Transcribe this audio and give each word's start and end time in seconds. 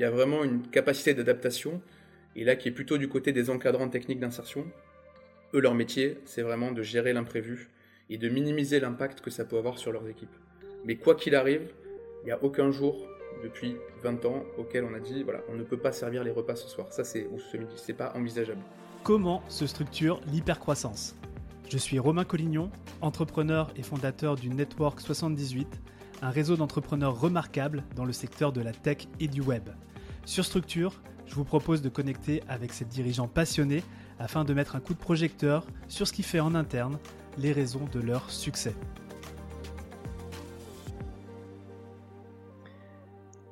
il 0.00 0.04
y 0.04 0.06
a 0.06 0.10
vraiment 0.10 0.44
une 0.44 0.62
capacité 0.62 1.12
d'adaptation, 1.12 1.82
et 2.34 2.42
là 2.42 2.56
qui 2.56 2.68
est 2.68 2.72
plutôt 2.72 2.96
du 2.96 3.06
côté 3.06 3.32
des 3.32 3.50
encadrants 3.50 3.90
techniques 3.90 4.18
d'insertion. 4.18 4.64
Eux, 5.52 5.60
leur 5.60 5.74
métier, 5.74 6.16
c'est 6.24 6.40
vraiment 6.40 6.72
de 6.72 6.82
gérer 6.82 7.12
l'imprévu 7.12 7.68
et 8.08 8.16
de 8.16 8.30
minimiser 8.30 8.80
l'impact 8.80 9.20
que 9.20 9.30
ça 9.30 9.44
peut 9.44 9.58
avoir 9.58 9.76
sur 9.76 9.92
leurs 9.92 10.08
équipes. 10.08 10.34
Mais 10.86 10.96
quoi 10.96 11.16
qu'il 11.16 11.34
arrive, 11.34 11.68
il 12.22 12.26
n'y 12.26 12.32
a 12.32 12.42
aucun 12.42 12.70
jour 12.70 13.06
depuis 13.44 13.76
20 14.02 14.24
ans 14.24 14.42
auquel 14.56 14.84
on 14.84 14.94
a 14.94 15.00
dit 15.00 15.22
voilà, 15.22 15.40
on 15.50 15.54
ne 15.54 15.64
peut 15.64 15.76
pas 15.76 15.92
servir 15.92 16.24
les 16.24 16.30
repas 16.30 16.56
ce 16.56 16.66
soir. 16.66 16.90
Ça, 16.94 17.04
c'est 17.04 17.26
ou 17.26 17.38
ce 17.38 17.58
midi, 17.58 17.74
c'est 17.76 17.92
pas 17.92 18.14
envisageable. 18.16 18.62
Comment 19.04 19.42
se 19.48 19.66
structure 19.66 20.22
l'hypercroissance? 20.32 21.14
Je 21.68 21.76
suis 21.76 21.98
Romain 21.98 22.24
Collignon, 22.24 22.70
entrepreneur 23.02 23.70
et 23.76 23.82
fondateur 23.82 24.36
du 24.36 24.48
Network 24.48 24.98
78, 24.98 25.68
un 26.22 26.30
réseau 26.30 26.56
d'entrepreneurs 26.56 27.20
remarquables 27.20 27.84
dans 27.96 28.06
le 28.06 28.14
secteur 28.14 28.50
de 28.50 28.62
la 28.62 28.72
tech 28.72 29.08
et 29.20 29.28
du 29.28 29.42
web. 29.42 29.68
Sur 30.24 30.44
Structure, 30.44 31.00
je 31.26 31.34
vous 31.34 31.44
propose 31.44 31.82
de 31.82 31.88
connecter 31.88 32.42
avec 32.48 32.72
ces 32.72 32.84
dirigeants 32.84 33.28
passionnés 33.28 33.82
afin 34.18 34.44
de 34.44 34.54
mettre 34.54 34.76
un 34.76 34.80
coup 34.80 34.94
de 34.94 34.98
projecteur 34.98 35.66
sur 35.88 36.06
ce 36.06 36.12
qui 36.12 36.22
fait 36.22 36.40
en 36.40 36.54
interne 36.54 36.98
les 37.38 37.52
raisons 37.52 37.88
de 37.92 38.00
leur 38.00 38.30
succès. 38.30 38.74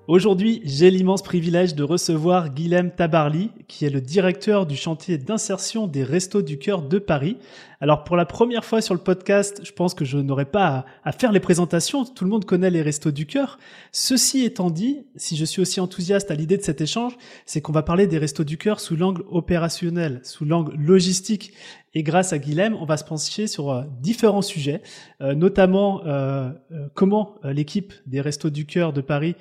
Aujourd'hui, 0.08 0.62
j'ai 0.64 0.90
l'immense 0.90 1.20
privilège 1.20 1.74
de 1.74 1.82
recevoir 1.82 2.54
Guilhem 2.54 2.90
Tabarly, 2.90 3.50
qui 3.68 3.84
est 3.84 3.90
le 3.90 4.00
directeur 4.00 4.64
du 4.64 4.74
chantier 4.74 5.18
d'insertion 5.18 5.86
des 5.86 6.02
Restos 6.02 6.40
du 6.40 6.56
Cœur 6.56 6.80
de 6.80 6.98
Paris. 6.98 7.36
Alors 7.82 8.04
pour 8.04 8.16
la 8.16 8.24
première 8.24 8.64
fois 8.64 8.80
sur 8.80 8.94
le 8.94 9.00
podcast, 9.00 9.60
je 9.62 9.70
pense 9.70 9.92
que 9.92 10.06
je 10.06 10.16
n'aurai 10.16 10.46
pas 10.46 10.86
à, 11.04 11.12
faire 11.12 11.30
les 11.30 11.40
présentations, 11.40 12.06
tout 12.06 12.24
le 12.24 12.30
monde 12.30 12.46
connaît 12.46 12.70
les 12.70 12.80
Restos 12.80 13.10
du 13.10 13.26
Cœur. 13.26 13.58
Ceci 13.92 14.44
étant 14.44 14.70
dit, 14.70 15.04
si 15.16 15.36
je 15.36 15.44
suis 15.44 15.60
aussi 15.60 15.78
enthousiaste 15.78 16.30
à 16.30 16.34
l'idée 16.34 16.56
de 16.56 16.62
cet 16.62 16.80
échange, 16.80 17.18
c'est 17.44 17.60
qu'on 17.60 17.72
va 17.72 17.82
parler 17.82 18.06
des 18.06 18.16
Restos 18.16 18.44
du 18.44 18.56
Cœur 18.56 18.80
sous 18.80 18.96
l'angle 18.96 19.24
opérationnel, 19.28 20.20
sous 20.24 20.46
l'angle 20.46 20.74
logistique. 20.74 21.52
Et 21.94 22.02
grâce 22.02 22.32
à 22.32 22.38
Guilhem, 22.38 22.76
on 22.80 22.84
va 22.84 22.96
se 22.96 23.04
pencher 23.04 23.46
sur 23.46 23.70
euh, 23.70 23.82
différents 24.00 24.42
sujets, 24.42 24.82
euh, 25.20 25.34
notamment 25.34 26.02
euh, 26.06 26.50
comment 26.94 27.36
l'équipe 27.44 27.92
des 28.06 28.20
Restos 28.20 28.50
du 28.50 28.66
Cœur 28.66 28.92
de 28.92 29.00
Paris 29.00 29.36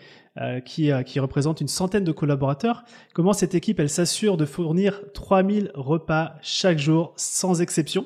qui, 0.63 0.91
euh, 0.91 1.03
qui 1.03 1.19
représente 1.19 1.61
une 1.61 1.67
centaine 1.67 2.03
de 2.03 2.11
collaborateurs. 2.11 2.83
Comment 3.13 3.33
cette 3.33 3.55
équipe, 3.55 3.79
elle 3.79 3.89
s'assure 3.89 4.37
de 4.37 4.45
fournir 4.45 5.01
3000 5.13 5.71
repas 5.73 6.33
chaque 6.41 6.77
jour, 6.77 7.13
sans 7.15 7.61
exception? 7.61 8.05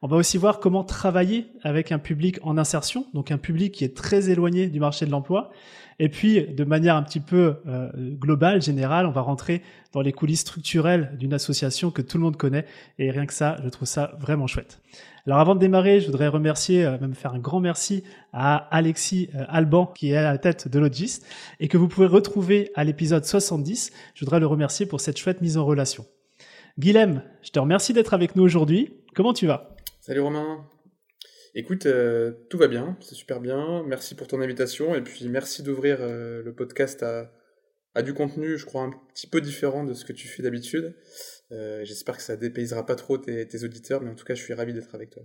On 0.00 0.06
va 0.06 0.16
aussi 0.16 0.38
voir 0.38 0.60
comment 0.60 0.84
travailler 0.84 1.48
avec 1.62 1.90
un 1.90 1.98
public 1.98 2.38
en 2.42 2.56
insertion, 2.56 3.06
donc 3.14 3.32
un 3.32 3.38
public 3.38 3.74
qui 3.74 3.84
est 3.84 3.96
très 3.96 4.30
éloigné 4.30 4.68
du 4.68 4.78
marché 4.78 5.06
de 5.06 5.10
l'emploi. 5.10 5.50
Et 5.98 6.08
puis, 6.08 6.46
de 6.46 6.62
manière 6.62 6.94
un 6.94 7.02
petit 7.02 7.18
peu 7.18 7.56
euh, 7.66 7.90
globale, 8.14 8.62
générale, 8.62 9.06
on 9.06 9.10
va 9.10 9.22
rentrer 9.22 9.62
dans 9.92 10.00
les 10.00 10.12
coulisses 10.12 10.42
structurelles 10.42 11.16
d'une 11.18 11.34
association 11.34 11.90
que 11.90 12.02
tout 12.02 12.16
le 12.16 12.22
monde 12.22 12.36
connaît. 12.36 12.64
Et 13.00 13.10
rien 13.10 13.26
que 13.26 13.34
ça, 13.34 13.56
je 13.64 13.68
trouve 13.68 13.88
ça 13.88 14.12
vraiment 14.20 14.46
chouette. 14.46 14.80
Alors 15.26 15.40
avant 15.40 15.56
de 15.56 15.60
démarrer, 15.60 16.00
je 16.00 16.06
voudrais 16.06 16.28
remercier, 16.28 16.84
euh, 16.84 16.96
même 17.00 17.14
faire 17.14 17.34
un 17.34 17.40
grand 17.40 17.58
merci 17.58 18.04
à 18.32 18.56
Alexis 18.70 19.28
euh, 19.34 19.44
Alban 19.48 19.86
qui 19.86 20.12
est 20.12 20.16
à 20.16 20.22
la 20.22 20.38
tête 20.38 20.68
de 20.68 20.78
Logis 20.78 21.18
et 21.58 21.66
que 21.66 21.76
vous 21.76 21.88
pouvez 21.88 22.06
retrouver 22.06 22.70
à 22.76 22.84
l'épisode 22.84 23.24
70. 23.24 23.92
Je 24.14 24.24
voudrais 24.24 24.40
le 24.40 24.46
remercier 24.46 24.86
pour 24.86 25.00
cette 25.00 25.18
chouette 25.18 25.42
mise 25.42 25.58
en 25.58 25.66
relation. 25.66 26.06
Guilhem, 26.78 27.22
je 27.42 27.50
te 27.50 27.58
remercie 27.58 27.92
d'être 27.92 28.14
avec 28.14 28.36
nous 28.36 28.44
aujourd'hui. 28.44 28.94
Comment 29.14 29.32
tu 29.32 29.46
vas? 29.46 29.74
Salut 30.08 30.20
Romain. 30.20 30.66
Écoute, 31.54 31.84
euh, 31.84 32.32
tout 32.48 32.56
va 32.56 32.66
bien, 32.66 32.96
c'est 33.02 33.14
super 33.14 33.42
bien. 33.42 33.82
Merci 33.86 34.14
pour 34.14 34.26
ton 34.26 34.40
invitation 34.40 34.94
et 34.94 35.02
puis 35.02 35.28
merci 35.28 35.62
d'ouvrir 35.62 35.98
le 36.00 36.50
podcast 36.56 37.02
à, 37.02 37.30
à, 37.94 38.00
du 38.00 38.14
contenu, 38.14 38.56
je 38.56 38.64
crois, 38.64 38.84
un 38.84 38.92
petit 39.12 39.26
peu 39.26 39.42
différent 39.42 39.84
de 39.84 39.92
ce 39.92 40.06
que 40.06 40.14
tu 40.14 40.26
fais 40.26 40.42
d'habitude. 40.42 40.94
Euh, 41.52 41.84
j'espère 41.84 42.16
que 42.16 42.22
ça 42.22 42.38
dépaysera 42.38 42.86
pas 42.86 42.94
trop 42.94 43.18
tes, 43.18 43.64
auditeurs, 43.64 44.00
mais 44.00 44.10
en 44.10 44.14
tout 44.14 44.24
cas, 44.24 44.34
je 44.34 44.42
suis 44.42 44.54
ravi 44.54 44.72
d'être 44.72 44.94
avec 44.94 45.10
toi. 45.10 45.24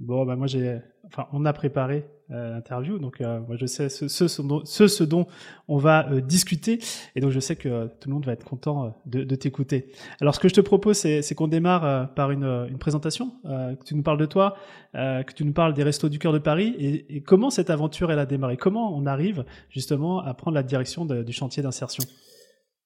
Bon, 0.00 0.24
bah 0.24 0.36
moi 0.36 0.46
j'ai, 0.46 0.78
enfin, 1.06 1.26
on 1.32 1.44
a 1.44 1.52
préparé 1.52 2.04
euh, 2.30 2.50
l'interview, 2.50 2.98
donc 2.98 3.20
euh, 3.20 3.40
moi 3.40 3.56
je 3.56 3.66
sais 3.66 3.88
ce, 3.88 5.02
dont 5.02 5.26
on 5.66 5.76
va 5.76 6.08
discuter, 6.20 6.78
et 7.16 7.20
donc 7.20 7.32
je 7.32 7.40
sais 7.40 7.56
que 7.56 7.86
tout 7.86 8.08
le 8.08 8.14
monde 8.14 8.24
va 8.24 8.32
être 8.32 8.44
content 8.44 8.96
de, 9.06 9.34
t'écouter. 9.34 9.90
Alors, 10.20 10.34
ce 10.34 10.40
que 10.40 10.48
je 10.48 10.54
te 10.54 10.60
propose, 10.60 10.98
c'est, 10.98 11.34
qu'on 11.34 11.48
démarre 11.48 12.14
par 12.14 12.30
une, 12.30 12.78
présentation, 12.78 13.32
que 13.44 13.84
tu 13.84 13.96
nous 13.96 14.02
parles 14.02 14.18
de 14.18 14.26
toi, 14.26 14.56
que 14.94 15.32
tu 15.32 15.44
nous 15.44 15.52
parles 15.52 15.74
des 15.74 15.82
Restos 15.82 16.08
du 16.08 16.18
cœur 16.18 16.32
de 16.32 16.38
Paris, 16.38 16.76
et, 16.78 17.22
comment 17.22 17.50
cette 17.50 17.70
aventure 17.70 18.12
elle 18.12 18.20
a 18.20 18.26
démarré, 18.26 18.56
comment 18.56 18.96
on 18.96 19.04
arrive 19.04 19.44
justement 19.68 20.20
à 20.20 20.32
prendre 20.34 20.54
la 20.54 20.62
direction 20.62 21.06
du 21.06 21.32
chantier 21.32 21.62
d'insertion? 21.62 22.04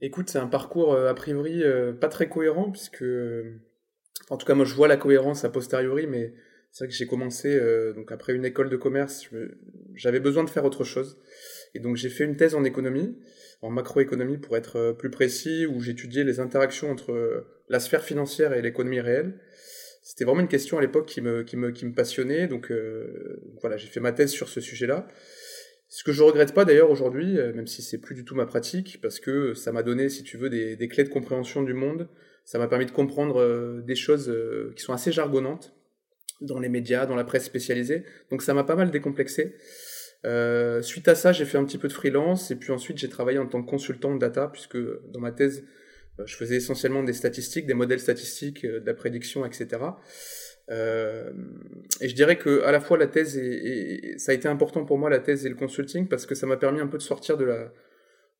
Écoute, 0.04 0.30
c'est 0.30 0.40
un 0.40 0.48
parcours 0.48 0.94
euh, 0.94 1.08
a 1.08 1.14
priori 1.14 1.62
euh, 1.62 1.92
pas 1.92 2.08
très 2.08 2.28
cohérent, 2.28 2.72
puisque, 2.72 3.04
en 4.30 4.36
tout 4.36 4.44
cas, 4.44 4.54
moi 4.54 4.64
je 4.64 4.74
vois 4.74 4.88
la 4.88 4.96
cohérence 4.96 5.44
a 5.44 5.48
posteriori, 5.48 6.08
mais 6.08 6.34
c'est 6.72 6.84
vrai 6.84 6.90
que 6.90 6.96
j'ai 6.96 7.06
commencé, 7.06 7.54
euh, 7.54 7.92
donc 7.92 8.10
après 8.10 8.34
une 8.34 8.44
école 8.44 8.68
de 8.68 8.76
commerce, 8.76 9.28
j'avais 9.94 10.18
besoin 10.18 10.42
de 10.42 10.50
faire 10.50 10.64
autre 10.64 10.82
chose. 10.82 11.18
Et 11.74 11.78
donc 11.78 11.96
j'ai 11.96 12.08
fait 12.08 12.24
une 12.24 12.36
thèse 12.36 12.54
en 12.54 12.64
économie, 12.64 13.16
en 13.60 13.70
macroéconomie 13.70 14.38
pour 14.38 14.56
être 14.56 14.92
plus 14.98 15.10
précis, 15.10 15.66
où 15.66 15.80
j'étudiais 15.80 16.24
les 16.24 16.40
interactions 16.40 16.90
entre 16.90 17.46
la 17.68 17.78
sphère 17.78 18.02
financière 18.02 18.52
et 18.52 18.62
l'économie 18.62 19.00
réelle. 19.00 19.38
C'était 20.02 20.24
vraiment 20.24 20.40
une 20.40 20.48
question 20.48 20.78
à 20.78 20.80
l'époque 20.80 21.06
qui 21.06 21.20
me, 21.20 21.44
qui, 21.44 21.56
me, 21.56 21.70
qui 21.70 21.86
me 21.86 21.92
passionnait, 21.92 22.48
donc 22.48 22.72
voilà, 23.60 23.76
j'ai 23.76 23.86
fait 23.86 24.00
ma 24.00 24.12
thèse 24.12 24.30
sur 24.32 24.48
ce 24.48 24.60
sujet-là. 24.60 25.06
Ce 25.94 26.04
que 26.04 26.12
je 26.12 26.22
regrette 26.22 26.54
pas 26.54 26.64
d'ailleurs 26.64 26.90
aujourd'hui, 26.90 27.36
euh, 27.36 27.52
même 27.52 27.66
si 27.66 27.82
c'est 27.82 27.98
plus 27.98 28.14
du 28.14 28.24
tout 28.24 28.34
ma 28.34 28.46
pratique, 28.46 28.98
parce 29.02 29.20
que 29.20 29.52
ça 29.52 29.72
m'a 29.72 29.82
donné, 29.82 30.08
si 30.08 30.22
tu 30.22 30.38
veux, 30.38 30.48
des, 30.48 30.88
clés 30.88 31.04
de 31.04 31.10
compréhension 31.10 31.62
du 31.62 31.74
monde. 31.74 32.08
Ça 32.46 32.58
m'a 32.58 32.66
permis 32.66 32.86
de 32.86 32.92
comprendre 32.92 33.38
euh, 33.42 33.82
des 33.82 33.94
choses 33.94 34.30
euh, 34.30 34.72
qui 34.74 34.82
sont 34.82 34.94
assez 34.94 35.12
jargonnantes 35.12 35.74
dans 36.42 36.58
les 36.58 36.68
médias, 36.68 37.06
dans 37.06 37.16
la 37.16 37.24
presse 37.24 37.44
spécialisée. 37.44 38.04
Donc 38.30 38.42
ça 38.42 38.54
m'a 38.54 38.64
pas 38.64 38.76
mal 38.76 38.90
décomplexé. 38.90 39.56
suite 40.82 41.08
à 41.08 41.14
ça, 41.14 41.32
j'ai 41.32 41.44
fait 41.44 41.58
un 41.58 41.64
petit 41.64 41.78
peu 41.78 41.88
de 41.88 41.92
freelance 41.92 42.50
et 42.50 42.56
puis 42.56 42.72
ensuite 42.72 42.98
j'ai 42.98 43.08
travaillé 43.08 43.38
en 43.38 43.46
tant 43.46 43.62
que 43.62 43.70
consultant 43.70 44.14
de 44.14 44.18
data 44.18 44.48
puisque 44.52 44.78
dans 45.10 45.20
ma 45.20 45.32
thèse, 45.32 45.64
je 46.24 46.36
faisais 46.36 46.56
essentiellement 46.56 47.02
des 47.02 47.14
statistiques, 47.14 47.66
des 47.66 47.74
modèles 47.74 48.00
statistiques, 48.00 48.66
de 48.66 48.84
la 48.84 48.94
prédiction, 48.94 49.44
etc. 49.46 49.80
Euh, 50.70 51.32
et 52.00 52.08
je 52.08 52.14
dirais 52.14 52.38
que 52.38 52.62
à 52.62 52.70
la 52.70 52.80
fois 52.80 52.96
la 52.96 53.08
thèse 53.08 53.36
et, 53.36 54.14
ça 54.18 54.32
a 54.32 54.34
été 54.34 54.46
important 54.46 54.84
pour 54.84 54.96
moi 54.96 55.10
la 55.10 55.18
thèse 55.18 55.44
et 55.44 55.48
le 55.48 55.56
consulting 55.56 56.06
parce 56.06 56.24
que 56.24 56.34
ça 56.36 56.46
m'a 56.46 56.56
permis 56.56 56.80
un 56.80 56.86
peu 56.86 56.98
de 56.98 57.02
sortir 57.02 57.36
de 57.36 57.44
la 57.44 57.72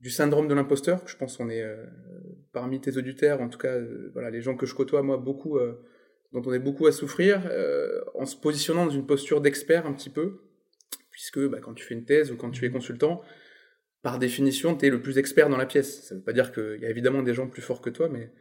du 0.01 0.11
syndrome 0.11 0.49
de 0.49 0.55
l'imposteur. 0.55 1.01
Je 1.07 1.17
pense 1.17 1.37
qu'on 1.37 1.49
est 1.49 1.63
euh, 1.63 1.85
parmi 2.53 2.81
tes 2.81 2.97
auditeurs, 2.97 3.41
en 3.41 3.49
tout 3.49 3.59
cas, 3.59 3.75
euh, 3.75 4.11
voilà, 4.15 4.31
les 4.31 4.41
gens 4.41 4.57
que 4.57 4.67
je 4.67 4.75
côtoie 4.75 5.03
moi 5.03 5.17
beaucoup, 5.17 5.59
dont 6.33 6.43
on 6.47 6.53
est 6.53 6.59
beaucoup 6.59 6.87
à 6.87 6.93
souffrir, 6.93 7.43
en 8.15 8.27
se 8.27 8.37
positionnant 8.37 8.87
dans 8.87 8.93
une 8.93 9.07
posture 9.07 9.41
d'expert 9.41 9.87
un 9.87 9.93
petit 9.93 10.11
peu, 10.11 10.41
puisque 11.11 11.41
bah, 11.49 11.59
quand 11.61 11.75
tu 11.75 11.85
fais 11.85 11.95
une 11.95 12.05
thèse 12.05 12.33
ou 12.33 12.37
quand 12.37 12.51
tu 12.51 12.65
es 12.65 12.71
consultant, 12.71 13.23
par 14.03 14.19
définition, 14.19 14.77
tu 14.77 14.87
es 14.87 14.91
le 14.91 15.01
plus 15.01 15.19
expert 15.19 15.49
dans 15.49 15.57
la 15.57 15.67
pièce. 15.67 16.03
Ça 16.03 16.15
ne 16.15 16.19
veut 16.19 16.25
pas 16.25 16.33
dire 16.33 16.53
qu'il 16.53 16.79
y 16.81 16.87
a 16.87 16.91
évidemment 16.91 17.23
des 17.23 17.35
gens 17.35 17.47
plus 17.47 17.63
forts 17.63 17.81
que 17.81 17.91
toi, 17.91 18.09
mais, 18.09 18.33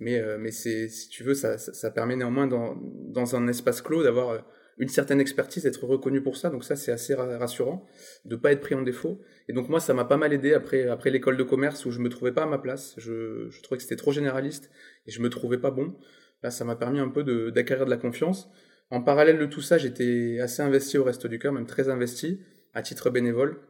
mais, 0.00 0.18
euh, 0.18 0.38
mais 0.40 0.50
c'est, 0.50 0.88
si 0.88 1.08
tu 1.10 1.22
veux, 1.22 1.34
ça, 1.34 1.58
ça, 1.58 1.90
permet 1.90 2.16
néanmoins 2.16 2.46
dans, 2.46 2.76
dans 2.80 3.36
un 3.36 3.46
espace 3.46 3.82
clos 3.82 4.02
d'avoir 4.02 4.30
euh, 4.30 4.38
une 4.78 4.88
certaine 4.88 5.20
expertise, 5.20 5.64
d'être 5.64 5.84
reconnu 5.84 6.22
pour 6.22 6.38
ça. 6.38 6.48
Donc 6.48 6.64
ça, 6.64 6.76
c'est 6.76 6.92
assez 6.92 7.14
rassurant 7.14 7.86
de 8.24 8.36
pas 8.36 8.52
être 8.52 8.62
pris 8.62 8.74
en 8.74 8.80
défaut. 8.80 9.20
Et 9.48 9.52
donc 9.52 9.68
moi, 9.68 9.80
ça 9.80 9.92
m'a 9.92 10.06
pas 10.06 10.16
mal 10.16 10.32
aidé 10.32 10.54
après, 10.54 10.88
après 10.88 11.10
l'école 11.10 11.36
de 11.36 11.42
commerce 11.42 11.84
où 11.84 11.90
je 11.90 11.98
me 11.98 12.08
trouvais 12.08 12.32
pas 12.32 12.44
à 12.44 12.46
ma 12.46 12.58
place. 12.58 12.94
Je, 12.96 13.50
je 13.50 13.62
trouvais 13.62 13.76
que 13.76 13.82
c'était 13.82 13.96
trop 13.96 14.12
généraliste 14.12 14.70
et 15.06 15.10
je 15.10 15.20
me 15.20 15.28
trouvais 15.28 15.58
pas 15.58 15.70
bon. 15.70 15.94
Là, 16.42 16.50
ça 16.50 16.64
m'a 16.64 16.76
permis 16.76 16.98
un 16.98 17.08
peu 17.08 17.22
d'acquérir 17.50 17.84
de, 17.84 17.90
la 17.90 17.96
confiance. 17.96 18.50
En 18.90 19.00
parallèle 19.00 19.38
de 19.38 19.46
tout 19.46 19.62
ça, 19.62 19.78
j'étais 19.78 20.38
assez 20.40 20.62
investi 20.62 20.98
au 20.98 21.04
Resto 21.04 21.28
du 21.28 21.38
Cœur, 21.38 21.52
même 21.52 21.66
très 21.66 21.88
investi, 21.88 22.40
à 22.74 22.82
titre 22.82 23.10
bénévole. 23.10 23.60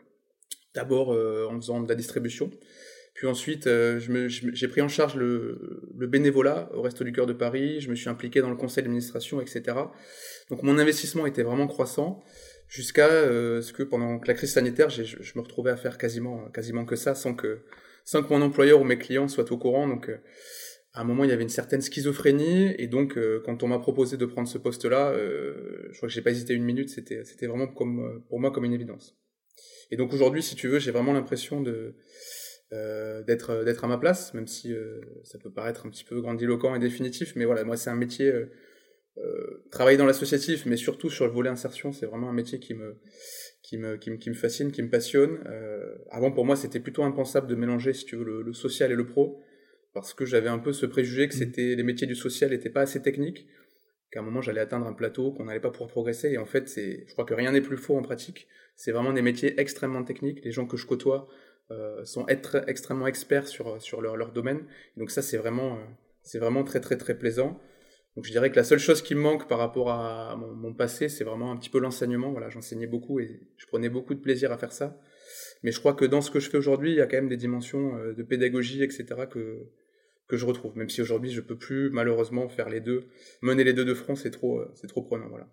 D'abord 0.75 1.13
euh, 1.13 1.47
en 1.51 1.61
faisant 1.61 1.81
de 1.81 1.89
la 1.89 1.95
distribution. 1.95 2.51
Puis 3.15 3.27
ensuite, 3.27 3.67
euh, 3.67 4.01
j'ai 4.29 4.69
pris 4.69 4.81
en 4.81 4.89
charge 4.89 5.17
le, 5.17 5.83
le, 5.95 6.07
bénévolat 6.07 6.71
au 6.73 6.81
Resto 6.81 7.05
du 7.05 7.13
Cœur 7.13 7.27
de 7.27 7.35
Paris. 7.35 7.81
Je 7.81 7.91
me 7.91 7.95
suis 7.95 8.09
impliqué 8.09 8.41
dans 8.41 8.49
le 8.49 8.57
conseil 8.57 8.83
d'administration, 8.83 9.41
etc. 9.43 9.77
Donc 10.49 10.63
mon 10.63 10.79
investissement 10.79 11.27
était 11.27 11.43
vraiment 11.43 11.67
croissant 11.67 12.25
jusqu'à 12.69 13.09
euh, 13.09 13.61
ce 13.61 13.75
que 13.75 13.83
pendant 13.83 14.19
la 14.27 14.33
crise 14.33 14.55
sanitaire, 14.55 14.89
je, 14.89 15.05
je, 15.05 15.33
me 15.37 15.43
retrouvais 15.43 15.71
à 15.71 15.77
faire 15.77 15.99
quasiment, 15.99 16.49
quasiment 16.49 16.87
que 16.87 16.97
ça 16.97 17.15
sans 17.15 17.35
que, 17.35 17.61
sans 18.07 18.23
que 18.23 18.33
mon 18.33 18.41
employeur 18.41 18.81
ou 18.81 18.85
mes 18.85 18.97
clients 18.97 19.29
soient 19.29 19.53
au 19.53 19.59
courant. 19.59 19.87
Donc 19.87 20.11
à 20.95 21.01
un 21.01 21.05
moment, 21.05 21.25
il 21.25 21.31
y 21.31 21.33
avait 21.33 21.43
une 21.43 21.49
certaine 21.49 21.81
schizophrénie. 21.81 22.75
Et 22.79 22.87
donc, 22.87 23.19
quand 23.45 23.63
on 23.63 23.69
m'a 23.69 23.79
proposé 23.79 24.17
de 24.17 24.27
prendre 24.27 24.49
ce 24.49 24.59
poste-là, 24.59 25.15
je 25.17 25.97
crois 25.97 26.09
que 26.09 26.15
j'ai 26.15 26.23
pas 26.23 26.31
hésité 26.31 26.55
une 26.55 26.65
minute. 26.65 26.91
C'était, 26.91 27.25
c'était 27.25 27.47
vraiment 27.47 27.67
comme, 27.67 28.23
pour 28.29 28.41
moi 28.41 28.51
comme 28.51 28.65
une 28.65 28.75
évidence. 28.75 29.17
Et 29.91 29.97
donc 29.97 30.13
aujourd'hui, 30.13 30.43
si 30.43 30.55
tu 30.55 30.69
veux, 30.69 30.79
j'ai 30.79 30.91
vraiment 30.91 31.13
l'impression 31.13 31.61
de 31.61 31.95
euh, 32.73 33.23
d'être 33.25 33.65
d'être 33.65 33.85
à 33.85 33.87
ma 33.87 33.99
place, 33.99 34.33
même 34.33 34.47
si 34.47 34.73
euh, 34.73 35.01
ça 35.25 35.39
peut 35.39 35.53
paraître 35.53 35.85
un 35.87 35.91
petit 35.91 36.05
peu 36.05 36.21
grandiloquent 36.23 36.75
et 36.75 36.79
définitif, 36.79 37.35
mais 37.37 37.45
voilà, 37.45 37.65
moi 37.65 37.77
c'est 37.77 37.91
un 37.91 37.97
métier 37.97 38.33
euh, 39.19 39.63
travailler 39.71 39.99
dans 39.99 40.07
l'associatif, 40.07 40.65
mais 40.65 40.79
surtout 40.79 41.11
sur 41.11 41.27
le 41.27 41.33
volet 41.33 41.51
insertion, 41.51 41.93
c'est 41.93 42.07
vraiment 42.07 42.31
un 42.31 42.33
métier 42.33 42.59
qui 42.59 42.73
me 42.73 42.97
qui 43.63 43.77
me, 43.77 43.97
qui 43.97 44.31
me, 44.31 44.35
fascine, 44.35 44.73
qui 44.73 44.83
me 44.83 44.91
passionne. 44.91 45.39
Euh, 45.47 45.95
avant, 46.11 46.33
pour 46.33 46.45
moi, 46.45 46.57
c'était 46.57 46.81
plutôt 46.81 47.05
impensable 47.05 47.47
de 47.47 47.55
mélanger, 47.55 47.93
si 47.93 48.05
tu 48.05 48.17
veux, 48.17 48.25
le, 48.25 48.43
le 48.43 48.53
social 48.53 48.91
et 48.91 48.97
le 48.97 49.07
pro, 49.07 49.41
parce 49.95 50.15
que 50.15 50.25
j'avais 50.25 50.49
un 50.49 50.59
peu 50.59 50.73
ce 50.73 50.87
préjugé 50.87 51.29
que 51.29 51.35
mmh. 51.35 51.39
c'était 51.39 51.75
les 51.75 51.83
métiers 51.83 52.07
du 52.07 52.15
social 52.15 52.51
n'étaient 52.51 52.71
pas 52.71 52.83
assez 52.83 53.03
techniques, 53.03 53.47
qu'à 54.11 54.21
un 54.21 54.23
moment 54.23 54.41
j'allais 54.41 54.61
atteindre 54.61 54.87
un 54.87 54.93
plateau, 54.93 55.33
qu'on 55.33 55.45
n'allait 55.45 55.61
pas 55.61 55.71
pouvoir 55.71 55.91
progresser. 55.91 56.31
Et 56.31 56.39
en 56.39 56.47
fait, 56.47 56.69
c'est, 56.69 57.05
je 57.07 57.13
crois 57.13 57.25
que 57.25 57.35
rien 57.35 57.53
n'est 57.53 57.61
plus 57.61 57.77
faux 57.77 57.97
en 57.97 58.03
pratique. 58.03 58.49
C'est 58.77 58.93
vraiment 58.93 59.13
des 59.13 59.23
métiers 59.23 59.59
extrêmement 59.61 60.05
techniques. 60.05 60.45
Les 60.45 60.53
gens 60.53 60.67
que 60.67 60.77
je 60.77 60.87
côtoie 60.87 61.29
euh, 61.71 62.05
sont 62.05 62.27
être, 62.29 62.65
extrêmement 62.69 63.07
experts 63.07 63.49
sur, 63.49 63.81
sur 63.81 64.01
leur, 64.01 64.17
leur 64.17 64.33
domaine. 64.33 64.67
donc 64.97 65.11
ça, 65.11 65.23
c'est 65.23 65.37
vraiment, 65.37 65.77
euh, 65.77 65.85
c'est 66.23 66.39
vraiment 66.39 66.65
très 66.65 66.81
très 66.81 66.97
très 66.97 67.19
plaisant. 67.19 67.61
Donc 68.17 68.27
je 68.27 68.31
dirais 68.31 68.51
que 68.51 68.57
la 68.57 68.65
seule 68.65 68.79
chose 68.79 69.01
qui 69.01 69.15
me 69.15 69.21
manque 69.21 69.49
par 69.49 69.59
rapport 69.59 69.91
à 69.91 70.37
mon, 70.37 70.75
passé, 70.75 71.09
c'est 71.09 71.25
vraiment 71.25 71.51
un 71.51 71.57
petit 71.57 71.71
peu 71.71 71.79
l'enseignement. 71.79 72.31
Voilà, 72.31 72.51
j'enseignais 72.51 72.87
beaucoup 72.87 73.21
et 73.21 73.41
je 73.57 73.67
prenais 73.67 73.89
beaucoup 73.89 74.15
de 74.15 74.21
plaisir 74.21 74.53
à 74.53 74.59
faire 74.59 74.73
ça. 74.73 75.01
Mais 75.63 75.73
je 75.73 75.79
crois 75.79 75.95
que 75.95 76.05
dans 76.05 76.21
ce 76.21 76.31
que 76.31 76.39
je 76.39 76.51
fais 76.51 76.59
aujourd'hui, 76.59 76.91
il 76.91 76.97
y 76.97 77.01
a 77.01 77.07
quand 77.07 77.17
même 77.17 77.29
des 77.29 77.39
dimensions 77.39 77.97
euh, 77.97 78.13
de 78.13 78.23
pédagogie, 78.23 78.83
etc. 78.83 79.07
que 79.31 79.67
que 80.33 80.39
je 80.39 80.47
retrouve. 80.47 80.75
Même 80.79 80.89
si 80.89 81.03
aujourd'hui 81.03 81.31
je 81.31 81.43
peux 81.43 81.57
plus 81.57 81.91
malheureusement 81.91 82.49
faire 82.49 82.71
les 82.71 82.81
deux, 82.81 83.05
mener 83.43 83.65
les 83.65 83.75
deux 83.75 83.85
de 83.85 83.93
front, 83.93 84.17
c'est 84.17 84.31
trop, 84.31 84.61
euh, 84.61 84.73
c'est 84.75 84.87
trop 84.87 85.03
prenant. 85.03 85.29
Voilà. 85.29 85.47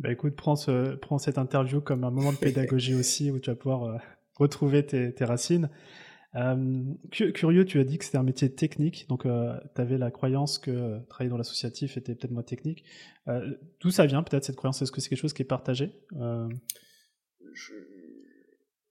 Bah 0.00 0.10
écoute, 0.10 0.34
prends, 0.34 0.56
ce, 0.56 0.96
prends 0.96 1.18
cette 1.18 1.38
interview 1.38 1.80
comme 1.80 2.02
un 2.02 2.10
moment 2.10 2.32
de 2.32 2.38
pédagogie 2.40 2.94
aussi 2.94 3.30
où 3.30 3.38
tu 3.38 3.50
vas 3.50 3.56
pouvoir 3.56 3.84
euh, 3.84 3.96
retrouver 4.34 4.84
tes, 4.84 5.14
tes 5.14 5.24
racines. 5.24 5.70
Euh, 6.34 6.82
curieux, 7.12 7.64
tu 7.64 7.78
as 7.78 7.84
dit 7.84 7.98
que 7.98 8.04
c'était 8.04 8.18
un 8.18 8.24
métier 8.24 8.52
technique, 8.52 9.06
donc 9.08 9.26
euh, 9.26 9.56
tu 9.76 9.80
avais 9.80 9.96
la 9.96 10.10
croyance 10.10 10.58
que 10.58 10.98
travailler 11.08 11.30
dans 11.30 11.38
l'associatif 11.38 11.96
était 11.96 12.16
peut-être 12.16 12.32
moins 12.32 12.42
technique. 12.42 12.84
D'où 13.80 13.90
ça 13.90 14.06
vient 14.06 14.24
peut-être 14.24 14.44
cette 14.44 14.56
croyance? 14.56 14.82
Est-ce 14.82 14.90
que 14.90 15.00
c'est 15.00 15.08
quelque 15.08 15.20
chose 15.20 15.32
qui 15.32 15.42
est 15.42 15.46
partagé? 15.46 15.92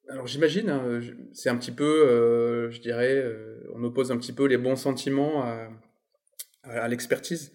Alors 0.09 0.27
j'imagine, 0.27 0.69
hein, 0.69 1.01
c'est 1.33 1.49
un 1.49 1.57
petit 1.57 1.71
peu, 1.71 2.69
je 2.71 2.79
dirais, 2.79 3.25
on 3.73 3.83
oppose 3.83 4.11
un 4.11 4.17
petit 4.17 4.33
peu 4.33 4.45
les 4.45 4.57
bons 4.57 4.75
sentiments 4.75 5.43
à, 6.63 6.87
l'expertise. 6.87 7.51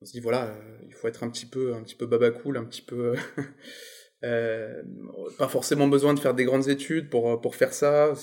On 0.00 0.04
se 0.04 0.12
dit 0.12 0.20
voilà, 0.20 0.54
il 0.86 0.94
faut 0.94 1.08
être 1.08 1.24
un 1.24 1.30
petit 1.30 1.46
peu, 1.46 1.74
un 1.74 1.82
petit 1.82 1.94
peu 1.96 2.06
babacool, 2.06 2.56
un 2.56 2.64
petit 2.64 2.82
peu. 2.82 3.14
pas 5.38 5.48
forcément 5.48 5.88
besoin 5.88 6.14
de 6.14 6.20
faire 6.20 6.34
des 6.34 6.44
grandes 6.44 6.68
études 6.68 7.10
pour, 7.10 7.40
pour 7.40 7.56
faire 7.56 7.72
ça. 7.72 8.14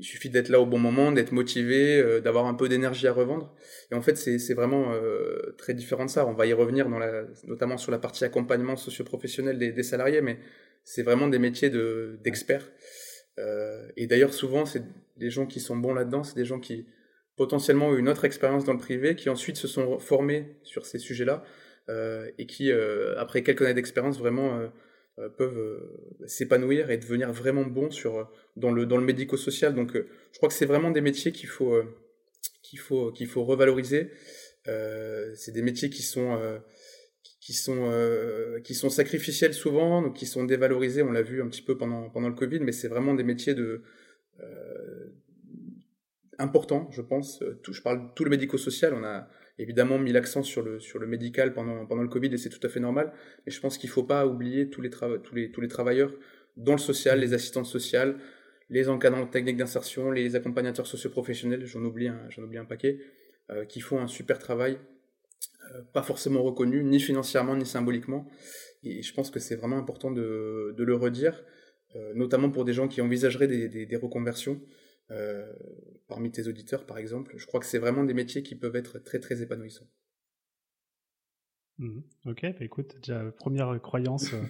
Il 0.00 0.06
suffit 0.06 0.30
d'être 0.30 0.48
là 0.48 0.60
au 0.60 0.66
bon 0.66 0.78
moment, 0.78 1.10
d'être 1.10 1.32
motivé, 1.32 2.00
euh, 2.00 2.20
d'avoir 2.20 2.46
un 2.46 2.54
peu 2.54 2.68
d'énergie 2.68 3.08
à 3.08 3.12
revendre. 3.12 3.52
Et 3.90 3.96
en 3.96 4.00
fait, 4.00 4.16
c'est 4.16 4.54
vraiment 4.54 4.92
euh, 4.92 5.56
très 5.58 5.74
différent 5.74 6.04
de 6.04 6.10
ça. 6.10 6.24
On 6.24 6.34
va 6.34 6.46
y 6.46 6.52
revenir, 6.52 6.88
notamment 7.44 7.76
sur 7.78 7.90
la 7.90 7.98
partie 7.98 8.24
accompagnement 8.24 8.76
socio-professionnel 8.76 9.58
des, 9.58 9.72
des, 9.72 9.82
salariés, 9.82 10.20
mais 10.20 10.38
c'est 10.90 11.02
vraiment 11.02 11.28
des 11.28 11.38
métiers 11.38 11.70
d'experts. 12.24 12.66
euh, 13.38 13.86
et 13.96 14.06
d'ailleurs, 14.06 14.34
souvent, 14.34 14.64
c'est 14.66 14.82
des 15.16 15.30
gens 15.30 15.46
qui 15.46 15.60
sont 15.60 15.76
bons 15.76 15.94
là-dedans, 15.94 16.22
c'est 16.24 16.36
des 16.36 16.44
gens 16.44 16.60
qui 16.60 16.86
potentiellement 17.36 17.88
ont 17.88 17.94
eu 17.94 18.00
une 18.00 18.08
autre 18.08 18.24
expérience 18.24 18.64
dans 18.64 18.72
le 18.72 18.78
privé, 18.78 19.14
qui 19.14 19.28
ensuite 19.28 19.56
se 19.56 19.68
sont 19.68 19.98
formés 19.98 20.56
sur 20.62 20.86
ces 20.86 20.98
sujets-là, 20.98 21.44
euh, 21.88 22.28
et 22.38 22.46
qui, 22.46 22.72
après 23.16 23.42
quelques 23.42 23.62
années 23.62 23.74
d'expérience, 23.74 24.18
vraiment 24.18 24.68
euh, 25.18 25.28
peuvent 25.28 25.58
euh, 25.58 26.26
s'épanouir 26.26 26.90
et 26.90 26.98
devenir 26.98 27.32
vraiment 27.32 27.64
bons 27.64 27.90
sur, 27.90 28.30
dans 28.56 28.70
le, 28.70 28.86
dans 28.86 28.98
le 28.98 29.04
médico-social. 29.04 29.74
Donc 29.74 29.96
euh, 29.96 30.06
je 30.32 30.36
crois 30.36 30.48
que 30.48 30.54
c'est 30.54 30.66
vraiment 30.66 30.92
des 30.92 31.00
métiers 31.00 31.32
qu'il 31.32 31.48
faut, 31.48 31.82
qu'il 32.62 32.78
faut, 32.78 33.10
qu'il 33.10 33.26
faut 33.26 33.44
revaloriser. 33.44 34.12
c'est 34.64 35.52
des 35.52 35.62
métiers 35.62 35.90
qui 35.90 36.02
sont 36.02 36.38
qui 37.48 37.54
sont 37.54 37.90
qui 38.62 38.74
sont 38.74 38.90
sacrificiels 38.90 39.54
souvent, 39.54 40.02
donc 40.02 40.14
qui 40.14 40.26
sont 40.26 40.44
dévalorisés. 40.44 41.00
On 41.00 41.10
l'a 41.10 41.22
vu 41.22 41.40
un 41.40 41.48
petit 41.48 41.62
peu 41.62 41.78
pendant 41.78 42.10
pendant 42.10 42.28
le 42.28 42.34
Covid, 42.34 42.60
mais 42.60 42.72
c'est 42.72 42.88
vraiment 42.88 43.14
des 43.14 43.24
métiers 43.24 43.54
de 43.54 43.80
euh, 44.40 45.06
importants, 46.38 46.90
je 46.90 47.00
pense. 47.00 47.42
Tout, 47.62 47.72
je 47.72 47.80
parle 47.80 48.12
tout 48.14 48.24
le 48.24 48.28
médico-social. 48.28 48.92
On 48.92 49.02
a 49.02 49.30
évidemment 49.58 49.98
mis 49.98 50.12
l'accent 50.12 50.42
sur 50.42 50.60
le, 50.62 50.78
sur 50.78 50.98
le 50.98 51.06
médical 51.06 51.54
pendant, 51.54 51.86
pendant 51.86 52.02
le 52.02 52.10
Covid 52.10 52.28
et 52.34 52.36
c'est 52.36 52.50
tout 52.50 52.64
à 52.66 52.68
fait 52.68 52.80
normal. 52.80 53.14
Mais 53.46 53.50
je 53.50 53.60
pense 53.62 53.78
qu'il 53.78 53.88
faut 53.88 54.04
pas 54.04 54.26
oublier 54.26 54.68
tous 54.68 54.82
les, 54.82 54.90
tous, 54.90 55.34
les, 55.34 55.50
tous 55.50 55.62
les 55.62 55.68
travailleurs 55.68 56.12
dans 56.58 56.72
le 56.72 56.78
social, 56.78 57.18
les 57.18 57.32
assistantes 57.32 57.64
sociales, 57.64 58.18
les 58.68 58.90
encadrants 58.90 59.26
techniques 59.26 59.56
d'insertion, 59.56 60.10
les 60.10 60.36
accompagnateurs 60.36 60.86
socioprofessionnels, 60.86 61.64
j'en 61.64 61.82
oublie 61.82 62.10
j'en 62.28 62.42
oublie 62.42 62.58
un 62.58 62.66
paquet, 62.66 63.00
euh, 63.50 63.64
qui 63.64 63.80
font 63.80 63.98
un 63.98 64.06
super 64.06 64.38
travail, 64.38 64.74
euh, 64.74 64.97
pas 65.92 66.02
forcément 66.02 66.42
reconnu, 66.42 66.84
ni 66.84 67.00
financièrement, 67.00 67.56
ni 67.56 67.66
symboliquement. 67.66 68.26
Et 68.82 69.02
je 69.02 69.14
pense 69.14 69.30
que 69.30 69.40
c'est 69.40 69.56
vraiment 69.56 69.78
important 69.78 70.10
de, 70.10 70.74
le 70.76 70.94
redire, 70.94 71.44
euh, 71.96 72.12
notamment 72.14 72.50
pour 72.50 72.64
des 72.64 72.72
gens 72.72 72.88
qui 72.88 73.00
envisageraient 73.00 73.48
des, 73.48 73.96
reconversions. 73.96 74.60
Euh, 75.10 75.50
parmi 76.06 76.30
tes 76.30 76.48
auditeurs, 76.48 76.84
par 76.84 76.98
exemple. 76.98 77.32
Je 77.36 77.46
crois 77.46 77.60
que 77.60 77.66
c'est 77.66 77.78
vraiment 77.78 78.04
des 78.04 78.12
métiers 78.12 78.42
qui 78.42 78.54
peuvent 78.54 78.76
être 78.76 78.98
très, 78.98 79.18
très 79.18 79.40
épanouissants. 79.40 79.88
Mmh. 81.78 82.00
Ok, 82.26 82.42
bah 82.42 82.64
écoute, 82.64 82.96
déjà 82.96 83.24
première 83.32 83.80
croyance 83.80 84.34
euh, 84.34 84.42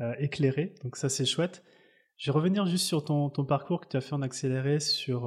euh, 0.00 0.14
éclairée, 0.18 0.74
donc 0.82 0.96
ça 0.96 1.10
c'est 1.10 1.26
chouette. 1.26 1.62
Je 2.16 2.30
vais 2.30 2.34
revenir 2.34 2.64
juste 2.64 2.86
sur 2.86 3.04
ton, 3.04 3.28
ton, 3.28 3.44
parcours 3.44 3.80
que 3.80 3.88
tu 3.88 3.96
as 3.98 4.00
fait 4.00 4.14
en 4.14 4.22
accéléré 4.22 4.78
sur 4.78 5.22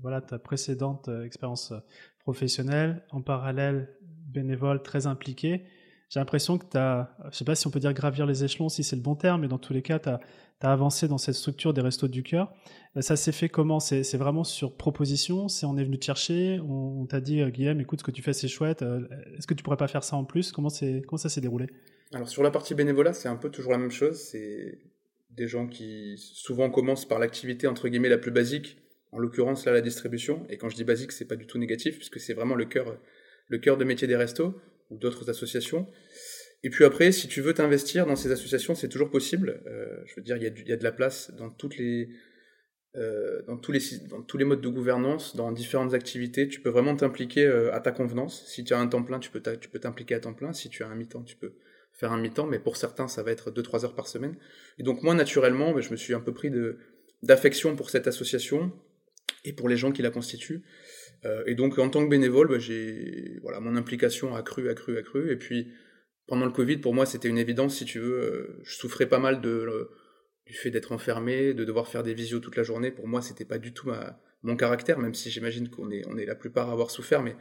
voilà, 0.00 0.20
ta 0.20 0.38
précédente 0.38 1.08
expérience 1.24 1.72
professionnelle, 2.18 3.04
en 3.10 3.22
parallèle 3.22 3.96
bénévole 4.30 4.82
très 4.82 5.06
impliqué. 5.06 5.64
J'ai 6.08 6.18
l'impression 6.18 6.58
que 6.58 6.66
tu 6.68 6.76
as, 6.76 7.16
je 7.30 7.36
sais 7.36 7.44
pas 7.44 7.54
si 7.54 7.66
on 7.68 7.70
peut 7.70 7.78
dire 7.78 7.92
gravir 7.92 8.26
les 8.26 8.42
échelons, 8.42 8.68
si 8.68 8.82
c'est 8.82 8.96
le 8.96 9.02
bon 9.02 9.14
terme, 9.14 9.42
mais 9.42 9.48
dans 9.48 9.58
tous 9.58 9.72
les 9.72 9.82
cas, 9.82 10.00
tu 10.00 10.08
as, 10.08 10.18
tu 10.60 10.66
as 10.66 10.72
avancé 10.72 11.06
dans 11.06 11.18
cette 11.18 11.36
structure 11.36 11.72
des 11.72 11.80
restos 11.80 12.08
du 12.08 12.24
cœur. 12.24 12.52
Euh, 12.96 13.00
ça 13.00 13.14
s'est 13.14 13.32
fait 13.32 13.48
comment? 13.48 13.78
C'est 13.78 14.16
vraiment 14.16 14.42
sur 14.42 14.76
proposition? 14.76 15.46
C'est 15.46 15.66
on 15.66 15.76
est 15.76 15.84
venu 15.84 15.98
te 15.98 16.04
chercher? 16.04 16.60
On, 16.60 17.06
t'a 17.06 17.20
dit, 17.20 17.40
euh, 17.40 17.50
Guillaume, 17.50 17.80
écoute, 17.80 18.00
ce 18.00 18.04
que 18.04 18.10
tu 18.10 18.22
fais, 18.22 18.32
c'est 18.32 18.48
chouette. 18.48 18.82
Euh, 18.82 19.06
est-ce 19.38 19.46
que 19.46 19.54
tu 19.54 19.62
pourrais 19.62 19.76
pas 19.76 19.86
faire 19.86 20.02
ça 20.02 20.16
en 20.16 20.24
plus? 20.24 20.50
Comment, 20.50 20.70
comment 21.06 21.16
ça 21.16 21.28
s'est 21.28 21.40
déroulé? 21.40 21.66
Alors, 22.12 22.28
sur 22.28 22.42
la 22.42 22.50
partie 22.50 22.74
bénévolat, 22.74 23.12
c'est 23.12 23.28
un 23.28 23.36
peu 23.36 23.50
toujours 23.50 23.70
la 23.70 23.78
même 23.78 23.92
chose. 23.92 24.16
C'est 24.18 24.80
des 25.30 25.46
gens 25.46 25.68
qui 25.68 26.16
souvent 26.18 26.70
commencent 26.70 27.06
par 27.06 27.20
l'activité, 27.20 27.68
entre 27.68 27.88
guillemets, 27.88 28.08
la 28.08 28.18
plus 28.18 28.32
basique. 28.32 28.78
En 29.12 29.18
l'occurrence, 29.18 29.64
là, 29.64 29.72
la 29.72 29.80
distribution. 29.80 30.44
Et 30.48 30.56
quand 30.56 30.68
je 30.68 30.76
dis 30.76 30.84
basique, 30.84 31.12
c'est 31.12 31.26
pas 31.26 31.36
du 31.36 31.46
tout 31.46 31.58
négatif, 31.58 31.96
puisque 31.96 32.18
c'est 32.18 32.34
vraiment 32.34 32.56
le 32.56 32.64
cœur, 32.64 32.96
le 33.50 33.58
cœur 33.58 33.76
de 33.76 33.84
métier 33.84 34.08
des 34.08 34.16
restos 34.16 34.58
ou 34.88 34.96
d'autres 34.96 35.28
associations. 35.28 35.86
Et 36.62 36.70
puis 36.70 36.84
après, 36.84 37.12
si 37.12 37.28
tu 37.28 37.40
veux 37.40 37.54
t'investir 37.54 38.06
dans 38.06 38.16
ces 38.16 38.32
associations, 38.32 38.74
c'est 38.74 38.88
toujours 38.88 39.10
possible. 39.10 39.62
Euh, 39.66 40.02
je 40.06 40.14
veux 40.16 40.22
dire, 40.22 40.36
il 40.36 40.42
y, 40.42 40.68
y, 40.68 40.72
a 40.72 40.76
de 40.76 40.84
la 40.84 40.92
place 40.92 41.32
dans 41.36 41.50
toutes 41.50 41.76
les, 41.76 42.10
euh, 42.96 43.40
dans 43.46 43.56
tous 43.56 43.70
les, 43.70 43.80
dans 44.08 44.20
tous 44.22 44.36
les 44.36 44.44
modes 44.44 44.60
de 44.60 44.68
gouvernance, 44.68 45.36
dans 45.36 45.52
différentes 45.52 45.94
activités. 45.94 46.48
Tu 46.48 46.60
peux 46.60 46.70
vraiment 46.70 46.96
t'impliquer 46.96 47.46
euh, 47.46 47.72
à 47.72 47.80
ta 47.80 47.92
convenance. 47.92 48.44
Si 48.46 48.64
tu 48.64 48.74
as 48.74 48.78
un 48.78 48.88
temps 48.88 49.04
plein, 49.04 49.20
tu 49.20 49.30
peux 49.30 49.40
t'impliquer 49.40 50.16
à 50.16 50.20
temps 50.20 50.34
plein. 50.34 50.52
Si 50.52 50.68
tu 50.68 50.82
as 50.82 50.88
un 50.88 50.96
mi-temps, 50.96 51.22
tu 51.22 51.36
peux 51.36 51.54
faire 51.92 52.10
un 52.10 52.20
mi-temps. 52.20 52.46
Mais 52.46 52.58
pour 52.58 52.76
certains, 52.76 53.06
ça 53.06 53.22
va 53.22 53.30
être 53.30 53.52
2-3 53.52 53.84
heures 53.84 53.94
par 53.94 54.08
semaine. 54.08 54.36
Et 54.78 54.82
donc 54.82 55.02
moi, 55.02 55.14
naturellement, 55.14 55.78
je 55.80 55.90
me 55.90 55.96
suis 55.96 56.14
un 56.14 56.20
peu 56.20 56.34
pris 56.34 56.50
d'affection 57.22 57.76
pour 57.76 57.90
cette 57.90 58.08
association 58.08 58.72
et 59.44 59.52
pour 59.52 59.68
les 59.68 59.76
gens 59.76 59.92
qui 59.92 60.02
la 60.02 60.10
constituent. 60.10 60.62
Euh, 61.24 61.42
et 61.46 61.54
donc 61.54 61.78
en 61.78 61.90
tant 61.90 62.04
que 62.04 62.10
bénévole, 62.10 62.48
bah, 62.48 62.58
j'ai 62.58 63.38
voilà 63.42 63.60
mon 63.60 63.76
implication 63.76 64.34
a 64.34 64.42
cru, 64.42 64.68
a 64.68 64.74
cru, 64.74 64.98
a 64.98 65.02
cru. 65.02 65.30
Et 65.30 65.36
puis 65.36 65.72
pendant 66.30 66.46
le 66.46 66.52
Covid, 66.52 66.76
pour 66.78 66.94
moi, 66.94 67.06
c'était 67.06 67.28
une 67.28 67.38
évidence, 67.38 67.76
si 67.76 67.84
tu 67.84 67.98
veux. 67.98 68.22
Euh, 68.22 68.60
je 68.62 68.76
souffrais 68.76 69.06
pas 69.06 69.18
mal 69.18 69.40
de, 69.40 69.90
du 70.46 70.54
fait 70.54 70.70
d'être 70.70 70.92
enfermé, 70.92 71.54
de 71.54 71.64
devoir 71.64 71.88
faire 71.88 72.04
des 72.04 72.14
visios 72.14 72.38
toute 72.38 72.56
la 72.56 72.62
journée. 72.62 72.92
Pour 72.92 73.08
moi, 73.08 73.20
c'était 73.20 73.44
pas 73.44 73.58
du 73.58 73.72
tout 73.74 73.88
ma, 73.88 74.20
mon 74.44 74.56
caractère, 74.56 75.00
même 75.00 75.12
si 75.12 75.28
j'imagine 75.28 75.68
qu'on 75.68 75.90
est, 75.90 76.02
on 76.06 76.16
est 76.16 76.26
la 76.26 76.36
plupart 76.36 76.70
à 76.70 76.72
avoir 76.72 76.92
souffert. 76.92 77.24
Mais 77.24 77.34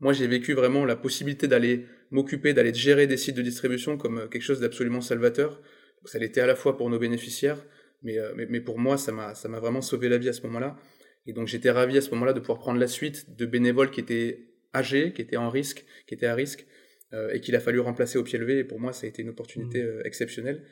moi, 0.00 0.12
j'ai 0.12 0.26
vécu 0.26 0.54
vraiment 0.54 0.84
la 0.84 0.96
possibilité 0.96 1.46
d'aller 1.46 1.86
m'occuper, 2.10 2.52
d'aller 2.52 2.74
gérer 2.74 3.06
des 3.06 3.16
sites 3.16 3.36
de 3.36 3.42
distribution 3.42 3.96
comme 3.96 4.18
euh, 4.18 4.26
quelque 4.26 4.42
chose 4.42 4.58
d'absolument 4.58 5.00
salvateur. 5.00 5.60
Donc, 6.00 6.08
ça 6.08 6.18
l'était 6.18 6.40
à 6.40 6.46
la 6.48 6.56
fois 6.56 6.76
pour 6.76 6.90
nos 6.90 6.98
bénéficiaires, 6.98 7.64
mais, 8.02 8.18
euh, 8.18 8.32
mais, 8.34 8.46
mais 8.50 8.60
pour 8.60 8.76
moi, 8.76 8.98
ça 8.98 9.12
m'a, 9.12 9.36
ça 9.36 9.48
m'a 9.48 9.60
vraiment 9.60 9.82
sauvé 9.82 10.08
la 10.08 10.18
vie 10.18 10.28
à 10.28 10.32
ce 10.32 10.42
moment-là. 10.42 10.76
Et 11.26 11.32
donc, 11.32 11.48
j'étais 11.48 11.70
ravi 11.70 11.96
à 11.96 12.00
ce 12.00 12.10
moment-là 12.10 12.32
de 12.32 12.40
pouvoir 12.40 12.58
prendre 12.58 12.80
la 12.80 12.88
suite 12.88 13.36
de 13.36 13.46
bénévoles 13.46 13.90
qui 13.90 14.00
étaient 14.00 14.48
âgés, 14.74 15.12
qui 15.12 15.22
étaient 15.22 15.36
en 15.36 15.50
risque, 15.50 15.84
qui 16.06 16.14
étaient 16.14 16.26
à 16.26 16.34
risque, 16.34 16.66
euh, 17.12 17.30
et 17.32 17.40
qu'il 17.40 17.54
a 17.54 17.60
fallu 17.60 17.80
remplacer 17.80 18.18
au 18.18 18.24
pied 18.24 18.38
levé. 18.38 18.58
Et 18.58 18.64
pour 18.64 18.80
moi, 18.80 18.92
ça 18.92 19.06
a 19.06 19.08
été 19.08 19.22
une 19.22 19.28
opportunité 19.28 19.82
mmh. 19.82 19.86
euh, 19.86 20.02
exceptionnelle. 20.04 20.64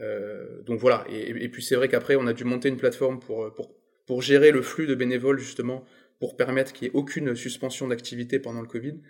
Euh, 0.00 0.62
donc 0.62 0.80
voilà. 0.80 1.06
Et, 1.08 1.44
et 1.44 1.48
puis 1.48 1.62
c'est 1.62 1.76
vrai 1.76 1.88
qu'après, 1.88 2.16
on 2.16 2.26
a 2.26 2.32
dû 2.32 2.44
monter 2.44 2.68
une 2.68 2.76
plateforme 2.76 3.20
pour, 3.20 3.54
pour, 3.54 3.74
pour 4.06 4.20
gérer 4.20 4.50
le 4.50 4.60
flux 4.60 4.86
de 4.86 4.94
bénévoles, 4.94 5.38
justement, 5.38 5.84
pour 6.18 6.36
permettre 6.36 6.72
qu'il 6.72 6.88
n'y 6.88 6.94
ait 6.94 6.96
aucune 6.96 7.34
suspension 7.34 7.88
d'activité 7.88 8.38
pendant 8.38 8.60
le 8.60 8.66
Covid. 8.66 9.00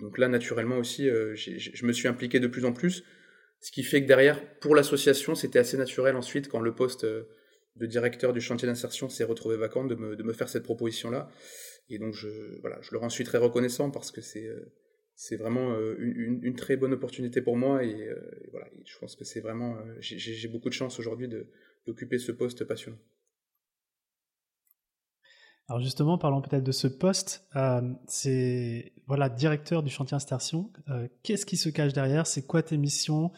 donc 0.00 0.18
là, 0.18 0.28
naturellement 0.28 0.78
aussi, 0.78 1.08
je 1.08 1.86
me 1.86 1.92
suis 1.92 2.08
impliqué 2.08 2.40
de 2.40 2.46
plus 2.46 2.64
en 2.64 2.72
plus, 2.72 3.04
ce 3.60 3.70
qui 3.70 3.82
fait 3.82 4.02
que 4.02 4.06
derrière, 4.06 4.42
pour 4.58 4.74
l'association, 4.74 5.34
c'était 5.34 5.58
assez 5.58 5.76
naturel 5.76 6.16
ensuite, 6.16 6.48
quand 6.48 6.60
le 6.60 6.74
poste 6.74 7.06
de 7.76 7.86
directeur 7.86 8.32
du 8.32 8.40
chantier 8.40 8.68
d'insertion 8.68 9.08
s'est 9.08 9.24
retrouvé 9.24 9.56
vacant, 9.56 9.84
de 9.84 9.94
me, 9.94 10.32
faire 10.32 10.48
cette 10.48 10.62
proposition-là. 10.62 11.30
Et 11.88 11.98
donc, 11.98 12.14
je, 12.14 12.60
voilà, 12.60 12.78
je 12.82 12.92
leur 12.92 13.02
en 13.02 13.08
suis 13.08 13.24
très 13.24 13.38
reconnaissant 13.38 13.90
parce 13.90 14.10
que 14.10 14.20
c'est 14.20 14.48
c'est 15.14 15.36
vraiment 15.36 15.76
une, 15.98 16.54
très 16.56 16.76
bonne 16.76 16.94
opportunité 16.94 17.42
pour 17.42 17.56
moi 17.56 17.84
et, 17.84 18.08
voilà, 18.50 18.66
je 18.84 18.98
pense 18.98 19.14
que 19.14 19.24
c'est 19.24 19.40
vraiment, 19.40 19.76
j'ai 20.00 20.48
beaucoup 20.48 20.68
de 20.68 20.74
chance 20.74 20.98
aujourd'hui 20.98 21.28
d'occuper 21.86 22.18
ce 22.18 22.32
poste 22.32 22.64
passionnant. 22.64 22.98
Alors 25.68 25.80
justement, 25.80 26.18
parlons 26.18 26.42
peut-être 26.42 26.64
de 26.64 26.72
ce 26.72 26.88
poste. 26.88 27.48
c'est 28.06 28.92
voilà 29.06 29.28
directeur 29.28 29.82
du 29.82 29.90
chantier 29.90 30.14
Insertion. 30.14 30.72
Qu'est-ce 31.22 31.46
qui 31.46 31.56
se 31.56 31.68
cache 31.68 31.92
derrière? 31.92 32.26
C'est 32.26 32.46
quoi 32.46 32.62
tes 32.62 32.76
missions? 32.76 33.30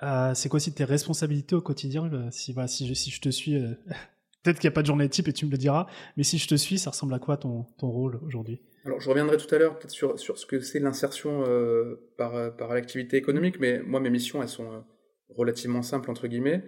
C'est 0.00 0.48
quoi 0.48 0.56
aussi 0.58 0.72
tes 0.72 0.84
responsabilités 0.84 1.54
au 1.54 1.60
quotidien 1.60 2.10
si, 2.30 2.52
je, 2.52 3.20
te 3.20 3.28
suis, 3.30 3.58
peut-être 4.46 4.60
qu'il 4.60 4.68
n'y 4.68 4.72
a 4.72 4.74
pas 4.74 4.82
de 4.82 4.86
journée 4.86 5.08
type 5.08 5.28
et 5.28 5.32
tu 5.32 5.46
me 5.46 5.50
le 5.50 5.58
diras. 5.58 5.86
Mais 6.16 6.22
si 6.22 6.38
je 6.38 6.46
te 6.48 6.54
suis, 6.54 6.78
ça 6.78 6.90
ressemble 6.90 7.14
à 7.14 7.18
quoi 7.18 7.36
ton, 7.36 7.66
rôle 7.80 8.20
aujourd'hui? 8.24 8.60
Alors, 8.84 9.00
je 9.00 9.08
reviendrai 9.08 9.36
tout 9.36 9.52
à 9.52 9.58
l'heure 9.58 9.78
peut-être 9.78 9.90
sur, 9.90 10.18
ce 10.18 10.46
que 10.46 10.60
c'est 10.60 10.78
l'insertion 10.78 11.44
euh, 11.46 11.96
par, 12.16 12.34
l'activité 12.74 13.16
économique, 13.16 13.58
mais 13.58 13.80
moi, 13.82 14.00
mes 14.00 14.10
missions, 14.10 14.42
elles 14.42 14.48
sont 14.48 14.72
euh, 14.72 14.80
relativement 15.30 15.82
simples, 15.82 16.10
entre 16.10 16.28
guillemets. 16.28 16.62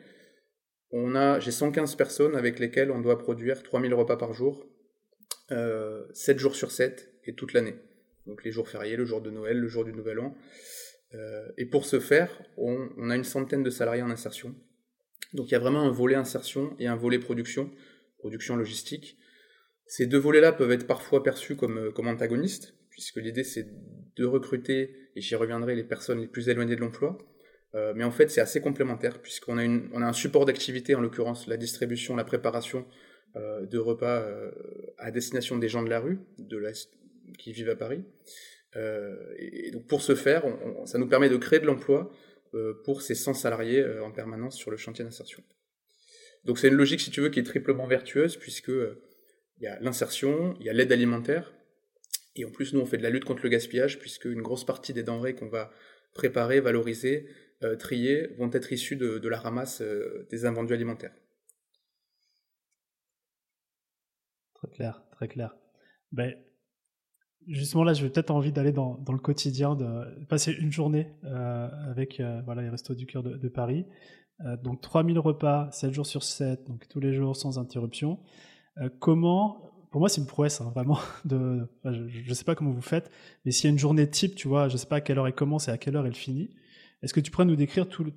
On 0.90 1.14
a, 1.14 1.38
j'ai 1.38 1.50
115 1.50 1.94
personnes 1.96 2.34
avec 2.34 2.58
lesquelles 2.58 2.90
on 2.90 3.00
doit 3.00 3.18
produire 3.18 3.62
3000 3.62 3.92
repas 3.94 4.16
par 4.16 4.32
jour, 4.32 4.66
euh, 5.52 6.04
7 6.14 6.38
jours 6.38 6.56
sur 6.56 6.70
7 6.70 7.12
et 7.24 7.34
toute 7.34 7.52
l'année. 7.52 7.76
Donc 8.26 8.42
les 8.44 8.50
jours 8.50 8.68
fériés, 8.68 8.96
le 8.96 9.04
jour 9.04 9.20
de 9.20 9.30
Noël, 9.30 9.58
le 9.58 9.68
jour 9.68 9.84
du 9.84 9.92
Nouvel 9.92 10.18
An. 10.20 10.34
Euh, 11.14 11.48
et 11.56 11.66
pour 11.66 11.86
ce 11.86 12.00
faire, 12.00 12.30
on, 12.56 13.10
a 13.10 13.16
une 13.16 13.24
centaine 13.24 13.62
de 13.62 13.70
salariés 13.70 14.02
en 14.02 14.10
insertion. 14.10 14.54
Donc 15.34 15.48
il 15.48 15.52
y 15.52 15.54
a 15.54 15.58
vraiment 15.58 15.82
un 15.82 15.90
volet 15.90 16.14
insertion 16.14 16.74
et 16.78 16.86
un 16.86 16.96
volet 16.96 17.18
production, 17.18 17.70
production 18.18 18.56
logistique. 18.56 19.18
Ces 19.86 20.06
deux 20.06 20.18
volets-là 20.18 20.52
peuvent 20.52 20.72
être 20.72 20.86
parfois 20.86 21.22
perçus 21.22 21.56
comme, 21.56 21.78
euh, 21.78 22.04
antagonistes, 22.04 22.74
puisque 22.90 23.16
l'idée 23.16 23.44
c'est 23.44 23.68
de 24.16 24.24
recruter, 24.24 25.10
et 25.14 25.20
j'y 25.20 25.34
reviendrai, 25.34 25.74
les 25.74 25.84
personnes 25.84 26.20
les 26.20 26.26
plus 26.26 26.48
éloignées 26.48 26.76
de 26.76 26.80
l'emploi. 26.80 27.16
Euh, 27.74 27.92
mais 27.94 28.04
en 28.04 28.10
fait, 28.10 28.30
c'est 28.30 28.40
assez 28.40 28.60
complémentaire, 28.60 29.20
puisqu'on 29.20 29.58
a, 29.58 29.62
un 30.06 30.12
support 30.12 30.46
d'activité, 30.46 30.94
en 30.94 31.00
l'occurrence 31.00 31.46
la 31.46 31.56
distribution, 31.56 32.16
la 32.16 32.24
préparation 32.24 32.86
de 33.36 33.78
repas 33.78 34.26
à 34.96 35.12
destination 35.12 35.58
des 35.58 35.68
gens 35.68 35.84
de 35.84 35.90
la 35.90 36.00
rue, 36.00 36.18
de 36.38 36.56
la, 36.56 36.72
qui 37.38 37.52
vivent 37.52 37.68
à 37.68 37.76
Paris. 37.76 38.02
Euh, 38.76 39.16
et, 39.38 39.70
donc 39.70 39.86
pour 39.86 40.02
ce 40.02 40.14
faire, 40.14 40.44
ça 40.84 40.98
nous 40.98 41.08
permet 41.08 41.28
de 41.28 41.36
créer 41.36 41.60
de 41.60 41.66
l'emploi 41.66 42.12
pour 42.84 43.02
ces 43.02 43.14
100 43.14 43.34
salariés 43.34 43.84
en 44.00 44.10
permanence 44.10 44.56
sur 44.56 44.70
le 44.70 44.78
chantier 44.78 45.04
d'insertion. 45.04 45.42
Donc 46.44 46.58
c'est 46.58 46.68
une 46.68 46.74
logique, 46.74 47.00
si 47.00 47.10
tu 47.10 47.20
veux, 47.20 47.28
qui 47.28 47.40
est 47.40 47.44
triplement 47.44 47.86
vertueuse, 47.86 48.36
puisque 48.36 48.68
il 48.68 49.64
y 49.64 49.66
a 49.66 49.78
l'insertion, 49.80 50.54
il 50.58 50.64
y 50.64 50.70
a 50.70 50.72
l'aide 50.72 50.90
alimentaire, 50.90 51.52
et 52.38 52.44
en 52.44 52.50
plus, 52.50 52.72
nous, 52.72 52.80
on 52.80 52.86
fait 52.86 52.98
de 52.98 53.02
la 53.02 53.10
lutte 53.10 53.24
contre 53.24 53.42
le 53.42 53.48
gaspillage, 53.48 53.98
puisque 53.98 54.26
une 54.26 54.42
grosse 54.42 54.64
partie 54.64 54.92
des 54.92 55.02
denrées 55.02 55.34
qu'on 55.34 55.48
va 55.48 55.72
préparer, 56.14 56.60
valoriser, 56.60 57.28
euh, 57.64 57.74
trier, 57.74 58.28
vont 58.38 58.50
être 58.52 58.72
issues 58.72 58.94
de, 58.94 59.28
la 59.28 59.38
ramasse 59.38 59.80
euh, 59.80 60.24
des 60.30 60.46
invendus 60.46 60.72
alimentaires. 60.72 61.14
Très 64.54 64.68
clair, 64.68 65.02
très 65.10 65.26
clair. 65.26 65.56
Ben, 66.12 66.32
justement, 67.48 67.84
là, 67.84 67.92
je 67.94 68.02
vais 68.02 68.10
peut-être 68.10 68.30
envie 68.30 68.52
d'aller 68.52 68.72
dans, 68.72 68.98
le 69.08 69.18
quotidien, 69.18 69.74
de 69.74 70.24
passer 70.26 70.52
une 70.52 70.72
journée 70.72 71.08
euh, 71.24 71.68
avec 71.90 72.22
voilà, 72.44 72.62
les 72.62 72.68
Restos 72.68 72.94
du 72.94 73.06
Cœur 73.06 73.22
de, 73.22 73.36
de 73.36 73.48
Paris. 73.48 73.86
donc, 74.62 74.80
3000 74.80 75.18
repas, 75.18 75.70
7 75.72 75.92
jours 75.92 76.06
sur 76.06 76.22
7, 76.22 76.66
donc 76.66 76.86
tous 76.88 77.00
les 77.00 77.12
jours 77.12 77.36
sans 77.36 77.58
interruption. 77.58 78.20
Euh, 78.80 78.88
comment 78.98 79.64
pour 79.90 80.00
moi, 80.00 80.10
c'est 80.10 80.20
une 80.20 80.26
prouesse, 80.26 80.60
hein, 80.60 80.70
vraiment. 80.74 80.98
De, 81.24 81.66
je 81.84 82.28
ne 82.28 82.34
sais 82.34 82.44
pas 82.44 82.54
comment 82.54 82.70
vous 82.70 82.82
faites, 82.82 83.10
mais 83.44 83.50
s'il 83.50 83.64
y 83.64 83.66
a 83.68 83.72
une 83.72 83.78
journée 83.78 84.08
type, 84.08 84.34
tu 84.34 84.46
vois, 84.46 84.68
je 84.68 84.74
ne 84.74 84.78
sais 84.78 84.86
pas 84.86 84.96
à 84.96 85.00
quelle 85.00 85.18
heure 85.18 85.26
elle 85.26 85.34
commence 85.34 85.68
et 85.68 85.70
à 85.70 85.78
quelle 85.78 85.96
heure 85.96 86.06
elle 86.06 86.14
finit. 86.14 86.50
Est-ce 87.02 87.14
que 87.14 87.20
tu 87.20 87.30
pourrais 87.30 87.46
nous 87.46 87.56
décrire 87.56 87.88
tout 87.88 88.04
le, 88.04 88.12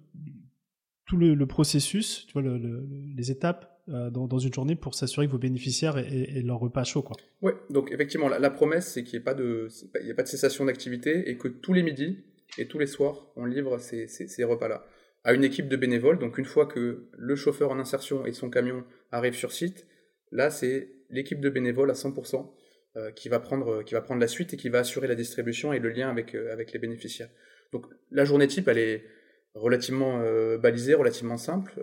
tout 1.06 1.16
le, 1.16 1.46
processus, 1.46 2.26
tu 2.28 2.34
vois, 2.34 2.42
les 2.42 3.32
étapes 3.32 3.71
euh, 3.90 4.10
dans, 4.10 4.40
une 4.40 4.54
journée 4.54 4.76
pour 4.76 4.96
s'assurer 4.96 5.28
que 5.28 5.32
vos 5.32 5.38
bénéficiaires 5.38 5.98
aient, 5.98 6.42
leur 6.44 6.60
repas 6.60 6.84
chaud, 6.84 7.02
quoi 7.02 7.18
Oui, 7.42 7.54
donc 7.70 7.92
effectivement, 7.92 8.30
la, 8.30 8.50
promesse, 8.50 8.94
c'est 8.94 9.04
qu'il 9.04 9.18
n'y 9.18 9.22
ait 9.22 9.26
pas 9.26 9.34
de, 9.34 9.68
a 9.96 10.14
pas 10.14 10.24
de 10.24 10.28
cessation 10.28 10.66
d'activité 10.66 11.30
et 11.30 11.38
que 11.38 11.48
tous 11.48 11.74
les 11.74 11.84
midis 11.84 12.20
et 12.58 12.68
tous 12.68 12.80
les 12.80 12.88
soirs, 12.88 13.32
on 13.36 13.46
livre 13.46 13.78
ces, 13.80 14.08
ces 14.08 14.44
repas-là 14.44 14.86
à 15.24 15.34
une 15.34 15.44
équipe 15.44 15.68
de 15.68 15.76
bénévoles. 15.76 16.20
Donc 16.20 16.38
une 16.38 16.46
fois 16.46 16.66
que 16.66 17.10
le 17.12 17.36
chauffeur 17.36 17.72
en 17.72 17.80
insertion 17.80 18.26
et 18.26 18.34
son 18.34 18.50
camion 18.50 18.84
arrivent 19.12 19.36
sur 19.36 19.52
site, 19.52 19.86
Là, 20.32 20.50
c'est 20.50 20.90
l'équipe 21.10 21.42
de 21.42 21.50
bénévoles 21.50 21.92
à 21.92 21.94
100% 21.94 22.50
euh, 22.96 23.12
qui, 23.12 23.30
va 23.30 23.40
prendre, 23.40 23.84
qui 23.84 23.94
va 23.94 24.02
prendre 24.02 24.22
la 24.22 24.28
suite 24.28 24.54
et 24.54 24.58
qui 24.58 24.70
va 24.70 24.80
assurer 24.80 25.08
la 25.08 25.16
distribution 25.16 25.74
et 25.74 25.80
le 25.80 25.90
lien 25.90 26.10
avec, 26.10 26.36
euh, 26.36 26.52
avec 26.52 26.72
les 26.72 26.80
bénéficiaires. 26.80 27.30
Donc 27.74 27.86
la 28.12 28.26
journée 28.26 28.48
type, 28.48 28.68
elle 28.68 28.78
est 28.78 29.06
relativement 29.54 30.22
euh, 30.22 30.58
balisée, 30.58 30.94
relativement 30.94 31.38
simple. 31.38 31.74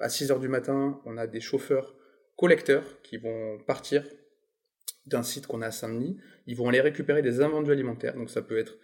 à 0.00 0.08
6 0.08 0.30
heures 0.30 0.40
du 0.40 0.48
matin, 0.48 1.00
on 1.04 1.16
a 1.16 1.26
des 1.26 1.40
chauffeurs 1.40 1.96
collecteurs 2.36 3.00
qui 3.02 3.16
vont 3.16 3.58
partir 3.66 4.04
d'un 5.06 5.22
site 5.22 5.46
qu'on 5.46 5.62
a 5.62 5.66
à 5.66 5.70
Saint-Denis. 5.70 6.18
Ils 6.46 6.56
vont 6.56 6.68
aller 6.68 6.80
récupérer 6.80 7.22
des 7.22 7.40
invendus 7.40 7.72
alimentaires. 7.72 8.14
Donc 8.14 8.30
ça 8.30 8.42
peut 8.42 8.58
être 8.58 8.78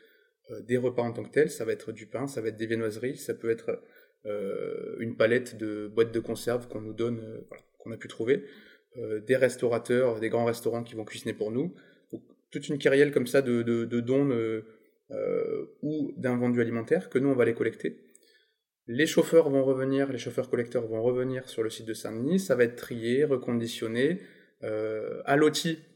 des 0.67 0.77
repas 0.77 1.03
en 1.03 1.13
tant 1.13 1.25
que 1.25 1.31
tels, 1.31 1.51
ça 1.51 1.65
va 1.65 1.73
être 1.73 1.93
du 1.93 2.07
pain, 2.07 2.27
ça 2.27 2.41
va 2.41 2.49
être 2.49 2.57
des 2.57 2.67
viennoiseries, 2.67 3.17
ça 3.17 3.35
peut 3.35 3.51
être 3.51 3.83
une 4.99 5.17
palette 5.17 5.57
de 5.57 5.89
boîtes 5.89 6.13
de 6.13 6.21
conserve 6.21 6.69
qu'on 6.69 6.81
nous 6.81 6.93
donne, 6.93 7.45
qu'on 7.79 7.93
a 7.93 7.97
pu 7.97 8.09
trouver. 8.09 8.45
Euh, 8.97 9.21
des 9.21 9.37
restaurateurs, 9.37 10.19
des 10.19 10.29
grands 10.29 10.47
restaurants 10.47 10.83
qui 10.83 10.95
vont 10.95 11.05
cuisiner 11.05 11.35
pour 11.35 11.51
nous. 11.51 11.75
toute 12.51 12.69
une 12.69 12.79
carrière 12.79 13.13
comme 13.13 13.27
ça 13.27 13.43
de, 13.43 13.85
dons 14.01 14.31
euh, 14.31 14.65
euh, 15.11 15.67
ou 15.83 16.13
d'invendus 16.17 16.61
alimentaires 16.61 17.11
que 17.11 17.19
nous, 17.19 17.29
on 17.29 17.35
va 17.35 17.45
les 17.45 17.55
collecter. 17.55 17.99
Les 18.91 19.07
chauffeurs 19.07 19.51
vont 19.51 19.63
revenir, 19.65 20.11
les 20.11 20.17
chauffeurs 20.17 20.49
collecteurs 20.49 20.87
vont 20.87 21.03
revenir 21.03 21.47
sur 21.47 21.63
le 21.63 21.69
site 21.69 21.85
de 21.85 21.93
Saint-Denis, 21.93 22.41
ça 22.41 22.55
va 22.55 22.65
être 22.65 22.77
trié, 22.77 23.25
reconditionné, 23.25 24.23
euh, 24.63 25.23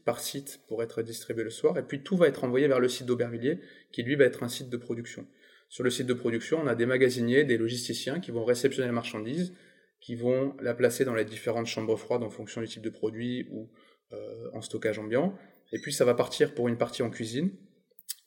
par 0.05 0.19
site 0.19 0.61
pour 0.67 0.83
être 0.83 1.01
distribué 1.01 1.43
le 1.43 1.49
soir, 1.49 1.75
et 1.79 1.81
puis 1.81 2.03
tout 2.03 2.15
va 2.15 2.27
être 2.27 2.43
envoyé 2.43 2.67
vers 2.67 2.79
le 2.79 2.87
site 2.87 3.07
d'Aubervilliers, 3.07 3.59
qui 3.91 4.03
lui 4.03 4.15
va 4.15 4.25
être 4.25 4.43
un 4.43 4.47
site 4.47 4.69
de 4.69 4.77
production. 4.77 5.25
Sur 5.69 5.83
le 5.83 5.89
site 5.89 6.05
de 6.05 6.13
production, 6.13 6.59
on 6.63 6.67
a 6.67 6.75
des 6.75 6.85
magasiniers, 6.85 7.43
des 7.45 7.57
logisticiens 7.57 8.19
qui 8.19 8.29
vont 8.29 8.45
réceptionner 8.45 8.85
la 8.85 8.93
marchandise, 8.93 9.55
qui 9.99 10.13
vont 10.13 10.55
la 10.61 10.75
placer 10.75 11.03
dans 11.03 11.15
les 11.15 11.25
différentes 11.25 11.65
chambres 11.65 11.97
froides 11.97 12.21
en 12.21 12.29
fonction 12.29 12.61
du 12.61 12.67
type 12.67 12.83
de 12.83 12.91
produit 12.91 13.47
ou 13.51 13.71
euh, 14.11 14.49
en 14.53 14.61
stockage 14.61 14.99
ambiant. 14.99 15.35
Et 15.71 15.79
puis 15.79 15.91
ça 15.91 16.05
va 16.05 16.13
partir 16.13 16.53
pour 16.53 16.67
une 16.67 16.77
partie 16.77 17.01
en 17.01 17.09
cuisine. 17.09 17.49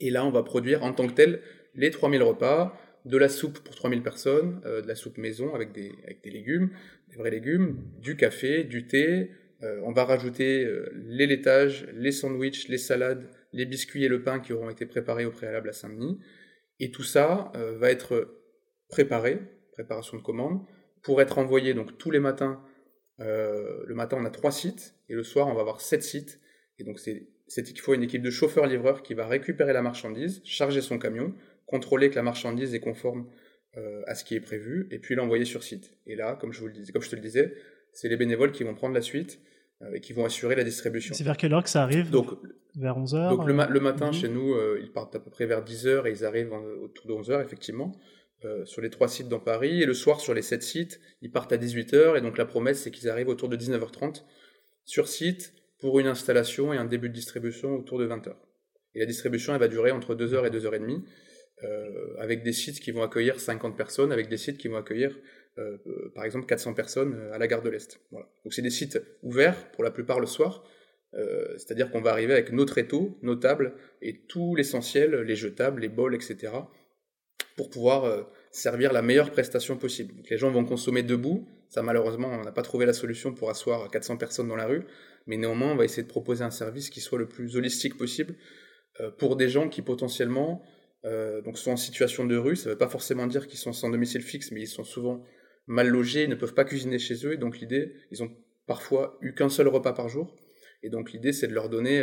Et 0.01 0.11
là, 0.11 0.25
on 0.25 0.31
va 0.31 0.43
produire 0.43 0.83
en 0.83 0.93
tant 0.93 1.07
que 1.07 1.13
tel 1.13 1.41
les 1.75 1.91
3000 1.91 2.23
repas, 2.23 2.77
de 3.07 3.17
la 3.17 3.29
soupe 3.29 3.61
pour 3.61 3.75
3000 3.75 4.03
personnes, 4.03 4.61
euh, 4.67 4.83
de 4.83 4.89
la 4.89 4.95
soupe 4.95 5.17
maison 5.17 5.55
avec 5.55 5.73
des, 5.73 5.93
légumes, 6.25 6.71
des 7.09 7.17
vrais 7.17 7.31
légumes, 7.31 7.83
du 8.01 8.17
café, 8.17 8.65
du 8.65 8.87
thé. 8.87 9.31
Euh, 9.63 9.81
on 9.85 9.93
va 9.93 10.05
rajouter 10.05 10.71
les 10.95 11.27
laitages, 11.27 11.87
les 11.95 12.13
sandwichs, 12.13 12.69
les 12.69 12.79
salades, 12.79 13.27
les 13.53 13.65
biscuits 13.65 14.05
et 14.05 14.09
le 14.09 14.23
pain 14.23 14.41
qui 14.41 14.53
auront 14.53 14.69
été 14.69 14.85
préparés 14.85 15.25
au 15.25 15.31
préalable 15.31 15.71
à 15.71 15.73
Saint-Denis. 15.73 16.19
Et 16.79 16.91
tout 16.91 17.05
ça 17.05 17.53
va 17.55 17.91
être 17.91 18.37
préparé, 18.89 19.39
préparation 19.73 20.19
de 20.19 20.23
commande, 20.23 20.61
pour 21.03 21.23
être 21.23 21.39
envoyé 21.39 21.73
donc 21.73 21.97
tous 21.99 22.11
les 22.11 22.19
matins. 22.19 22.63
Euh, 23.21 23.85
le 23.87 23.95
matin, 23.95 24.19
on 24.21 24.25
a 24.25 24.31
trois 24.31 24.51
sites 24.51 24.95
et 25.09 25.15
le 25.15 25.23
soir, 25.23 25.47
on 25.47 25.55
va 25.55 25.61
avoir 25.61 25.81
sept 25.81 26.03
sites. 26.03 26.41
Et 26.79 26.85
donc, 26.85 26.99
c'est 26.99 27.63
qu'il 27.63 27.81
faut 27.81 27.95
une 27.95 28.03
équipe 28.03 28.23
de 28.23 28.31
chauffeurs-livreurs 28.31 29.03
qui 29.03 29.15
va 29.15 29.27
récupérer 29.27 29.73
la 29.73 29.83
marchandise, 29.83 30.43
charger 30.45 30.83
son 30.83 30.99
camion, 30.99 31.33
contrôler 31.67 32.11
que 32.11 32.17
la 32.17 32.23
marchandise 32.23 32.75
est 32.75 32.81
conforme 32.81 33.29
euh, 33.77 34.03
à 34.07 34.15
ce 34.15 34.25
qui 34.25 34.35
est 34.35 34.41
prévu, 34.41 34.89
et 34.91 34.99
puis 34.99 35.15
l'envoyer 35.15 35.45
sur 35.45 35.63
site. 35.63 35.93
Et 36.07 36.17
là, 36.17 36.37
comme 36.41 36.53
je, 36.53 36.61
vous 36.61 36.69
le 36.69 36.73
disais, 36.73 36.93
comme 36.93 37.03
je 37.03 37.11
te 37.11 37.17
le 37.17 37.23
disais, 37.23 37.55
c'est 37.93 38.09
les 38.09 38.17
bénévoles 38.17 38.53
qui 38.53 38.65
vont 38.65 38.75
prendre 38.75 38.95
la 38.95 39.03
suite 39.03 39.41
euh, 39.83 39.95
et 39.95 40.01
qui 40.01 40.13
vont 40.13 40.25
assurer 40.25 40.55
la 40.55 40.65
distribution. 40.65 41.15
C'est 41.15 41.25
vers 41.25 41.37
quelle 41.37 41.53
heure 41.53 41.65
que 41.65 41.71
ça 41.71 41.83
arrive? 41.83 42.11
Donc, 42.11 42.31
Vers 42.77 42.99
11h 42.99 43.31
Donc 43.31 43.47
le, 43.47 43.81
matin, 43.81 44.13
chez 44.13 44.29
nous, 44.29 44.55
ils 44.79 44.93
partent 44.93 45.17
à 45.17 45.19
peu 45.19 45.31
près 45.31 45.47
vers 45.47 45.65
10h 45.65 46.07
et 46.07 46.11
ils 46.11 46.25
arrivent 46.27 46.53
autour 46.53 47.07
de 47.07 47.13
11h, 47.15 47.43
effectivement. 47.43 47.93
Euh, 48.45 48.67
sur 48.67 48.83
les 48.83 48.91
trois 48.91 49.09
sites 49.09 49.29
dans 49.29 49.41
Paris, 49.41 49.83
et 49.83 49.87
le 49.87 49.95
soir 49.95 50.21
sur 50.21 50.35
les 50.35 50.43
sept 50.43 50.63
sites, 50.63 51.01
ils 51.23 51.31
partent 51.31 51.53
à 51.53 51.57
18h, 51.57 52.19
et 52.19 52.21
donc 52.21 52.37
la 52.37 52.45
promesse 52.45 52.83
c'est 52.83 52.91
qu'ils 52.91 53.09
arrivent 53.09 53.29
autour 53.29 53.49
de 53.49 53.57
19h30 53.57 54.25
sur 54.85 55.09
site 55.09 55.55
pour 55.81 55.99
une 56.01 56.07
installation 56.07 56.75
et 56.75 56.77
un 56.77 56.85
début 56.85 57.09
de 57.09 57.15
distribution 57.15 57.75
autour 57.75 57.99
de 57.99 58.07
20h. 58.07 58.35
Et 58.95 59.01
la 59.01 59.07
distribution 59.07 59.55
elle 59.55 59.61
va 59.61 59.69
durer 59.69 59.91
entre 59.91 60.15
2h 60.15 60.47
et 60.47 60.51
2h30, 60.51 61.03
euh, 61.65 62.15
avec 62.19 62.43
des 62.43 62.53
sites 62.53 62.81
qui 62.81 62.91
vont 62.91 63.03
accueillir 63.03 63.41
50 63.41 63.77
personnes, 63.77 64.13
avec 64.13 64.29
des 64.29 64.37
sites 64.37 64.59
qui 64.59 64.69
vont 64.69 64.77
accueillir 64.77 65.19
euh, 65.59 65.79
par 66.15 66.25
exemple 66.25 66.47
400 66.47 66.75
personnes 66.75 67.31
à 67.33 67.39
la 67.39 67.47
gare 67.47 67.63
de 67.63 67.71
l'Est. 67.71 68.01
Donc 68.13 68.53
c'est 68.53 68.63
des 68.63 68.71
sites 68.71 69.01
ouverts 69.23 69.71
pour 69.73 69.85
la 69.85 69.91
plupart 69.91 70.21
le 70.21 70.27
soir, 70.27 70.65
c'est-à-dire 71.57 71.91
qu'on 71.91 72.03
va 72.03 72.11
arriver 72.11 72.35
avec 72.35 72.53
nos 72.53 72.67
tréteaux, 72.67 73.19
nos 73.23 73.37
tables 73.37 73.75
et 74.03 74.27
tout 74.27 74.55
l'essentiel, 74.55 75.15
les 75.23 75.37
jetables, 75.37 75.81
les 75.81 75.89
bols, 75.89 76.15
etc 76.15 76.51
pour 77.57 77.71
pouvoir 77.71 78.05
euh, 78.05 78.23
servir 78.51 78.93
la 78.93 79.03
meilleure 79.03 79.31
prestation 79.31 79.77
possible. 79.77 80.15
les 80.29 80.39
gens 80.39 80.51
vont 80.51 80.65
consommer 80.65 81.03
debout. 81.03 81.49
Ça, 81.69 81.83
malheureusement, 81.83 82.29
on 82.29 82.45
n'a 82.45 82.53
pas 82.53 82.63
trouvé 82.63 82.87
la 82.87 82.93
solution 82.93 83.35
pour 83.35 83.51
asseoir 83.51 83.91
400 83.91 84.19
personnes 84.19 84.49
dans 84.49 84.57
la 84.57 84.67
rue. 84.67 84.85
Mais 85.27 85.37
néanmoins, 85.37 85.73
on 85.73 85.77
va 85.77 85.85
essayer 85.85 86.05
de 86.05 86.09
proposer 86.09 86.45
un 86.45 86.51
service 86.51 86.91
qui 86.91 87.01
soit 87.01 87.19
le 87.19 87.27
plus 87.27 87.57
holistique 87.57 87.97
possible 87.97 88.37
euh, 89.01 89.11
pour 89.11 89.37
des 89.37 89.49
gens 89.49 89.69
qui 89.69 89.83
potentiellement 89.83 90.63
donc 91.45 91.59
sont 91.59 91.71
en 91.71 91.77
situation 91.77 92.25
de 92.25 92.37
rue. 92.37 92.57
Ça 92.57 92.69
ne 92.69 92.75
veut 92.75 92.79
pas 92.79 92.89
forcément 92.89 93.27
dire 93.27 93.47
qu'ils 93.47 93.59
sont 93.59 93.73
sans 93.73 93.91
domicile 93.91 94.23
fixe, 94.23 94.51
mais 94.51 94.63
ils 94.63 94.69
sont 94.69 94.85
souvent 94.85 95.23
mal 95.67 95.89
logés, 95.89 96.25
ils 96.25 96.31
ne 96.31 96.35
peuvent 96.35 96.55
pas 96.55 96.65
cuisiner 96.65 96.99
chez 96.99 97.27
eux. 97.27 97.33
Et 97.33 97.37
donc 97.37 97.59
l'idée, 97.59 97.95
ils 98.11 98.23
ont 98.23 98.31
parfois 98.67 99.17
eu 99.21 99.35
qu'un 99.35 99.49
seul 99.49 99.69
repas 99.69 99.93
par 99.93 100.09
jour. 100.09 100.35
Et 100.83 100.91
donc 100.91 101.13
l'idée, 101.13 101.33
c'est 101.33 101.49
de 101.49 101.55
leur 101.55 101.69
donner 101.69 102.03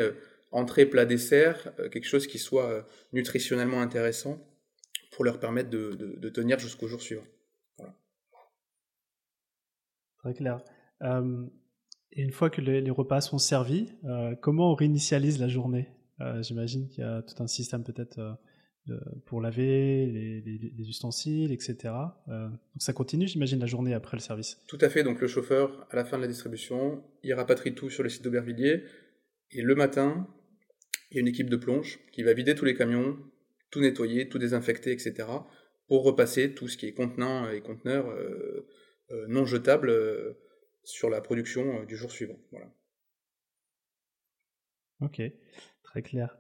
entrée, 0.52 0.86
plat, 0.86 1.06
dessert, 1.06 1.74
quelque 1.92 2.06
chose 2.06 2.28
qui 2.28 2.40
soit 2.40 2.88
nutritionnellement 3.12 3.82
intéressant 3.82 4.40
pour 5.12 5.24
leur 5.24 5.40
permettre 5.40 5.70
de, 5.70 6.30
tenir 6.30 6.60
jusqu'au 6.60 6.88
jour 6.88 7.02
suivant. 7.02 7.26
Très 10.20 10.34
clair. 10.34 10.64
et 11.02 12.22
une 12.22 12.32
fois 12.32 12.50
que 12.50 12.62
les, 12.62 12.90
repas 12.90 13.22
sont 13.22 13.38
servis, 13.38 13.94
comment 14.42 14.72
on 14.72 14.76
réinitialise 14.76 15.40
la 15.40 15.48
journée? 15.48 15.90
J'imagine 16.42 16.88
qu'il 16.88 17.04
y 17.04 17.08
a 17.08 17.22
tout 17.22 17.42
un 17.42 17.48
système 17.48 17.84
peut-être 17.84 18.38
pour 19.26 19.40
laver 19.40 20.06
les, 20.06 20.90
ustensiles, 20.90 21.52
etc. 21.52 21.94
Euh, 22.28 22.50
donc 22.50 22.80
ça 22.80 22.92
continue, 22.92 23.28
j'imagine, 23.28 23.60
la 23.60 23.66
journée 23.66 23.94
après 23.94 24.18
le 24.18 24.22
service. 24.22 24.62
Tout 24.68 24.78
à 24.82 24.90
fait. 24.90 25.04
Donc 25.04 25.22
le 25.22 25.28
chauffeur, 25.28 25.88
à 25.90 25.96
la 25.96 26.04
fin 26.04 26.18
de 26.18 26.24
la 26.24 26.28
distribution, 26.28 27.04
il 27.24 27.34
rapatrie 27.34 27.74
tout 27.74 27.90
sur 27.90 28.04
le 28.04 28.10
site 28.10 28.24
d'Aubervilliers. 28.24 28.84
Et 29.52 29.62
le 29.62 29.76
matin, 29.76 30.28
il 31.12 31.16
y 31.16 31.18
a 31.20 31.22
une 31.22 31.28
équipe 31.28 31.50
de 31.50 31.56
plonge 31.56 32.00
qui 32.12 32.24
va 32.24 32.34
vider 32.34 32.56
tous 32.56 32.66
les 32.66 32.76
camions, 32.76 33.18
tout 33.72 33.80
nettoyer, 33.80 34.28
tout 34.28 34.40
désinfecter, 34.40 34.92
etc. 34.92 35.28
pour 35.88 36.04
repasser 36.04 36.54
tout 36.54 36.68
ce 36.68 36.76
qui 36.78 36.88
est 36.88 36.94
contenant 36.94 37.50
et 37.50 37.62
conteneur 37.62 38.10
euh, 38.10 38.68
euh, 39.12 39.26
non 39.28 39.46
jetable 39.46 39.94
sur 40.84 41.10
la 41.10 41.22
production 41.22 41.86
du 41.86 41.96
jour 41.96 42.12
suivant. 42.12 42.38
Voilà. 42.52 42.70
Ok, 45.00 45.22
très 45.84 46.02
clair. 46.02 46.38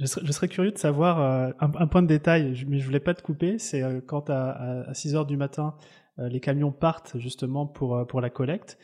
Je 0.00 0.06
serais, 0.06 0.48
curieux 0.48 0.70
de 0.70 0.78
savoir 0.78 1.20
euh, 1.20 1.52
un, 1.60 1.86
point 1.86 2.00
de 2.00 2.06
détail, 2.06 2.64
mais 2.66 2.78
je 2.78 2.86
voulais 2.86 3.00
pas 3.00 3.12
te 3.12 3.20
couper. 3.20 3.58
C'est 3.58 3.82
euh, 3.82 4.00
quand 4.00 4.30
à, 4.30 4.86
à, 4.88 4.94
6 4.94 5.14
heures 5.14 5.26
du 5.26 5.36
matin, 5.36 5.76
euh, 6.18 6.28
les 6.28 6.40
camions 6.40 6.72
partent 6.72 7.18
justement 7.18 7.66
pour, 7.66 8.06
pour 8.06 8.20
la 8.20 8.30
collecte. 8.30 8.78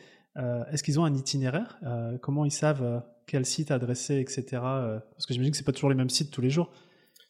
Est-ce 0.71 0.83
qu'ils 0.83 0.99
ont 0.99 1.03
un 1.03 1.15
itinéraire 1.15 1.79
Comment 2.21 2.45
ils 2.45 2.51
savent 2.51 3.01
quel 3.25 3.43
site 3.43 3.71
adresser, 3.71 4.19
etc. 4.19 4.43
parce 4.51 5.25
que 5.27 5.33
j'imagine 5.33 5.49
que 5.49 5.57
c'est 5.57 5.63
pas 5.63 5.71
toujours 5.71 5.89
les 5.89 5.95
mêmes 5.95 6.11
sites 6.11 6.29
tous 6.29 6.41
les 6.41 6.51
jours. 6.51 6.71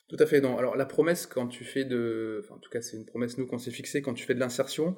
Tout 0.10 0.17
à 0.20 0.25
fait. 0.25 0.41
Non. 0.41 0.58
Alors 0.58 0.75
la 0.75 0.86
promesse 0.86 1.25
quand 1.25 1.48
tu 1.48 1.63
fais 1.63 1.86
de, 1.86 2.41
enfin, 2.44 2.56
en 2.56 2.58
tout 2.58 2.70
cas 2.70 2.82
c'est 2.82 2.98
une 2.98 3.06
promesse 3.06 3.38
nous 3.38 3.48
qu'on 3.48 3.60
s'est 3.60 3.72
fixée 3.72 4.01
quand 4.01 4.13
tu 4.13 4.25
fais 4.25 4.36
de 4.36 4.41
l'insertion, 4.41 4.98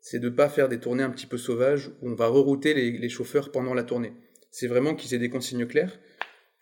c'est 0.00 0.20
de 0.20 0.30
pas 0.30 0.48
faire 0.48 0.70
des 0.70 0.80
tournées 0.80 1.02
un 1.02 1.10
petit 1.10 1.26
peu 1.26 1.36
sauvages 1.36 1.90
où 2.00 2.08
on 2.08 2.14
va 2.14 2.28
rerouter 2.28 2.72
les, 2.72 2.92
les 2.92 3.08
chauffeurs 3.10 3.52
pendant 3.52 3.74
la 3.74 3.82
tournée. 3.82 4.14
C'est 4.50 4.66
vraiment 4.66 4.94
qu'ils 4.94 5.12
aient 5.12 5.18
des 5.18 5.28
consignes 5.28 5.66
claires 5.66 5.98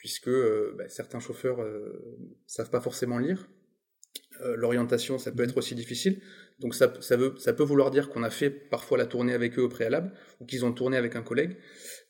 puisque 0.03 0.27
euh, 0.27 0.75
bah, 0.77 0.89
certains 0.89 1.21
chauffeurs 1.21 1.59
ne 1.59 1.63
euh, 1.63 2.19
savent 2.45 2.71
pas 2.71 2.81
forcément 2.81 3.19
lire. 3.19 3.49
Euh, 4.41 4.57
l'orientation, 4.57 5.17
ça 5.17 5.31
peut 5.31 5.45
être 5.45 5.57
aussi 5.57 5.77
difficile. 5.77 6.21
Donc 6.59 6.75
ça, 6.75 6.93
ça, 7.01 7.17
veut, 7.17 7.35
ça 7.39 7.53
peut 7.53 7.63
vouloir 7.63 7.93
dire 7.93 8.09
qu'on 8.09 8.25
a 8.25 8.31
fait 8.31 8.51
parfois 8.51 8.99
la 8.99 9.07
tournée 9.07 9.33
avec 9.33 9.57
eux 9.61 9.63
au 9.63 9.69
préalable, 9.69 10.13
ou 10.41 10.45
qu'ils 10.45 10.65
ont 10.65 10.73
tourné 10.73 10.97
avec 10.97 11.15
un 11.15 11.23
collègue. 11.23 11.57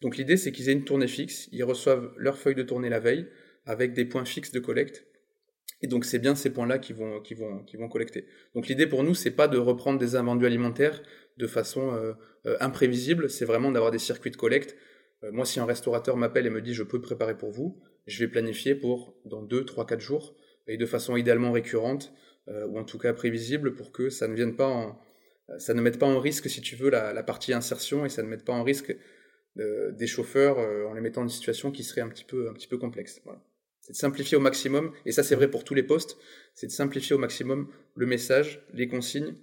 Donc 0.00 0.16
l'idée, 0.16 0.38
c'est 0.38 0.52
qu'ils 0.52 0.70
aient 0.70 0.72
une 0.72 0.84
tournée 0.84 1.06
fixe, 1.06 1.50
ils 1.52 1.64
reçoivent 1.64 2.14
leur 2.16 2.38
feuille 2.38 2.54
de 2.54 2.62
tournée 2.62 2.88
la 2.88 2.98
veille, 2.98 3.28
avec 3.66 3.92
des 3.92 4.06
points 4.06 4.24
fixes 4.24 4.52
de 4.52 4.58
collecte. 4.58 5.04
Et 5.82 5.86
donc 5.86 6.06
c'est 6.06 6.18
bien 6.18 6.34
ces 6.34 6.48
points-là 6.48 6.78
qui 6.78 6.94
vont, 6.94 7.20
qui, 7.20 7.34
vont, 7.34 7.62
qui 7.64 7.76
vont 7.76 7.90
collecter. 7.90 8.24
Donc 8.54 8.68
l'idée 8.68 8.86
pour 8.86 9.04
nous, 9.04 9.14
c'est 9.14 9.32
pas 9.32 9.48
de 9.48 9.58
reprendre 9.58 9.98
des 9.98 10.16
invendus 10.16 10.46
alimentaires 10.46 11.02
de 11.36 11.46
façon 11.46 12.14
imprévisible, 12.60 13.28
c'est 13.28 13.44
vraiment 13.44 13.72
d'avoir 13.72 13.90
des 13.90 13.98
circuits 13.98 14.30
de 14.30 14.36
collecte 14.36 14.76
moi, 15.30 15.44
si 15.44 15.60
un 15.60 15.64
restaurateur 15.64 16.16
m'appelle 16.16 16.46
et 16.46 16.50
me 16.50 16.60
dit 16.60 16.74
je 16.74 16.82
peux 16.82 17.00
préparer 17.00 17.36
pour 17.36 17.50
vous, 17.50 17.80
je 18.06 18.18
vais 18.18 18.28
planifier 18.28 18.74
pour 18.74 19.14
dans 19.24 19.42
2, 19.42 19.64
3, 19.64 19.86
4 19.86 20.00
jours, 20.00 20.34
et 20.66 20.76
de 20.76 20.86
façon 20.86 21.16
idéalement 21.16 21.52
récurrente, 21.52 22.12
euh, 22.48 22.66
ou 22.66 22.78
en 22.78 22.84
tout 22.84 22.98
cas 22.98 23.12
prévisible, 23.12 23.74
pour 23.74 23.92
que 23.92 24.10
ça 24.10 24.26
ne 24.26 24.34
vienne 24.34 24.56
pas 24.56 24.98
euh, 25.50 25.58
ça 25.58 25.74
ne 25.74 25.80
mette 25.80 25.98
pas 25.98 26.06
en 26.06 26.18
risque, 26.18 26.48
si 26.48 26.60
tu 26.60 26.76
veux, 26.76 26.90
la, 26.90 27.22
partie 27.22 27.52
insertion, 27.52 28.04
et 28.04 28.08
ça 28.08 28.22
ne 28.22 28.28
mette 28.28 28.44
pas 28.44 28.52
en 28.52 28.62
risque 28.62 28.96
des 29.56 30.06
chauffeurs 30.06 30.56
en 30.88 30.94
les 30.94 31.02
mettant 31.02 31.20
dans 31.20 31.26
une 31.26 31.34
situation 31.34 31.70
qui 31.72 31.82
serait 31.82 32.00
un 32.00 32.08
petit 32.08 32.24
peu, 32.24 32.48
un 32.48 32.54
petit 32.54 32.68
peu 32.68 32.78
complexe. 32.78 33.20
C'est 33.82 33.92
de 33.92 33.96
simplifier 33.98 34.36
au 34.36 34.40
maximum, 34.40 34.92
et 35.04 35.12
ça 35.12 35.22
c'est 35.22 35.34
vrai 35.34 35.50
pour 35.50 35.64
tous 35.64 35.74
les 35.74 35.82
postes, 35.82 36.16
c'est 36.54 36.68
de 36.68 36.72
simplifier 36.72 37.14
au 37.14 37.18
maximum 37.18 37.68
le 37.94 38.06
message, 38.06 38.64
les 38.72 38.88
consignes, 38.88 39.34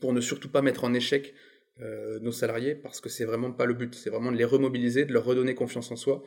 pour 0.00 0.12
ne 0.12 0.20
surtout 0.20 0.50
pas 0.50 0.60
mettre 0.60 0.84
en 0.84 0.92
échec 0.92 1.32
euh, 1.32 1.49
nos 2.20 2.32
salariés 2.32 2.74
parce 2.74 3.00
que 3.00 3.08
c'est 3.08 3.24
vraiment 3.24 3.52
pas 3.52 3.64
le 3.64 3.74
but, 3.74 3.94
c'est 3.94 4.10
vraiment 4.10 4.32
de 4.32 4.36
les 4.36 4.44
remobiliser, 4.44 5.04
de 5.04 5.12
leur 5.12 5.24
redonner 5.24 5.54
confiance 5.54 5.90
en 5.90 5.96
soi. 5.96 6.22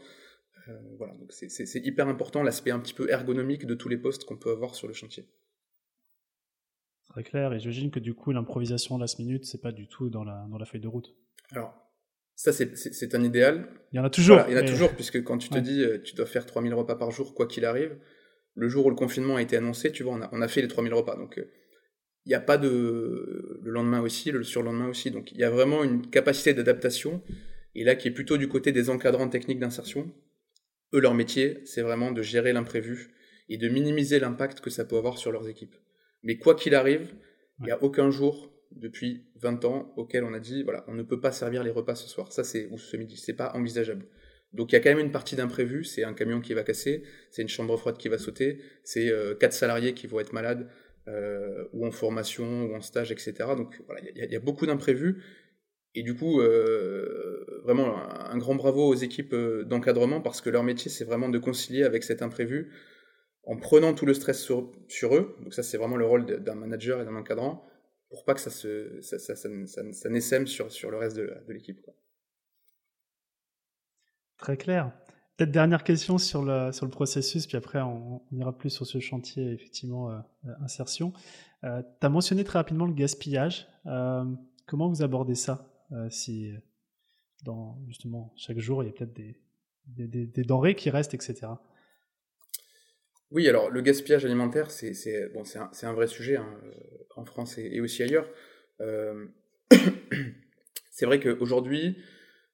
Euh, 0.70 0.80
voilà, 0.98 1.14
donc 1.16 1.32
c'est 1.32 1.86
hyper 1.86 2.08
important 2.08 2.42
l'aspect 2.42 2.72
un 2.72 2.80
petit 2.80 2.94
peu 2.94 3.10
ergonomique 3.10 3.66
de 3.66 3.76
tous 3.76 3.90
les 3.90 3.98
postes 3.98 4.24
qu'on 4.24 4.38
peut 4.38 4.52
avoir 4.52 4.76
sur 4.76 4.88
le 4.88 4.94
chantier. 4.94 5.28
Très 7.10 7.24
clair, 7.24 7.54
et 7.54 7.60
j'imagine 7.60 7.92
que 7.92 8.00
du 8.00 8.14
coup 8.14 8.32
l'improvisation 8.32 8.98
last 8.98 9.20
minute, 9.20 9.46
c'est 9.46 9.62
pas 9.62 9.72
du 9.72 9.88
tout 9.88 10.10
dans 10.10 10.24
la, 10.24 10.48
dans 10.50 10.58
la 10.58 10.66
feuille 10.66 10.82
de 10.82 10.88
route. 10.88 11.16
Alors, 11.52 11.76
ça 12.36 12.54
c'est 12.54 13.16
un 13.16 13.24
idéal. 13.24 13.68
Il 13.92 13.98
y 13.98 14.00
en 14.00 14.06
a 14.06 14.10
toujours. 14.10 14.40
il 14.48 14.54
y 14.54 14.58
en 14.58 14.62
a 14.62 14.64
toujours, 14.64 14.94
puisque 14.94 15.22
quand 15.24 15.38
tu 15.38 15.50
te 15.50 15.60
dis 15.60 15.84
euh, 15.84 16.02
tu 16.02 16.16
dois 16.16 16.26
faire 16.26 16.46
3000 16.46 16.74
repas 16.74 16.96
par 16.96 17.12
jour, 17.12 17.34
quoi 17.34 17.46
qu'il 17.46 17.66
arrive, 17.66 17.98
le 18.56 18.70
jour 18.70 18.86
où 18.86 18.90
le 18.90 18.96
confinement 18.96 19.36
a 19.36 19.42
été 19.42 19.58
annoncé, 19.58 19.92
tu 19.92 20.04
vois, 20.04 20.14
on 20.14 20.22
a, 20.22 20.30
on 20.32 20.42
a 20.42 20.48
fait 20.48 20.62
les 20.62 20.68
3000 20.70 20.94
repas. 20.94 21.18
Donc 21.18 21.44
il 22.26 22.30
n'y 22.30 22.36
a 22.36 22.40
pas 22.40 22.58
de 22.58 23.60
le 23.62 23.72
lendemain 23.72 24.02
aussi, 24.02 24.32
le 24.32 24.44
surlendemain 24.44 24.88
aussi. 24.88 25.12
Donc 25.12 25.32
il 25.32 25.38
y 25.40 25.44
a 25.44 25.50
vraiment 25.50 25.84
une 25.84 26.10
capacité 26.10 26.54
d'adaptation, 26.54 27.22
et 27.76 27.84
là 27.84 27.96
qui 27.96 28.08
est 28.08 28.12
plutôt 28.12 28.38
du 28.38 28.48
côté 28.48 28.72
des 28.72 28.90
encadrants 28.90 29.30
techniques 29.30 29.60
d'insertion. 29.60 30.12
Eux, 30.94 31.00
leur 31.00 31.16
métier, 31.16 31.62
c'est 31.66 31.82
vraiment 31.82 32.12
de 32.12 32.22
gérer 32.22 32.54
l'imprévu 32.54 33.14
et 33.50 33.58
de 33.58 33.68
minimiser 33.68 34.20
l'impact 34.20 34.62
que 34.62 34.70
ça 34.70 34.86
peut 34.86 34.98
avoir 34.98 35.18
sur 35.18 35.32
leurs 35.32 35.50
équipes. 35.50 35.76
Mais 36.22 36.38
quoi 36.38 36.56
qu'il 36.56 36.76
arrive, 36.76 37.14
il 37.60 37.66
n'y 37.66 37.72
a 37.72 37.82
aucun 37.84 38.10
jour 38.10 38.54
depuis 38.72 39.26
20 39.36 39.66
ans 39.66 39.94
auquel 39.98 40.24
on 40.24 40.34
a 40.34 40.40
dit, 40.40 40.64
voilà, 40.64 40.86
on 40.88 40.94
ne 40.94 41.04
peut 41.04 41.20
pas 41.20 41.32
servir 41.32 41.64
les 41.64 41.72
repas 41.72 41.96
ce 41.96 42.08
soir, 42.08 42.32
ça 42.32 42.44
c'est 42.44 42.68
ou 42.68 42.78
ce 42.78 42.96
midi, 42.98 43.18
c'est 43.18 43.34
pas 43.34 43.52
envisageable. 43.56 44.06
Donc 44.54 44.72
il 44.72 44.76
y 44.76 44.78
a 44.78 44.82
quand 44.82 44.90
même 44.90 45.00
une 45.00 45.12
partie 45.12 45.36
d'imprévu, 45.36 45.84
c'est 45.84 46.04
un 46.04 46.14
camion 46.14 46.40
qui 46.40 46.54
va 46.54 46.64
casser, 46.64 47.04
c'est 47.32 47.42
une 47.42 47.50
chambre 47.50 47.76
froide 47.78 47.98
qui 47.98 48.08
va 48.08 48.18
sauter, 48.18 48.60
c'est 48.84 49.10
euh, 49.10 49.36
quatre 49.36 49.54
salariés 49.54 49.94
qui 49.94 50.08
vont 50.08 50.20
être 50.20 50.32
malades, 50.34 50.70
euh, 51.08 51.68
ou 51.74 51.86
en 51.86 51.92
formation, 51.92 52.66
ou 52.66 52.76
en 52.76 52.82
stage, 52.82 53.12
etc. 53.12 53.34
Donc 53.58 53.82
voilà, 53.86 54.02
il 54.16 54.32
y, 54.32 54.36
a 54.36 54.40
beaucoup 54.40 54.66
d'imprévus. 54.66 55.22
Et 55.96 56.02
du 56.02 56.16
coup, 56.16 56.40
euh, 56.40 57.62
vraiment 57.64 57.98
un, 57.98 58.38
grand 58.38 58.56
bravo 58.56 58.88
aux 58.88 58.96
équipes 58.96 59.34
euh, 59.34 59.64
d'encadrement 59.64 60.22
parce 60.22 60.42
que 60.42 60.50
leur 60.50 60.64
métier, 60.64 60.90
c'est 60.90 61.04
vraiment 61.04 61.30
de 61.30 61.38
concilier 61.40 61.84
avec 61.84 62.04
cet 62.04 62.22
imprévu 62.22 62.72
en 63.44 63.58
prenant 63.58 63.94
tout 63.94 64.06
le 64.06 64.14
stress 64.14 64.40
sur, 64.42 65.16
eux. 65.16 65.36
Donc 65.42 65.54
ça, 65.54 65.62
c'est 65.62 65.78
vraiment 65.78 65.98
le 65.98 66.06
rôle 66.06 66.26
d'un 66.26 66.56
manager 66.56 67.02
et 67.02 67.06
d'un 67.06 67.16
encadrant 67.16 67.66
pour 68.10 68.24
pas 68.26 68.34
que 68.34 68.40
ça 68.40 68.50
se 68.50 69.02
ça, 69.02 69.18
sur, 70.46 70.72
sur 70.72 70.92
le 70.92 70.98
reste 70.98 71.18
de 71.18 71.54
l'équipe. 71.54 71.86
Très 74.38 74.58
clair. 74.58 74.92
Peut-être 75.36 75.52
dernière 75.52 75.84
question 75.84 76.20
sur 76.20 76.44
le, 76.44 76.72
sur 76.72 76.86
le 76.86 76.92
processus, 76.92 77.48
puis 77.48 77.58
après 77.58 77.82
on, 77.82 78.22
ira 78.32 78.56
plus 78.56 78.70
sur 78.70 78.86
ce 78.86 79.00
chantier, 79.00 79.52
effectivement, 79.52 80.12
euh, 80.12 80.20
euh, 80.46 80.52
insertion. 80.62 81.12
Euh, 81.64 81.82
tu 82.00 82.06
as 82.06 82.10
mentionné 82.10 82.44
très 82.44 82.60
rapidement 82.60 82.86
le 82.86 82.94
gaspillage. 82.94 83.68
comment 83.84 84.90
vous 84.90 85.02
abordez 85.02 85.36
ça 85.36 85.68
Si 86.10 86.52
justement 87.88 88.34
chaque 88.36 88.60
jour 88.60 88.84
il 88.84 88.88
y 88.88 88.90
a 88.90 88.94
peut-être 88.94 89.14
des, 89.88 90.44
denrées 90.44 90.76
qui 90.76 90.92
restent, 90.92 91.16
etc. 91.16 91.48
Oui, 93.32 93.50
alors 93.50 93.72
le 93.72 93.82
gaspillage 93.82 94.26
alimentaire, 94.26 94.70
c'est 94.70 95.32
bon, 95.34 95.44
un, 95.56 95.72
un, 95.82 95.94
vrai 95.94 96.06
sujet 96.06 96.38
hein, 96.38 96.60
en 97.16 97.26
France 97.26 97.58
et, 97.58 97.70
et, 97.74 97.82
aussi 97.82 98.04
ailleurs. 98.04 98.30
c'est 100.92 101.08
vrai 101.08 101.20
qu'aujourd'hui, 101.20 101.98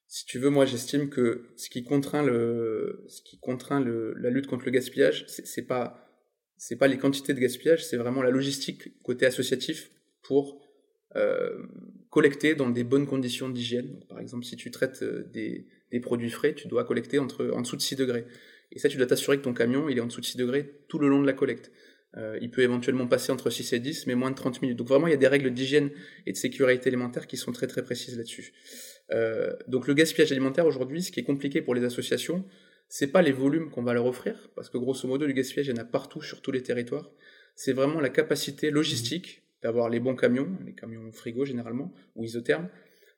si 0.09 0.25
tu 0.25 0.39
veux, 0.39 0.49
moi 0.49 0.65
j'estime 0.65 1.09
que 1.09 1.45
ce 1.55 1.69
qui 1.69 1.83
contraint 1.83 2.23
le, 2.23 3.05
ce 3.07 3.21
qui 3.21 3.39
contraint 3.39 3.79
le, 3.79 4.15
la 4.15 4.31
lutte 4.31 4.47
contre 4.47 4.65
le 4.65 4.71
gaspillage, 4.71 5.25
c'est 5.27 5.67
pas 5.67 6.03
c'est 6.57 6.75
pas 6.75 6.87
les 6.87 6.97
quantités 6.97 7.33
de 7.33 7.39
gaspillage, 7.39 7.85
c'est 7.85 7.95
vraiment 7.95 8.23
la 8.23 8.31
logistique 8.31 8.99
côté 9.03 9.27
associatif 9.27 9.91
pour 10.23 10.59
euh, 11.15 11.63
collecter 12.09 12.55
dans 12.55 12.71
des 12.71 12.83
bonnes 12.83 13.05
conditions 13.05 13.49
d'hygiène. 13.49 14.03
Par 14.09 14.19
exemple, 14.19 14.45
si 14.45 14.55
tu 14.55 14.71
traites 14.71 15.03
euh, 15.03 15.29
des, 15.31 15.67
des, 15.91 15.99
produits 15.99 16.31
frais, 16.31 16.55
tu 16.55 16.67
dois 16.67 16.83
collecter 16.85 17.19
entre 17.19 17.51
en 17.53 17.61
dessous 17.61 17.75
de 17.75 17.81
6 17.81 17.95
degrés. 17.95 18.25
Et 18.71 18.79
ça, 18.79 18.89
tu 18.89 18.97
dois 18.97 19.05
t'assurer 19.05 19.37
que 19.37 19.43
ton 19.43 19.53
camion 19.53 19.89
il 19.89 19.97
est 19.97 20.01
en 20.01 20.07
dessous 20.07 20.21
de 20.21 20.25
6 20.25 20.37
degrés 20.37 20.71
tout 20.87 20.97
le 20.97 21.07
long 21.07 21.21
de 21.21 21.27
la 21.27 21.33
collecte. 21.33 21.71
Euh, 22.17 22.39
il 22.41 22.49
peut 22.49 22.63
éventuellement 22.63 23.07
passer 23.07 23.31
entre 23.31 23.51
6 23.51 23.73
et 23.73 23.79
10, 23.79 24.07
mais 24.07 24.15
moins 24.15 24.31
de 24.31 24.35
30 24.35 24.63
minutes. 24.63 24.77
Donc 24.77 24.87
vraiment, 24.87 25.05
il 25.05 25.11
y 25.11 25.13
a 25.13 25.17
des 25.17 25.27
règles 25.27 25.51
d'hygiène 25.51 25.91
et 26.25 26.31
de 26.31 26.37
sécurité 26.37 26.89
élémentaire 26.89 27.27
qui 27.27 27.37
sont 27.37 27.51
très 27.51 27.67
très 27.67 27.83
précises 27.83 28.17
là-dessus. 28.17 28.53
Euh, 29.11 29.55
donc 29.67 29.87
le 29.87 29.93
gaspillage 29.93 30.31
alimentaire 30.31 30.65
aujourd'hui, 30.65 31.01
ce 31.01 31.11
qui 31.11 31.19
est 31.19 31.23
compliqué 31.23 31.61
pour 31.61 31.75
les 31.75 31.83
associations, 31.83 32.45
c'est 32.87 33.11
pas 33.11 33.21
les 33.21 33.31
volumes 33.31 33.69
qu'on 33.69 33.83
va 33.83 33.93
leur 33.93 34.05
offrir, 34.05 34.49
parce 34.55 34.69
que 34.69 34.77
grosso 34.77 35.07
modo, 35.07 35.27
du 35.27 35.33
gaspillage, 35.33 35.67
il 35.67 35.75
y 35.75 35.79
en 35.79 35.81
a 35.81 35.85
partout 35.85 36.21
sur 36.21 36.41
tous 36.41 36.51
les 36.51 36.63
territoires. 36.63 37.11
C'est 37.55 37.73
vraiment 37.73 37.99
la 37.99 38.09
capacité 38.09 38.71
logistique 38.71 39.43
d'avoir 39.61 39.89
les 39.89 39.99
bons 39.99 40.15
camions, 40.15 40.57
les 40.65 40.73
camions 40.73 41.11
frigo 41.11 41.45
généralement, 41.45 41.93
ou 42.15 42.23
isothermes, 42.23 42.69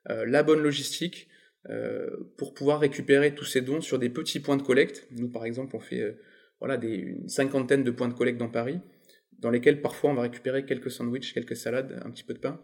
euh, 0.09 0.25
la 0.25 0.43
bonne 0.43 0.61
logistique 0.61 1.27
euh, 1.69 2.09
pour 2.37 2.53
pouvoir 2.53 2.79
récupérer 2.79 3.35
tous 3.35 3.45
ces 3.45 3.61
dons 3.61 3.81
sur 3.81 3.99
des 3.99 4.09
petits 4.09 4.39
points 4.39 4.57
de 4.57 4.63
collecte. 4.63 5.07
Nous, 5.11 5.29
par 5.29 5.45
exemple, 5.45 5.75
on 5.75 5.79
fait, 5.79 6.17
voilà, 6.59 6.83
une 6.83 7.29
cinquantaine 7.29 7.83
de 7.83 7.91
points 7.91 8.07
de 8.07 8.13
collecte 8.13 8.39
dans 8.39 8.49
Paris, 8.49 8.79
dans 9.39 9.51
lesquels 9.51 9.81
parfois 9.81 10.09
on 10.09 10.13
va 10.15 10.23
récupérer 10.23 10.65
quelques 10.65 10.91
sandwichs, 10.91 11.33
quelques 11.33 11.55
salades, 11.55 12.01
un 12.03 12.09
petit 12.09 12.23
peu 12.23 12.33
de 12.33 12.39
pain. 12.39 12.59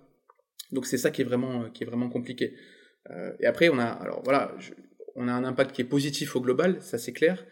Donc 0.72 0.86
c'est 0.86 0.98
ça 0.98 1.12
qui 1.12 1.22
est 1.22 1.26
vraiment, 1.26 1.70
qui 1.70 1.84
est 1.84 1.86
vraiment 1.86 2.10
compliqué. 2.10 2.56
Euh, 3.12 3.32
et 3.40 3.46
après, 3.46 3.70
on 3.70 3.80
a, 3.80 3.86
alors 3.86 4.22
voilà, 4.24 4.56
on 5.16 5.28
a 5.28 5.32
un 5.32 5.44
impact 5.44 5.74
qui 5.74 5.82
est 5.82 5.86
positif 5.86 6.36
au 6.36 6.42
global, 6.42 6.78
ça 6.82 6.98
c'est 6.98 7.14
clair. 7.14 7.46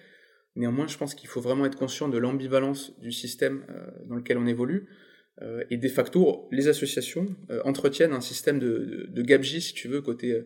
Néanmoins, 0.55 0.87
je 0.87 0.97
pense 0.97 1.15
qu'il 1.15 1.27
faut 1.27 1.41
vraiment 1.41 1.65
être 1.65 1.77
conscient 1.77 2.07
de 2.07 2.17
l'ambivalence 2.17 2.97
du 2.99 3.11
système 3.11 3.65
euh, 3.69 3.87
dans 4.05 4.15
lequel 4.15 4.37
on 4.37 4.47
évolue. 4.47 4.87
Euh, 5.41 5.63
et 5.69 5.77
de 5.77 5.87
facto, 5.89 6.47
les 6.51 6.69
associations 6.69 7.27
entretiennent 7.65 8.13
un 8.13 8.21
système 8.21 8.57
de, 8.57 9.07
de, 9.09 9.21
de 9.21 9.43
si 9.43 9.73
tu 9.73 9.87
veux, 9.89 10.01
côté 10.01 10.41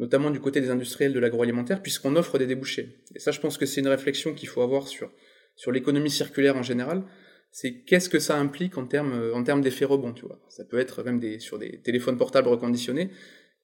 notamment 0.00 0.30
du 0.30 0.38
côté 0.38 0.60
des 0.60 0.70
industriels 0.70 1.12
de 1.12 1.18
l'agroalimentaire, 1.18 1.82
puisqu'on 1.82 2.14
offre 2.14 2.38
des 2.38 2.46
débouchés. 2.46 2.98
Et 3.16 3.18
ça, 3.18 3.32
je 3.32 3.40
pense 3.40 3.58
que 3.58 3.66
c'est 3.66 3.80
une 3.80 3.88
réflexion 3.88 4.32
qu'il 4.32 4.48
faut 4.48 4.62
avoir 4.62 4.86
sur, 4.86 5.10
sur 5.56 5.72
l'économie 5.72 6.10
circulaire 6.10 6.56
en 6.56 6.62
général. 6.62 7.02
C'est 7.50 7.80
qu'est-ce 7.80 8.08
que 8.08 8.20
ça 8.20 8.36
implique 8.38 8.78
en 8.78 8.86
termes, 8.86 9.32
en 9.34 9.42
termes 9.42 9.60
d'effets 9.60 9.84
rebond, 9.84 10.12
tu 10.12 10.24
vois. 10.24 10.40
Ça 10.50 10.64
peut 10.64 10.78
être 10.78 11.02
même 11.02 11.18
des, 11.18 11.40
sur 11.40 11.58
des 11.58 11.80
téléphones 11.80 12.16
portables 12.16 12.46
reconditionnés. 12.46 13.10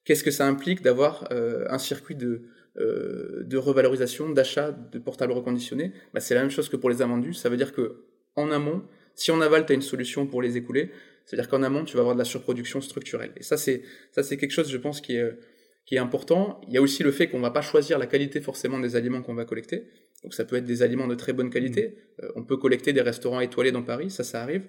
Qu'est-ce 0.05 0.23
que 0.23 0.31
ça 0.31 0.47
implique 0.47 0.81
d'avoir 0.81 1.27
euh, 1.31 1.65
un 1.69 1.79
circuit 1.79 2.15
de, 2.15 2.43
euh, 2.77 3.43
de 3.43 3.57
revalorisation, 3.57 4.29
d'achat 4.29 4.71
de 4.71 4.99
portables 4.99 5.33
reconditionnés? 5.33 5.91
Bah, 6.13 6.19
C'est 6.19 6.35
la 6.35 6.41
même 6.41 6.51
chose 6.51 6.69
que 6.69 6.77
pour 6.77 6.89
les 6.89 7.01
amendus. 7.01 7.33
Ça 7.33 7.49
veut 7.49 7.57
dire 7.57 7.73
que 7.73 8.05
en 8.35 8.51
amont, 8.51 8.83
si 9.15 9.31
en 9.31 9.41
aval, 9.41 9.65
tu 9.65 9.71
as 9.71 9.75
une 9.75 9.81
solution 9.81 10.27
pour 10.27 10.41
les 10.41 10.57
écouler, 10.57 10.91
c'est-à-dire 11.25 11.49
qu'en 11.49 11.63
amont, 11.63 11.85
tu 11.85 11.95
vas 11.95 12.01
avoir 12.01 12.15
de 12.15 12.19
la 12.19 12.25
surproduction 12.25 12.81
structurelle. 12.81 13.31
Et 13.37 13.43
ça, 13.43 13.57
c'est 13.57 13.81
ça, 14.11 14.23
c'est 14.23 14.37
quelque 14.37 14.51
chose, 14.51 14.69
je 14.69 14.77
pense, 14.77 15.01
qui 15.01 15.15
est 15.15 15.37
qui 15.85 15.95
est 15.95 15.99
important. 15.99 16.61
Il 16.67 16.73
y 16.73 16.77
a 16.77 16.81
aussi 16.81 17.03
le 17.03 17.11
fait 17.11 17.27
qu'on 17.27 17.39
va 17.39 17.51
pas 17.51 17.61
choisir 17.61 17.99
la 17.99 18.07
qualité 18.07 18.41
forcément 18.41 18.79
des 18.79 18.95
aliments 18.95 19.21
qu'on 19.21 19.35
va 19.35 19.45
collecter. 19.45 19.85
Donc 20.23 20.33
ça 20.33 20.43
peut 20.43 20.55
être 20.55 20.65
des 20.65 20.81
aliments 20.81 21.07
de 21.07 21.15
très 21.15 21.33
bonne 21.33 21.49
qualité. 21.49 21.89
Mmh. 21.89 22.25
Euh, 22.25 22.31
on 22.35 22.43
peut 22.43 22.57
collecter 22.57 22.93
des 22.93 23.01
restaurants 23.01 23.39
étoilés 23.39 23.71
dans 23.71 23.83
Paris, 23.83 24.09
ça 24.09 24.23
ça 24.23 24.41
arrive. 24.41 24.67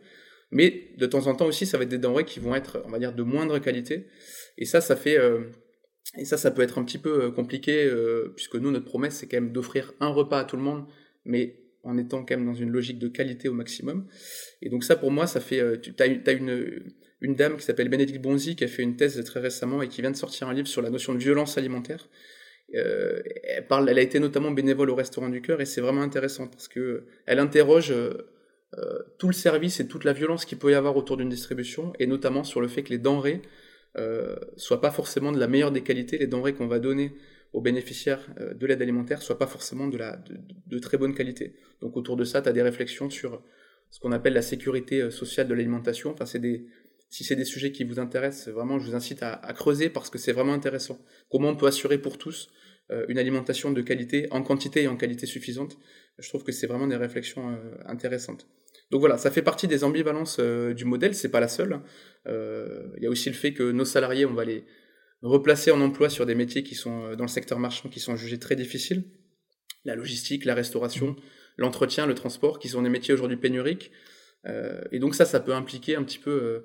Mais 0.50 0.90
de 0.96 1.06
temps 1.06 1.26
en 1.26 1.34
temps 1.34 1.46
aussi, 1.46 1.66
ça 1.66 1.76
va 1.76 1.84
être 1.84 1.88
des 1.88 1.98
denrées 1.98 2.24
qui 2.24 2.38
vont 2.38 2.54
être, 2.54 2.82
on 2.86 2.90
va 2.90 2.98
dire, 2.98 3.12
de 3.12 3.22
moindre 3.22 3.58
qualité. 3.58 4.06
Et 4.58 4.64
ça, 4.64 4.80
ça 4.80 4.96
fait, 4.96 5.18
euh, 5.18 5.40
et 6.16 6.24
ça, 6.24 6.36
ça 6.36 6.50
peut 6.50 6.62
être 6.62 6.78
un 6.78 6.84
petit 6.84 6.98
peu 6.98 7.24
euh, 7.24 7.30
compliqué, 7.30 7.84
euh, 7.84 8.32
puisque 8.34 8.56
nous, 8.56 8.70
notre 8.70 8.86
promesse, 8.86 9.16
c'est 9.16 9.26
quand 9.26 9.36
même 9.36 9.52
d'offrir 9.52 9.92
un 10.00 10.08
repas 10.08 10.40
à 10.40 10.44
tout 10.44 10.56
le 10.56 10.62
monde, 10.62 10.86
mais 11.24 11.60
en 11.82 11.98
étant 11.98 12.24
quand 12.24 12.36
même 12.36 12.46
dans 12.46 12.54
une 12.54 12.70
logique 12.70 12.98
de 12.98 13.08
qualité 13.08 13.48
au 13.48 13.52
maximum. 13.52 14.06
Et 14.62 14.68
donc 14.70 14.82
ça, 14.82 14.96
pour 14.96 15.10
moi, 15.10 15.26
ça 15.26 15.40
fait, 15.40 15.80
tu 15.80 15.94
as, 16.00 16.06
une, 16.32 16.82
une 17.20 17.34
dame 17.36 17.56
qui 17.56 17.62
s'appelle 17.62 17.88
Bénédicte 17.88 18.20
Bonzi 18.20 18.56
qui 18.56 18.64
a 18.64 18.68
fait 18.68 18.82
une 18.82 18.96
thèse 18.96 19.22
très 19.24 19.38
récemment 19.38 19.82
et 19.82 19.88
qui 19.88 20.00
vient 20.00 20.10
de 20.10 20.16
sortir 20.16 20.48
un 20.48 20.54
livre 20.54 20.66
sur 20.66 20.82
la 20.82 20.90
notion 20.90 21.14
de 21.14 21.18
violence 21.18 21.58
alimentaire. 21.58 22.08
Elle, 22.72 23.64
parle, 23.68 23.88
elle 23.88 24.00
a 24.00 24.02
été 24.02 24.18
notamment 24.18 24.50
bénévole 24.50 24.90
au 24.90 24.96
Restaurant 24.96 25.28
du 25.28 25.40
Cœur 25.42 25.60
et 25.60 25.64
c'est 25.64 25.80
vraiment 25.80 26.02
intéressant 26.02 26.48
parce 26.48 26.66
que 26.66 27.04
elle 27.24 27.38
interroge 27.38 27.94
tout 29.20 29.28
le 29.28 29.32
service 29.32 29.78
et 29.78 29.86
toute 29.86 30.02
la 30.02 30.12
violence 30.12 30.44
qu'il 30.44 30.58
peut 30.58 30.72
y 30.72 30.74
avoir 30.74 30.96
autour 30.96 31.16
d'une 31.16 31.28
distribution 31.28 31.92
et 32.00 32.08
notamment 32.08 32.42
sur 32.42 32.60
le 32.60 32.66
fait 32.66 32.82
que 32.82 32.90
les 32.90 32.98
denrées 32.98 33.42
euh, 33.96 34.36
soient 34.56 34.80
pas 34.80 34.90
forcément 34.90 35.32
de 35.32 35.38
la 35.38 35.48
meilleure 35.48 35.72
des 35.72 35.82
qualités, 35.82 36.18
les 36.18 36.26
denrées 36.26 36.54
qu'on 36.54 36.66
va 36.66 36.78
donner 36.78 37.14
aux 37.52 37.60
bénéficiaires 37.60 38.26
euh, 38.40 38.54
de 38.54 38.66
l'aide 38.66 38.82
alimentaire 38.82 39.22
soient 39.22 39.38
pas 39.38 39.46
forcément 39.46 39.88
de, 39.88 39.96
la, 39.96 40.22
de, 40.66 40.78
très 40.78 40.98
bonne 40.98 41.14
qualité. 41.14 41.54
Donc 41.80 41.96
autour 41.96 42.16
de 42.16 42.24
ça, 42.24 42.42
tu 42.42 42.48
as 42.48 42.52
des 42.52 42.62
réflexions 42.62 43.10
sur 43.10 43.42
ce 43.90 44.00
qu'on 44.00 44.12
appelle 44.12 44.34
la 44.34 44.42
sécurité 44.42 45.10
sociale 45.10 45.48
de 45.48 45.54
l'alimentation. 45.54 46.12
Enfin, 46.12 46.26
si 46.26 47.24
c'est 47.24 47.36
des 47.36 47.44
sujets 47.44 47.72
qui 47.72 47.84
vous 47.84 47.98
intéressent, 48.00 48.52
vraiment, 48.52 48.78
je 48.78 48.86
vous 48.86 48.94
incite 48.96 49.22
à, 49.22 49.32
à 49.32 49.52
creuser 49.52 49.88
parce 49.88 50.10
que 50.10 50.18
c'est 50.18 50.32
vraiment 50.32 50.52
intéressant. 50.52 50.98
Comment 51.30 51.50
on 51.50 51.56
peut 51.56 51.66
assurer 51.66 51.98
pour 51.98 52.18
tous 52.18 52.50
euh, 52.90 53.04
une 53.08 53.18
alimentation 53.18 53.72
de 53.72 53.82
qualité, 53.82 54.28
en 54.30 54.42
quantité 54.42 54.84
et 54.84 54.88
en 54.88 54.96
qualité 54.96 55.26
suffisante 55.26 55.76
Je 56.18 56.28
trouve 56.28 56.44
que 56.44 56.52
c'est 56.52 56.68
vraiment 56.68 56.86
des 56.86 56.96
réflexions 56.96 57.50
euh, 57.50 57.74
intéressantes. 57.86 58.46
Donc 58.90 59.00
voilà, 59.00 59.18
ça 59.18 59.30
fait 59.30 59.42
partie 59.42 59.66
des 59.66 59.84
ambivalences 59.84 60.38
euh, 60.38 60.72
du 60.72 60.84
modèle, 60.84 61.14
c'est 61.14 61.30
pas 61.30 61.40
la 61.40 61.48
seule. 61.48 61.80
Il 62.26 63.02
y 63.02 63.06
a 63.06 63.10
aussi 63.10 63.28
le 63.28 63.34
fait 63.34 63.52
que 63.52 63.70
nos 63.70 63.84
salariés, 63.84 64.26
on 64.26 64.34
va 64.34 64.44
les 64.44 64.64
replacer 65.22 65.70
en 65.70 65.80
emploi 65.80 66.10
sur 66.10 66.26
des 66.26 66.34
métiers 66.34 66.62
qui 66.62 66.74
sont 66.74 67.14
dans 67.14 67.24
le 67.24 67.28
secteur 67.28 67.58
marchand, 67.58 67.88
qui 67.88 68.00
sont 68.00 68.16
jugés 68.16 68.38
très 68.38 68.56
difficiles. 68.56 69.04
La 69.84 69.94
logistique, 69.94 70.44
la 70.44 70.54
restauration, 70.54 71.14
l'entretien, 71.56 72.06
le 72.06 72.14
transport, 72.14 72.58
qui 72.58 72.68
sont 72.68 72.82
des 72.82 72.88
métiers 72.88 73.14
aujourd'hui 73.14 73.36
pénuriques. 73.36 73.92
et 74.90 74.98
donc 74.98 75.14
ça, 75.14 75.24
ça 75.24 75.38
peut 75.38 75.54
impliquer 75.54 75.94
un 75.94 76.02
petit 76.02 76.18
peu 76.18 76.64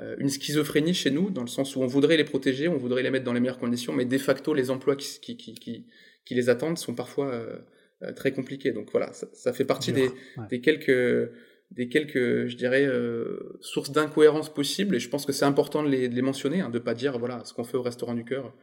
euh, 0.00 0.14
une 0.18 0.28
schizophrénie 0.28 0.92
chez 0.92 1.10
nous, 1.10 1.30
dans 1.30 1.40
le 1.40 1.48
sens 1.48 1.74
où 1.74 1.80
on 1.80 1.86
voudrait 1.86 2.16
les 2.18 2.24
protéger, 2.24 2.68
on 2.68 2.76
voudrait 2.76 3.02
les 3.02 3.10
mettre 3.10 3.24
dans 3.24 3.32
les 3.32 3.40
meilleures 3.40 3.58
conditions, 3.58 3.94
mais 3.94 4.04
de 4.04 4.18
facto, 4.18 4.52
les 4.52 4.70
emplois 4.70 4.94
qui, 4.94 5.20
qui, 5.20 5.36
qui, 5.36 5.86
qui 6.24 6.34
les 6.34 6.48
attendent 6.50 6.76
sont 6.76 6.94
parfois 6.94 7.32
euh, 7.32 7.56
euh, 8.02 8.12
très 8.12 8.32
compliqués. 8.32 8.72
Donc 8.72 8.90
voilà, 8.90 9.12
ça, 9.14 9.26
ça 9.32 9.54
fait 9.54 9.64
partie 9.64 9.92
des, 9.92 10.10
des, 10.50 10.60
quelques, 10.60 11.30
des 11.70 11.88
quelques, 11.88 12.46
je 12.46 12.56
dirais, 12.56 12.84
euh, 12.86 13.58
sources 13.60 13.90
d'incohérence 13.90 14.52
possibles, 14.52 14.96
et 14.96 15.00
je 15.00 15.08
pense 15.08 15.26
que 15.26 15.32
c'est 15.32 15.44
important 15.44 15.82
de 15.82 15.88
les, 15.88 16.22
mentionner, 16.22 16.60
hein, 16.60 16.70
de 16.70 16.78
pas 16.78 16.94
dire, 16.94 17.18
voilà, 17.18 17.44
ce 17.44 17.52
qu'on 17.52 17.64
fait 17.64 17.76
au 17.76 17.82
restaurant 17.82 18.14
du 18.14 18.24
cœur, 18.24 18.54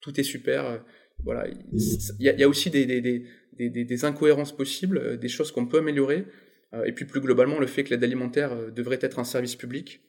tout 0.00 0.18
est 0.18 0.24
super. 0.24 0.82
voilà, 1.24 1.46
il 1.48 2.24
y 2.24 2.42
a, 2.42 2.48
aussi 2.48 2.70
des, 2.70 2.86
des, 2.86 3.00
des, 3.00 3.84
des, 3.84 4.04
incohérences 4.04 4.56
possibles, 4.56 5.18
des 5.18 5.28
choses 5.28 5.52
qu'on 5.52 5.66
peut 5.66 5.78
améliorer, 5.78 6.26
et 6.86 6.92
puis 6.92 7.04
plus 7.04 7.20
globalement, 7.20 7.58
le 7.58 7.66
fait 7.66 7.84
que 7.84 7.90
l'aide 7.90 8.04
alimentaire 8.04 8.72
devrait 8.72 8.98
être 9.02 9.18
un 9.18 9.24
service 9.24 9.56
public 9.56 10.00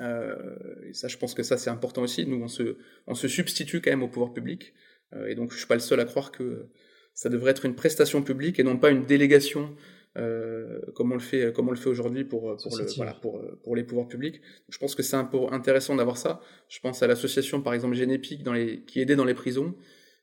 euh, 0.00 0.56
et 0.88 0.94
ça, 0.94 1.08
je 1.08 1.16
pense 1.16 1.34
que 1.34 1.42
ça, 1.42 1.56
c'est 1.56 1.70
important 1.70 2.02
aussi. 2.02 2.26
Nous, 2.26 2.42
on 2.42 2.48
se, 2.48 2.76
on 3.06 3.14
se 3.14 3.28
substitue 3.28 3.80
quand 3.80 3.90
même 3.90 4.02
au 4.02 4.08
pouvoir 4.08 4.32
public. 4.32 4.74
Euh, 5.14 5.26
et 5.26 5.34
donc, 5.34 5.52
je 5.52 5.58
suis 5.58 5.66
pas 5.66 5.74
le 5.74 5.80
seul 5.80 6.00
à 6.00 6.04
croire 6.04 6.32
que 6.32 6.66
ça 7.14 7.28
devrait 7.28 7.52
être 7.52 7.64
une 7.64 7.74
prestation 7.74 8.22
publique 8.22 8.58
et 8.58 8.62
non 8.62 8.76
pas 8.76 8.90
une 8.90 9.06
délégation 9.06 9.74
euh, 10.16 10.80
comme 10.94 11.12
on 11.12 11.14
le 11.14 11.20
fait 11.20 11.52
comme 11.52 11.68
on 11.68 11.72
le 11.72 11.76
fait 11.76 11.88
aujourd'hui 11.88 12.24
pour 12.24 12.56
pour, 12.56 12.76
le, 12.76 12.86
voilà, 12.96 13.14
pour 13.14 13.40
pour 13.62 13.76
les 13.76 13.84
pouvoirs 13.84 14.08
publics. 14.08 14.40
Je 14.68 14.78
pense 14.78 14.94
que 14.94 15.02
c'est 15.02 15.16
intéressant 15.16 15.94
d'avoir 15.96 16.16
ça. 16.16 16.40
Je 16.68 16.80
pense 16.80 17.02
à 17.02 17.06
l'association 17.06 17.62
par 17.62 17.74
exemple 17.74 17.96
dans 18.42 18.52
les 18.52 18.84
qui 18.84 19.00
aidait 19.00 19.16
dans 19.16 19.24
les 19.24 19.34
prisons, 19.34 19.74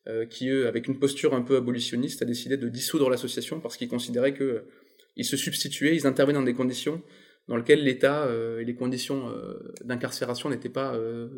euh, 0.08 0.26
qui 0.26 0.50
eux 0.50 0.68
avec 0.68 0.88
une 0.88 1.00
posture 1.00 1.34
un 1.34 1.42
peu 1.42 1.58
abolitionniste 1.58 2.22
a 2.22 2.26
décidé 2.26 2.58
de 2.58 2.70
dissoudre 2.70 3.10
l'association 3.10 3.60
parce 3.60 3.78
qu'ils 3.78 3.90
considéraient 3.90 4.34
que 4.34 4.66
ils 5.16 5.26
se 5.26 5.38
substituaient, 5.38 5.96
ils 5.96 6.08
intervenaient 6.08 6.40
dans 6.40 6.44
des 6.44 6.54
conditions 6.54 7.02
dans 7.48 7.58
lequel 7.58 7.84
l'État 7.84 8.24
euh, 8.24 8.60
et 8.60 8.66
les 8.66 8.76
conditions 8.76 9.30
euh, 9.30 9.74
d'incarcération 9.84 10.50
n'étaient 10.50 10.70
pas 10.70 10.96
euh, 10.96 11.30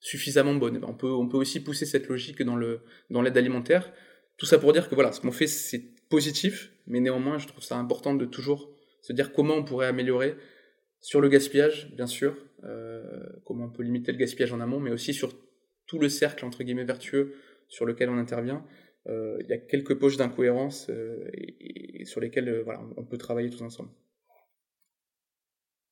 suffisamment 0.00 0.54
bonnes. 0.54 0.80
On 0.84 0.94
peut, 0.94 1.10
on 1.10 1.28
peut 1.28 1.36
aussi 1.36 1.60
pousser 1.60 1.86
cette 1.86 2.08
logique 2.08 2.42
dans 2.42 2.56
le 2.56 2.80
dans 3.10 3.22
l'aide 3.22 3.36
alimentaire. 3.36 3.92
Tout 4.36 4.46
ça 4.46 4.58
pour 4.58 4.72
dire 4.72 4.88
que 4.88 4.94
voilà, 4.94 5.12
ce 5.12 5.20
qu'on 5.20 5.32
fait 5.32 5.46
c'est 5.46 5.93
positif, 6.14 6.70
mais 6.86 7.00
néanmoins 7.00 7.38
je 7.38 7.48
trouve 7.48 7.64
ça 7.64 7.76
important 7.76 8.14
de 8.14 8.24
toujours 8.24 8.70
se 9.02 9.12
dire 9.12 9.32
comment 9.32 9.54
on 9.54 9.64
pourrait 9.64 9.88
améliorer 9.88 10.36
sur 11.00 11.20
le 11.20 11.28
gaspillage, 11.28 11.92
bien 11.96 12.06
sûr, 12.06 12.36
euh, 12.62 13.02
comment 13.44 13.64
on 13.64 13.70
peut 13.70 13.82
limiter 13.82 14.12
le 14.12 14.18
gaspillage 14.18 14.52
en 14.52 14.60
amont, 14.60 14.78
mais 14.78 14.92
aussi 14.92 15.12
sur 15.12 15.34
tout 15.86 15.98
le 15.98 16.08
cercle 16.08 16.44
entre 16.44 16.62
guillemets 16.62 16.84
vertueux 16.84 17.34
sur 17.66 17.84
lequel 17.84 18.10
on 18.10 18.18
intervient. 18.18 18.64
Euh, 19.08 19.36
il 19.40 19.48
y 19.48 19.52
a 19.52 19.58
quelques 19.58 19.98
poches 19.98 20.16
d'incohérence 20.16 20.88
euh, 20.88 21.28
et, 21.34 22.02
et, 22.02 22.04
sur 22.04 22.20
lesquelles 22.20 22.60
voilà, 22.60 22.80
on 22.96 23.04
peut 23.04 23.18
travailler 23.18 23.50
tous 23.50 23.62
ensemble. 23.62 23.90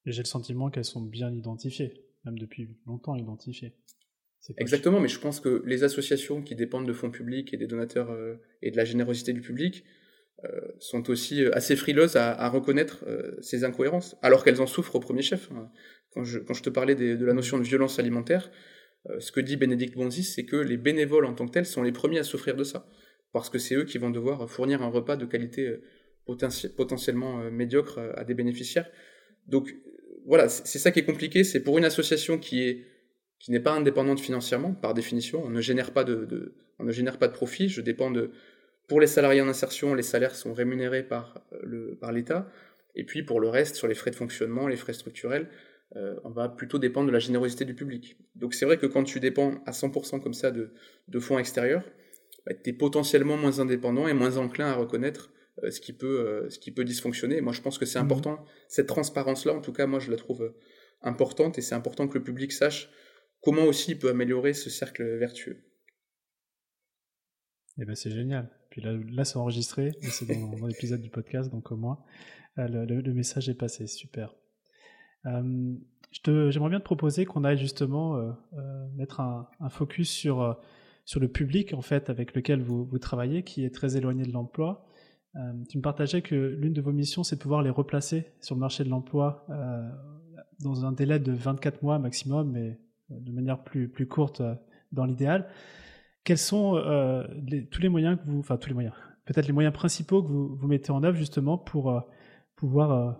J'ai 0.06 0.22
le 0.22 0.28
sentiment 0.28 0.70
qu'elles 0.70 0.84
sont 0.84 1.02
bien 1.02 1.32
identifiées, 1.32 1.92
même 2.24 2.38
depuis 2.38 2.68
longtemps 2.86 3.16
identifiées. 3.16 3.74
Exactement, 4.56 5.00
mais 5.00 5.08
je 5.08 5.20
pense 5.20 5.40
que 5.40 5.62
les 5.66 5.84
associations 5.84 6.42
qui 6.42 6.54
dépendent 6.56 6.86
de 6.86 6.92
fonds 6.92 7.10
publics 7.10 7.54
et 7.54 7.56
des 7.56 7.66
donateurs 7.66 8.10
euh, 8.10 8.36
et 8.60 8.70
de 8.70 8.76
la 8.76 8.84
générosité 8.84 9.32
du 9.32 9.40
public 9.40 9.84
sont 10.78 11.08
aussi 11.10 11.44
euh, 11.44 11.50
assez 11.54 11.76
frileuses 11.76 12.16
à, 12.16 12.48
reconnaître 12.48 13.04
euh, 13.06 13.36
ces 13.40 13.64
incohérences, 13.64 14.16
alors 14.22 14.44
qu'elles 14.44 14.60
en 14.60 14.66
souffrent 14.66 14.96
au 14.96 15.00
premier 15.00 15.22
chef. 15.22 15.48
Quand 16.12 16.24
je, 16.24 16.38
quand 16.38 16.54
je 16.54 16.62
te 16.62 16.70
parlais 16.70 16.94
de 16.94 17.24
la 17.24 17.32
notion 17.32 17.58
de 17.58 17.62
violence 17.62 17.98
alimentaire, 17.98 18.50
euh, 19.08 19.20
ce 19.20 19.32
que 19.32 19.40
dit 19.40 19.56
Bénédicte 19.56 19.94
Bonzis, 19.94 20.24
c'est 20.24 20.44
que 20.44 20.56
les 20.56 20.76
bénévoles 20.76 21.24
en 21.24 21.34
tant 21.34 21.46
que 21.46 21.52
tels 21.52 21.66
sont 21.66 21.82
les 21.82 21.92
premiers 21.92 22.18
à 22.18 22.24
souffrir 22.24 22.56
de 22.56 22.64
ça, 22.64 22.86
parce 23.32 23.50
que 23.50 23.58
c'est 23.58 23.74
eux 23.76 23.84
qui 23.84 23.98
vont 23.98 24.10
devoir 24.10 24.48
fournir 24.50 24.82
un 24.82 24.88
repas 24.88 25.16
de 25.16 25.24
qualité 25.24 25.66
euh, 25.66 26.68
potentiellement 26.76 27.50
médiocre 27.50 27.98
à 28.14 28.22
des 28.24 28.34
bénéficiaires. 28.34 28.88
Donc 29.48 29.74
voilà, 30.24 30.48
c'est 30.48 30.78
ça 30.78 30.92
qui 30.92 31.00
est 31.00 31.04
compliqué. 31.04 31.42
C'est 31.42 31.60
pour 31.60 31.78
une 31.78 31.84
association 31.84 32.38
qui 32.38 32.62
est 32.62 32.84
qui 33.40 33.50
n'est 33.50 33.58
pas 33.58 33.72
indépendante 33.72 34.20
financièrement, 34.20 34.72
par 34.72 34.94
définition, 34.94 35.42
on 35.44 35.50
ne 35.50 35.60
génère 35.60 35.90
pas 35.92 36.04
de, 36.04 36.54
on 36.78 36.84
ne 36.84 36.92
génère 36.92 37.18
pas 37.18 37.26
de 37.26 37.32
profit. 37.32 37.68
Je 37.68 37.80
dépends 37.80 38.12
de, 38.12 38.30
pour 38.88 39.00
les 39.00 39.06
salariés 39.06 39.40
en 39.40 39.48
insertion, 39.48 39.94
les 39.94 40.02
salaires 40.02 40.34
sont 40.34 40.52
rémunérés 40.52 41.02
par 41.02 41.44
euh, 41.52 41.58
le 41.62 41.96
par 42.00 42.12
l'État. 42.12 42.48
Et 42.94 43.04
puis 43.04 43.22
pour 43.22 43.40
le 43.40 43.48
reste, 43.48 43.76
sur 43.76 43.88
les 43.88 43.94
frais 43.94 44.10
de 44.10 44.16
fonctionnement, 44.16 44.68
les 44.68 44.76
frais 44.76 44.92
structurels, 44.92 45.48
euh, 45.96 46.16
on 46.24 46.30
va 46.30 46.48
plutôt 46.48 46.78
dépendre 46.78 47.06
de 47.08 47.12
la 47.12 47.18
générosité 47.18 47.64
du 47.64 47.74
public. 47.74 48.16
Donc 48.34 48.54
c'est 48.54 48.64
vrai 48.64 48.78
que 48.78 48.86
quand 48.86 49.04
tu 49.04 49.20
dépends 49.20 49.62
à 49.66 49.72
100% 49.72 50.22
comme 50.22 50.34
ça 50.34 50.50
de, 50.50 50.72
de 51.08 51.18
fonds 51.18 51.38
extérieurs, 51.38 51.84
bah, 52.46 52.52
tu 52.54 52.70
es 52.70 52.72
potentiellement 52.72 53.36
moins 53.36 53.60
indépendant 53.60 54.08
et 54.08 54.14
moins 54.14 54.36
enclin 54.38 54.66
à 54.66 54.74
reconnaître 54.74 55.30
euh, 55.62 55.70
ce 55.70 55.80
qui 55.80 55.92
peut 55.92 56.20
euh, 56.20 56.50
ce 56.50 56.58
qui 56.58 56.70
peut 56.70 56.84
dysfonctionner. 56.84 57.40
Moi, 57.40 57.52
je 57.52 57.60
pense 57.60 57.78
que 57.78 57.84
c'est 57.84 57.98
mhm. 57.98 58.06
important 58.06 58.44
cette 58.68 58.86
transparence-là. 58.86 59.54
En 59.54 59.60
tout 59.60 59.72
cas, 59.72 59.86
moi, 59.86 60.00
je 60.00 60.10
la 60.10 60.16
trouve 60.16 60.54
importante 61.02 61.58
et 61.58 61.62
c'est 61.62 61.74
important 61.74 62.08
que 62.08 62.16
le 62.16 62.24
public 62.24 62.52
sache 62.52 62.90
comment 63.42 63.64
aussi 63.64 63.92
il 63.92 63.98
peut 63.98 64.08
améliorer 64.08 64.54
ce 64.54 64.70
cercle 64.70 65.04
vertueux. 65.18 65.58
Eh 67.78 67.84
ben 67.84 67.94
c'est 67.94 68.10
génial. 68.10 68.50
Puis 68.70 68.80
là, 68.80 68.92
là 68.92 69.24
c'est 69.24 69.36
enregistré, 69.36 69.92
c'est 70.02 70.26
dans, 70.26 70.66
l'épisode 70.66 71.00
du 71.00 71.10
podcast, 71.10 71.50
donc 71.50 71.72
au 71.72 71.76
moins 71.76 71.98
le, 72.56 72.84
le, 72.84 73.14
message 73.14 73.48
est 73.48 73.54
passé. 73.54 73.86
Super. 73.86 74.34
Euh, 75.26 75.74
J'aimerais 76.24 76.68
bien 76.68 76.78
te 76.78 76.84
proposer 76.84 77.24
qu'on 77.24 77.44
aille 77.44 77.58
justement 77.58 78.16
euh, 78.16 78.32
euh, 78.58 78.88
mettre 78.94 79.20
un, 79.20 79.48
focus 79.70 80.10
sur, 80.10 80.42
euh, 80.42 80.52
sur 81.04 81.20
le 81.20 81.28
public 81.28 81.72
en 81.72 81.80
fait 81.80 82.10
avec 82.10 82.34
lequel 82.34 82.62
vous, 82.62 82.84
vous 82.84 82.98
travaillez, 82.98 83.42
qui 83.42 83.64
est 83.64 83.74
très 83.74 83.96
éloigné 83.96 84.24
de 84.24 84.32
l'emploi. 84.32 84.86
Euh, 85.36 85.52
tu 85.70 85.78
me 85.78 85.82
partageais 85.82 86.20
que 86.20 86.34
l'une 86.34 86.74
de 86.74 86.82
vos 86.82 86.92
missions, 86.92 87.24
c'est 87.24 87.36
de 87.36 87.40
pouvoir 87.40 87.62
les 87.62 87.70
replacer 87.70 88.26
sur 88.40 88.54
le 88.54 88.60
marché 88.60 88.84
de 88.84 88.90
l'emploi 88.90 89.46
dans 90.60 90.84
un 90.84 90.92
délai 90.92 91.18
de 91.18 91.32
24 91.32 91.82
mois 91.82 91.98
maximum, 91.98 92.52
mais 92.52 92.78
de 93.08 93.32
manière 93.32 93.64
plus, 93.64 93.88
plus 93.88 94.06
courte 94.06 94.42
dans 94.92 95.06
l'idéal. 95.06 95.48
Quels 96.24 96.38
sont 96.38 96.74
les, 97.46 97.66
tous 97.66 97.82
les 97.82 97.88
moyens 97.88 98.18
que 98.18 98.30
vous, 98.30 98.38
enfin 98.38 98.56
tous 98.56 98.68
les 98.68 98.74
moyens, 98.74 98.94
peut-être 99.24 99.46
les 99.46 99.52
moyens 99.52 99.74
principaux 99.74 100.22
que 100.22 100.28
vous, 100.28 100.54
vous 100.54 100.68
mettez 100.68 100.92
en 100.92 101.02
œuvre 101.02 101.16
justement 101.16 101.58
pour 101.58 102.02
pouvoir 102.56 103.18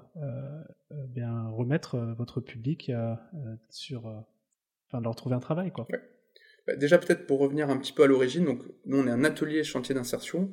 euh, 0.93 1.07
bien 1.09 1.49
remettre 1.49 1.95
euh, 1.95 2.15
votre 2.15 2.41
public 2.41 2.91
euh, 2.91 3.15
sur, 3.71 4.07
enfin, 4.89 5.01
leur 5.01 5.15
trouver 5.15 5.35
un 5.35 5.41
travail, 5.41 5.73
quoi. 5.73 5.87
Bah, 6.67 6.77
déjà 6.77 6.99
peut-être 6.99 7.27
pour 7.27 7.41
revenir 7.41 7.71
un 7.71 7.77
petit 7.79 7.93
peu 7.93 8.03
à 8.03 8.07
l'origine, 8.07 8.45
donc 8.45 8.63
nous 8.85 8.99
on 8.99 9.07
est 9.07 9.11
un 9.11 9.25
atelier 9.25 9.65
chantier 9.65 9.95
d'insertion. 9.95 10.53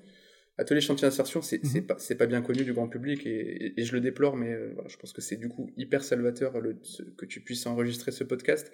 Atelier 0.57 0.81
chantier 0.81 1.07
d'insertion, 1.07 1.41
c'est 1.41 1.63
mmh 1.63 1.85
pas, 1.85 1.97
pas, 2.17 2.25
bien 2.25 2.41
connu 2.41 2.63
du 2.63 2.73
grand 2.73 2.89
public 2.89 3.25
et, 3.25 3.73
je 3.77 3.93
le 3.93 4.01
déplore, 4.01 4.35
mais 4.35 4.53
je 4.87 4.97
pense 4.97 5.13
que 5.13 5.21
c'est 5.21 5.37
du 5.37 5.47
coup 5.47 5.71
hyper 5.77 6.03
salvateur 6.03 6.59
le, 6.59 6.77
que 7.17 7.25
tu 7.25 7.41
puisses 7.41 7.65
enregistrer 7.65 8.11
ce 8.11 8.23
podcast 8.23 8.73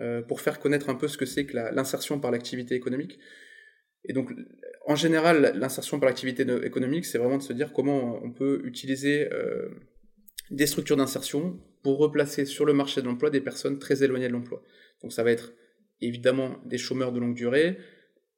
euh, 0.00 0.22
pour 0.22 0.40
faire 0.40 0.58
connaître 0.58 0.90
un 0.90 0.94
peu 0.94 1.08
ce 1.08 1.16
que 1.16 1.26
c'est 1.26 1.46
que 1.46 1.56
l'insertion 1.56 2.18
par 2.18 2.30
l'activité 2.30 2.74
économique. 2.74 3.18
Et 4.04 4.12
donc, 4.12 4.32
en 4.86 4.96
général, 4.96 5.52
l'insertion 5.56 5.98
par 5.98 6.08
l'activité 6.08 6.44
économique, 6.64 7.06
c'est 7.06 7.18
vraiment 7.18 7.38
de 7.38 7.42
se 7.42 7.52
dire 7.52 7.72
comment 7.72 8.22
on 8.22 8.32
peut 8.32 8.60
utiliser 8.64 9.32
euh, 9.32 9.68
des 10.50 10.66
structures 10.66 10.96
d'insertion 10.96 11.58
pour 11.82 11.98
replacer 11.98 12.44
sur 12.44 12.64
le 12.64 12.72
marché 12.72 13.00
de 13.00 13.06
l'emploi 13.06 13.30
des 13.30 13.40
personnes 13.40 13.78
très 13.78 14.02
éloignées 14.02 14.28
de 14.28 14.32
l'emploi. 14.32 14.62
Donc 15.02 15.12
ça 15.12 15.22
va 15.22 15.30
être 15.30 15.52
évidemment 16.00 16.60
des 16.66 16.78
chômeurs 16.78 17.12
de 17.12 17.20
longue 17.20 17.34
durée, 17.34 17.78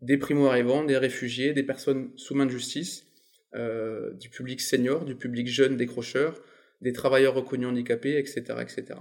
des 0.02 0.18
primo-arrivants, 0.18 0.84
des 0.84 0.98
réfugiés, 0.98 1.52
des 1.52 1.62
personnes 1.62 2.12
sous 2.16 2.34
main 2.34 2.46
de 2.46 2.50
justice, 2.50 3.06
euh, 3.54 4.12
du 4.14 4.28
public 4.28 4.60
senior, 4.60 5.04
du 5.04 5.16
public 5.16 5.48
jeune 5.48 5.76
décrocheur, 5.76 6.40
des 6.80 6.92
travailleurs 6.92 7.34
reconnus 7.34 7.68
handicapés, 7.68 8.18
etc. 8.18 8.42
etc. 8.60 9.00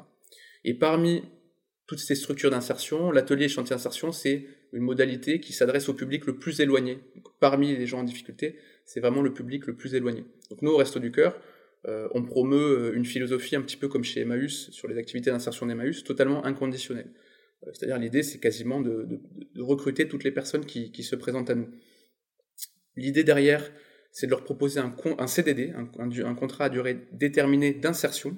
Et 0.64 0.74
parmi 0.74 1.24
toutes 1.88 2.00
ces 2.00 2.16
structures 2.16 2.50
d'insertion, 2.50 3.12
l'atelier 3.12 3.48
chantier 3.48 3.76
d'insertion, 3.76 4.12
c'est 4.12 4.46
une 4.74 4.84
modalité 4.84 5.40
qui 5.40 5.54
s'adresse 5.54 5.88
au 5.90 5.94
public 5.94 6.26
le 6.26 6.38
plus 6.38 6.60
éloigné. 6.60 7.00
parmi 7.40 7.76
les 7.76 7.86
gens 7.86 8.00
en 8.00 8.04
difficulté, 8.04 8.56
c'est 8.86 9.00
vraiment 9.00 9.22
le 9.22 9.34
public 9.34 9.68
le 9.68 9.76
plus 9.76 9.94
éloigné. 9.96 10.26
Donc 10.50 10.62
nous, 10.62 10.72
au 10.72 10.78
Resto 10.78 11.00
du 11.00 11.12
Cœur, 11.12 11.40
euh, 11.88 12.08
on 12.14 12.24
promeut 12.24 12.92
euh, 12.92 12.96
une 12.96 13.06
philosophie 13.06 13.56
un 13.56 13.62
petit 13.62 13.78
peu 13.78 13.88
comme 13.88 14.04
chez 14.04 14.22
Emmaüs, 14.22 14.72
sur 14.72 14.88
les 14.88 14.98
activités 14.98 15.30
d'insertion 15.30 15.68
d'Emmaüs, 15.68 16.04
totalement 16.04 16.44
inconditionnelle. 16.44 17.12
Euh, 17.66 17.72
c'est-à-dire 17.74 18.00
l'idée, 18.00 18.24
c'est 18.24 18.40
quasiment 18.40 18.82
de, 18.82 19.08
recruter 19.60 20.08
toutes 20.08 20.24
les 20.24 20.32
personnes 20.32 20.66
qui, 20.66 21.04
se 21.04 21.16
présentent 21.16 21.50
à 21.52 21.56
nous. 21.56 21.70
L'idée 22.96 23.24
derrière, 23.24 23.72
c'est 24.12 24.26
de 24.26 24.32
leur 24.32 24.44
proposer 24.44 24.80
un 24.80 25.28
CDD, 25.28 25.74
un, 25.76 26.36
contrat 26.36 26.66
à 26.66 26.70
durée 26.70 26.98
déterminée 27.12 27.74
d'insertion, 27.74 28.38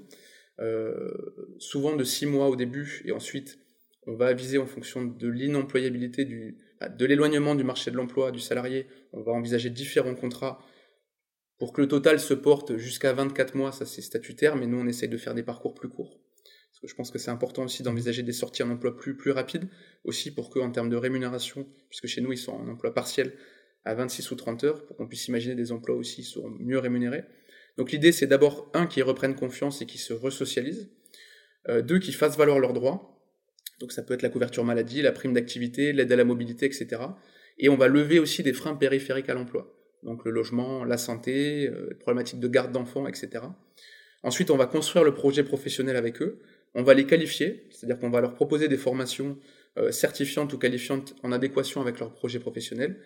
souvent 1.60 1.96
de 1.96 2.04
six 2.04 2.26
mois 2.26 2.48
au 2.50 2.56
début, 2.56 3.02
et 3.06 3.12
ensuite 3.12 3.60
on 4.08 4.15
va 4.15 4.28
aviser 4.28 4.58
en 4.58 4.65
fonction 4.65 5.04
de 5.04 5.28
l'inemployabilité, 5.28 6.26
de 6.26 7.06
l'éloignement 7.06 7.56
du 7.56 7.63
marché 7.63 7.91
de 7.91 7.98
l'emploi 7.98 8.32
du 8.32 8.39
salarié, 8.39 8.88
on 9.12 9.22
va 9.22 9.34
envisager 9.34 9.70
différents 9.70 10.15
contrats 10.15 10.60
pour 11.60 11.74
que 11.74 11.82
le 11.82 11.88
total 11.88 12.20
se 12.20 12.34
porte 12.34 12.78
jusqu'à 12.78 13.13
24 13.13 13.56
mois, 13.56 13.72
ça 13.72 13.86
c'est 13.86 14.02
statutaire, 14.02 14.56
mais 14.56 14.67
nous 14.67 14.80
on 14.80 14.88
essaye 14.88 15.10
de 15.10 15.17
faire 15.17 15.34
des 15.34 15.43
parcours 15.43 15.74
plus 15.74 15.89
courts. 15.89 16.20
Parce 16.70 16.80
que 16.82 16.88
je 16.88 16.96
pense 16.96 17.10
que 17.10 17.17
c'est 17.17 17.32
important 17.32 17.63
aussi 17.63 17.82
d'envisager 17.82 18.22
des 18.22 18.32
sorties 18.32 18.62
en 18.62 18.70
emploi 18.70 18.96
plus, 18.96 19.17
plus 19.17 19.32
rapides, 19.32 19.67
aussi 20.04 20.32
pour 20.32 20.52
qu'en 20.52 20.70
termes 20.72 20.89
de 20.89 20.96
rémunération, 20.96 21.67
puisque 21.89 22.06
chez 22.06 22.22
nous 22.22 22.32
ils 22.32 22.38
sont 22.38 22.52
en 22.52 22.67
emploi 22.70 22.93
partiel 22.93 23.34
à 23.84 23.96
26 23.96 24.32
ou 24.32 24.36
30 24.36 24.63
heures, 24.63 24.86
pour 24.86 24.96
qu'on 24.98 25.08
puisse 25.08 25.28
imaginer 25.28 25.56
des 25.56 25.72
emplois 25.72 25.96
aussi 25.96 26.17
qui 26.17 26.24
seront 26.24 26.50
mieux 26.60 26.78
rémunérés. 26.78 27.24
Donc 27.78 27.92
l'idée 27.92 28.12
c'est 28.12 28.28
d'abord, 28.28 28.70
un, 28.74 28.88
qu'ils 28.88 29.04
reprennent 29.04 29.36
confiance 29.36 29.82
et 29.82 29.86
qu'ils 29.86 30.00
se 30.00 30.13
resocialisent, 30.13 30.90
euh, 31.70 31.82
deux, 31.82 32.00
qu'ils 32.00 32.16
fassent 32.16 32.38
valoir 32.38 32.60
leurs 32.60 32.74
droits, 32.74 33.20
donc 33.80 33.92
ça 33.92 34.02
peut 34.02 34.13
être 34.13 34.24
la 34.24 34.30
couverture 34.30 34.63
maladie, 34.63 35.02
la 35.02 35.12
prime 35.12 35.34
d'activité, 35.34 35.94
l'aide 35.94 36.12
à 36.12 36.16
la 36.16 36.24
mobilité, 36.24 36.66
etc. 36.66 37.02
Et 37.60 37.70
on 37.70 37.76
va 37.76 37.88
lever 37.88 38.20
aussi 38.20 38.44
des 38.44 38.54
freins 38.54 38.76
périphériques 38.76 39.30
à 39.30 39.34
l'emploi 39.34 39.78
donc 40.04 40.26
le 40.26 40.32
logement, 40.32 40.84
la 40.84 40.98
santé, 40.98 41.68
euh, 41.68 41.88
les 41.90 41.96
problématiques 41.96 42.40
de 42.40 42.48
garde 42.48 42.72
d'enfants, 42.72 43.08
etc. 43.08 43.44
Ensuite, 44.24 44.52
on 44.52 44.58
va 44.58 44.66
construire 44.66 45.04
le 45.04 45.13
projet 45.13 45.44
professionnel 45.44 45.96
avec 45.96 46.22
eux, 46.22 46.40
on 46.74 46.84
va 46.84 46.94
les 46.94 47.06
qualifier, 47.06 47.68
c'est-à-dire 47.72 48.00
qu'on 48.00 48.10
va 48.10 48.22
leur 48.22 48.34
proposer 48.34 48.68
des 48.68 48.78
formations 48.78 49.38
euh, 49.78 49.92
certifiantes 49.92 50.54
ou 50.54 50.58
qualifiantes 50.58 51.16
en 51.24 51.32
adéquation 51.32 51.82
avec 51.82 52.00
leur 52.00 52.13
projet 52.13 52.40
professionnel. 52.40 52.98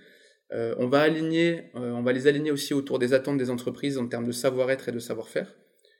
Euh, 0.53 0.75
on, 0.77 0.87
va 0.87 1.01
aligner, 1.01 1.71
on 1.73 2.01
va 2.01 2.11
les 2.11 2.27
aligner 2.27 2.51
aussi 2.51 2.73
autour 2.73 2.99
des 2.99 3.13
attentes 3.13 3.37
des 3.37 3.49
entreprises 3.49 3.97
en 3.97 4.07
termes 4.07 4.25
de 4.25 4.31
savoir-être 4.31 4.89
et 4.89 4.91
de 4.91 4.99
savoir-faire. 4.99 5.55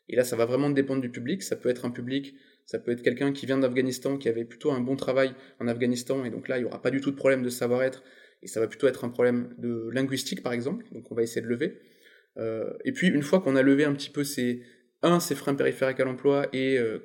Et 0.10 0.16
là, 0.16 0.24
ça 0.24 0.36
va 0.36 0.46
vraiment 0.46 0.70
dépendre 0.70 1.02
du 1.02 1.10
public. 1.10 1.42
Ça 1.42 1.56
peut 1.56 1.70
être 1.70 1.86
un 1.86 1.92
public, 1.92 2.36
ça 2.66 2.80
peut 2.80 2.92
être 2.92 3.02
quelqu'un 3.02 3.32
qui 3.32 3.46
vient 3.46 3.58
d'Afghanistan, 3.58 4.18
qui 4.18 4.30
avait 4.30 4.46
plutôt 4.46 4.72
un 4.72 4.82
bon 4.82 4.96
travail 4.96 5.34
en 5.60 5.68
Afghanistan, 5.68 6.24
et 6.26 6.30
donc 6.30 6.48
là, 6.48 6.58
il 6.58 6.62
n'y 6.62 6.68
aura 6.68 6.82
pas 6.82 6.92
du 6.92 7.02
tout 7.02 7.12
de 7.12 7.16
problème 7.16 7.44
de 7.44 7.50
savoir-être 7.50 8.04
et 8.44 8.48
ça 8.48 8.60
va 8.60 8.68
plutôt 8.68 8.88
être 8.88 9.06
un 9.06 9.10
problème 9.10 9.54
de 9.58 9.90
linguistique 9.92 10.42
par 10.42 10.54
exemple, 10.54 10.86
donc 10.92 11.12
on 11.12 11.16
va 11.16 11.24
essayer 11.24 11.42
de 11.42 11.48
lever. 11.48 11.80
Euh, 12.38 12.74
et 12.86 12.92
puis 12.92 13.08
une 13.08 13.24
fois 13.24 13.42
qu'on 13.42 13.56
a 13.56 13.62
levé 13.62 13.84
un 13.84 13.94
petit 13.94 14.10
peu 14.10 14.24
ces, 14.24 14.64
un, 15.02 15.20
ces 15.20 15.36
freins 15.36 15.54
périphériques 15.54 16.00
à 16.00 16.06
l'emploi 16.06 16.48
et 16.54 16.78
euh, 16.78 17.00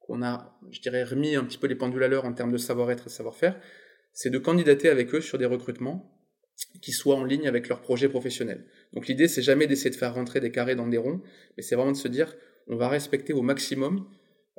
qu'on 0.00 0.22
a, 0.22 0.58
je 0.70 0.80
dirais, 0.80 1.04
remis 1.04 1.36
un 1.36 1.44
petit 1.44 1.58
peu 1.58 1.66
les 1.66 1.74
pendules 1.74 2.02
à 2.02 2.08
l'heure 2.08 2.24
en 2.24 2.32
termes 2.32 2.52
de 2.52 2.58
savoir-être 2.58 3.06
et 3.06 3.10
savoir-faire, 3.10 3.58
c'est 4.12 4.30
de 4.30 4.38
candidater 4.38 4.88
avec 4.88 5.14
eux 5.14 5.20
sur 5.20 5.38
des 5.38 5.46
recrutements 5.46 6.15
qui 6.80 6.92
soient 6.92 7.16
en 7.16 7.24
ligne 7.24 7.48
avec 7.48 7.68
leur 7.68 7.80
projet 7.80 8.08
professionnel. 8.08 8.64
Donc 8.92 9.08
l'idée, 9.08 9.28
c'est 9.28 9.42
jamais 9.42 9.66
d'essayer 9.66 9.90
de 9.90 9.96
faire 9.96 10.14
rentrer 10.14 10.40
des 10.40 10.50
carrés 10.50 10.74
dans 10.74 10.88
des 10.88 10.98
ronds, 10.98 11.20
mais 11.56 11.62
c'est 11.62 11.74
vraiment 11.74 11.92
de 11.92 11.96
se 11.96 12.08
dire, 12.08 12.34
on 12.68 12.76
va 12.76 12.88
respecter 12.88 13.32
au 13.32 13.42
maximum 13.42 14.06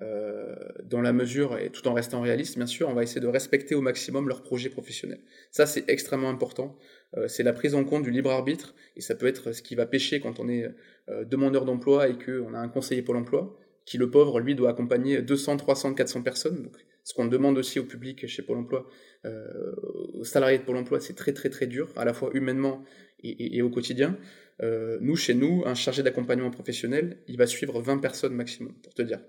euh, 0.03 0.55
dans 0.83 1.01
la 1.01 1.11
mesure, 1.11 1.57
et 1.57 1.71
tout 1.71 1.87
en 1.87 1.93
restant 1.93 2.21
réaliste, 2.21 2.55
bien 2.55 2.67
sûr, 2.67 2.87
on 2.87 2.93
va 2.93 3.01
essayer 3.01 3.19
de 3.19 3.27
respecter 3.27 3.73
au 3.73 3.81
maximum 3.81 4.27
leur 4.27 4.43
projet 4.43 4.69
professionnel. 4.69 5.19
Ça, 5.49 5.65
c'est 5.65 5.89
extrêmement 5.89 6.29
important. 6.29 6.77
Euh, 7.17 7.27
c'est 7.27 7.41
la 7.41 7.51
prise 7.51 7.73
en 7.73 7.83
compte 7.83 8.03
du 8.03 8.11
libre 8.11 8.29
arbitre, 8.29 8.75
et 8.95 9.01
ça 9.01 9.15
peut 9.15 9.25
être 9.25 9.53
ce 9.53 9.63
qui 9.63 9.73
va 9.73 9.87
pêcher 9.87 10.19
quand 10.19 10.39
on 10.39 10.49
est 10.49 10.65
euh, 11.09 11.25
demandeur 11.25 11.65
d'emploi 11.65 12.09
et 12.09 12.17
qu'on 12.17 12.53
a 12.53 12.59
un 12.59 12.69
conseiller 12.69 13.01
Pôle 13.01 13.17
emploi, 13.17 13.57
qui, 13.85 13.97
le 13.97 14.11
pauvre, 14.11 14.39
lui, 14.39 14.53
doit 14.53 14.69
accompagner 14.69 15.21
200, 15.23 15.57
300, 15.57 15.95
400 15.95 16.21
personnes. 16.21 16.69
Ce 17.07 17.13
qu'on 17.13 17.25
demande 17.25 17.57
aussi 17.57 17.79
au 17.79 17.85
public 17.85 18.27
chez 18.27 18.41
Pôle 18.41 18.57
emploi, 18.57 18.89
aux 19.23 20.25
salariés 20.25 20.57
de 20.57 20.63
Pôle 20.63 20.75
emploi, 20.75 20.99
c'est 20.99 21.13
très, 21.13 21.31
très, 21.31 21.49
très 21.49 21.67
dur, 21.67 21.89
à 21.95 22.03
la 22.03 22.13
fois 22.13 22.31
humainement 22.33 22.83
et, 23.23 23.57
et 23.57 23.61
au 23.61 23.69
quotidien. 23.69 24.17
nous, 24.61 25.15
chez 25.15 25.33
nous, 25.33 25.63
un 25.65 25.73
chargé 25.73 26.03
d'accompagnement 26.03 26.51
professionnel, 26.51 27.23
il 27.27 27.37
va 27.37 27.47
suivre 27.47 27.79
20 27.81 27.99
personnes 27.99 28.33
maximum, 28.33 28.73
pour 28.83 28.93
te 28.93 29.03
dire. 29.03 29.19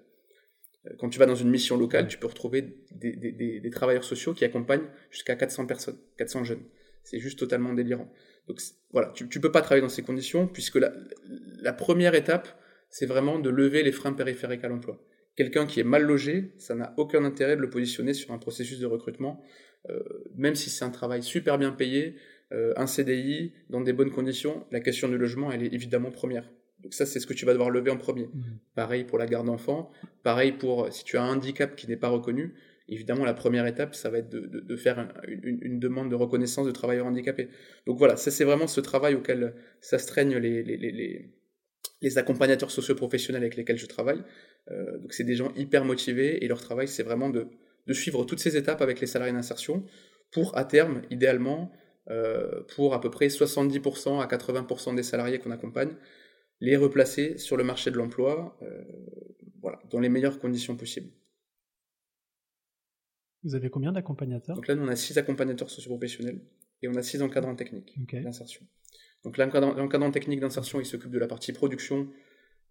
Quand 0.98 1.08
tu 1.08 1.18
vas 1.18 1.26
dans 1.26 1.34
une 1.34 1.50
mission 1.50 1.76
locale, 1.76 2.06
tu 2.08 2.18
peux 2.18 2.26
retrouver 2.26 2.76
des, 2.92 3.70
travailleurs 3.70 4.04
sociaux 4.04 4.32
qui 4.32 4.44
accompagnent 4.44 4.86
jusqu'à 5.10 5.34
400 5.34 5.66
personnes, 5.66 5.98
400 6.16 6.44
jeunes. 6.44 6.62
C'est 7.02 7.18
juste 7.18 7.38
totalement 7.38 7.74
délirant. 7.74 8.10
Donc 8.46 8.60
voilà, 8.92 9.12
tu 9.14 9.24
ne 9.24 9.28
peux 9.28 9.52
pas 9.52 9.60
travailler 9.60 9.82
dans 9.82 9.88
ces 9.88 10.02
conditions 10.02 10.46
puisque 10.46 10.76
la, 10.76 11.72
première 11.72 12.14
étape, 12.14 12.48
c'est 12.90 13.06
vraiment 13.06 13.38
de 13.38 13.50
lever 13.50 13.82
les 13.82 13.92
freins 13.92 14.12
périphériques 14.12 14.64
à 14.64 14.68
l'emploi. 14.68 15.04
Quelqu'un 15.38 15.66
qui 15.66 15.78
est 15.78 15.84
mal 15.84 16.02
logé, 16.02 16.52
ça 16.56 16.74
n'a 16.74 16.94
aucun 16.96 17.24
intérêt 17.24 17.54
de 17.54 17.60
le 17.60 17.70
positionner 17.70 18.12
sur 18.12 18.32
un 18.32 18.38
processus 18.38 18.80
de 18.80 18.86
recrutement, 18.86 19.40
euh, 19.88 20.00
même 20.34 20.56
si 20.56 20.68
c'est 20.68 20.84
un 20.84 20.90
travail 20.90 21.22
super 21.22 21.58
bien 21.58 21.70
payé, 21.70 22.16
euh, 22.50 22.72
un 22.76 22.88
CDI, 22.88 23.52
dans 23.70 23.80
des 23.80 23.92
bonnes 23.92 24.10
conditions, 24.10 24.66
la 24.72 24.80
question 24.80 25.08
du 25.08 25.16
logement, 25.16 25.52
elle 25.52 25.62
est 25.62 25.72
évidemment 25.72 26.10
première. 26.10 26.50
Donc 26.80 26.92
ça, 26.92 27.06
c'est 27.06 27.20
ce 27.20 27.26
que 27.28 27.34
tu 27.34 27.44
vas 27.44 27.52
devoir 27.52 27.70
lever 27.70 27.92
en 27.92 27.96
premier. 27.98 28.24
Mhm. 28.34 28.58
Pareil 28.74 29.04
pour 29.04 29.16
la 29.16 29.26
garde 29.26 29.46
d'enfants, 29.46 29.92
pareil 30.24 30.50
pour 30.50 30.92
si 30.92 31.04
tu 31.04 31.16
as 31.16 31.22
un 31.22 31.36
handicap 31.36 31.76
qui 31.76 31.86
n'est 31.86 31.96
pas 31.96 32.08
reconnu, 32.08 32.54
évidemment, 32.88 33.24
la 33.24 33.34
première 33.34 33.66
étape, 33.66 33.94
ça 33.94 34.10
va 34.10 34.18
être 34.18 34.30
de, 34.30 34.76
faire 34.76 35.14
une, 35.28 35.78
demande 35.78 36.10
de 36.10 36.16
reconnaissance 36.16 36.66
de 36.66 36.72
travailleurs 36.72 37.06
handicapés. 37.06 37.48
Donc 37.86 37.96
voilà, 37.96 38.16
ça 38.16 38.32
c'est 38.32 38.44
vraiment 38.44 38.66
ce 38.66 38.80
travail 38.80 39.14
auquel 39.14 39.54
s'astreignent 39.80 40.38
les, 40.38 40.64
les, 40.64 40.76
les, 40.76 41.30
les, 42.00 42.18
accompagnateurs 42.18 42.72
socioprofessionnels 42.72 43.42
avec 43.42 43.54
lesquels 43.54 43.78
je 43.78 43.86
travaille. 43.86 44.24
Euh, 44.70 44.98
donc 44.98 45.12
c'est 45.12 45.24
des 45.24 45.34
gens 45.34 45.52
hyper 45.54 45.84
motivés 45.84 46.44
et 46.44 46.48
leur 46.48 46.60
travail, 46.60 46.88
c'est 46.88 47.02
vraiment 47.02 47.30
de, 47.30 47.48
de, 47.86 47.92
suivre 47.92 48.24
toutes 48.24 48.40
ces 48.40 48.56
étapes 48.56 48.82
avec 48.82 49.00
les 49.00 49.06
salariés 49.06 49.32
d'insertion 49.32 49.84
pour, 50.30 50.56
à 50.56 50.64
terme, 50.64 51.02
idéalement, 51.10 51.72
euh, 52.10 52.62
pour 52.74 52.94
à 52.94 53.00
peu 53.00 53.10
près 53.10 53.28
70% 53.28 54.20
à 54.20 54.26
80% 54.26 54.94
des 54.94 55.02
salariés 55.02 55.38
qu'on 55.38 55.50
accompagne, 55.50 55.94
les 56.60 56.76
replacer 56.76 57.38
sur 57.38 57.56
le 57.56 57.64
marché 57.64 57.90
de 57.90 57.96
l'emploi 57.96 58.58
euh, 58.62 58.82
voilà, 59.60 59.80
dans 59.90 60.00
les 60.00 60.08
meilleures 60.08 60.38
conditions 60.38 60.76
possibles. 60.76 61.10
Vous 63.44 63.54
avez 63.54 63.70
combien 63.70 63.92
d'accompagnateurs? 63.92 64.56
Donc 64.56 64.66
là, 64.66 64.74
nous, 64.74 64.84
on 64.84 64.88
a 64.88 64.96
six 64.96 65.16
accompagnateurs 65.16 65.70
socioprofessionnels 65.70 66.40
et 66.82 66.88
on 66.88 66.94
a 66.94 67.02
six 67.02 67.22
encadrants 67.22 67.54
techniques 67.54 67.94
d'insertion. 68.12 68.66
Donc 69.24 69.36
l'encadrant 69.36 70.10
technique 70.10 70.40
d'insertion, 70.40 70.80
il 70.80 70.86
s'occupe 70.86 71.10
de 71.10 71.18
la 71.18 71.26
partie 71.26 71.52
production 71.52 72.08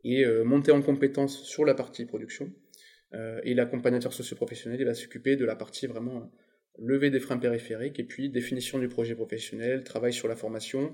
et 0.04 0.26
euh, 0.26 0.44
montée 0.44 0.72
en 0.72 0.82
compétences 0.82 1.44
sur 1.44 1.66
la 1.66 1.74
partie 1.74 2.06
production. 2.06 2.52
Euh, 3.14 3.40
et 3.44 3.54
l'accompagnateur 3.54 4.14
socio-professionnel, 4.14 4.80
il 4.80 4.86
va 4.86 4.94
s'occuper 4.94 5.36
de 5.36 5.46
la 5.46 5.56
partie 5.56 5.88
vraiment 5.88 6.18
euh, 6.18 6.26
levée 6.80 7.10
des 7.10 7.20
freins 7.20 7.38
périphériques 7.38 8.00
et 8.00 8.04
puis 8.04 8.30
définition 8.30 8.80
du 8.80 8.88
projet 8.88 9.16
professionnel, 9.16 9.84
travail 9.84 10.14
sur 10.14 10.28
la 10.28 10.36
formation, 10.36 10.94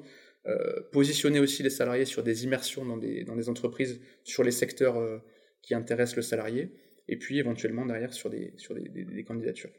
positionner 0.92 1.40
aussi 1.40 1.64
les 1.64 1.70
salariés 1.70 2.04
sur 2.04 2.22
des 2.22 2.44
immersions 2.44 2.86
dans 2.86 2.98
des, 2.98 3.50
entreprises, 3.50 4.02
sur 4.26 4.44
les 4.44 4.52
secteurs 4.52 5.02
qui 5.62 5.74
intéressent 5.74 6.18
le 6.18 6.22
salarié, 6.22 6.74
et 7.08 7.16
puis 7.18 7.40
éventuellement 7.40 7.86
derrière 7.86 8.14
sur 8.14 8.30
des, 8.30 8.54
sur 8.58 8.76
des, 8.76 8.90
des, 8.90 9.24
candidatures. 9.24 9.70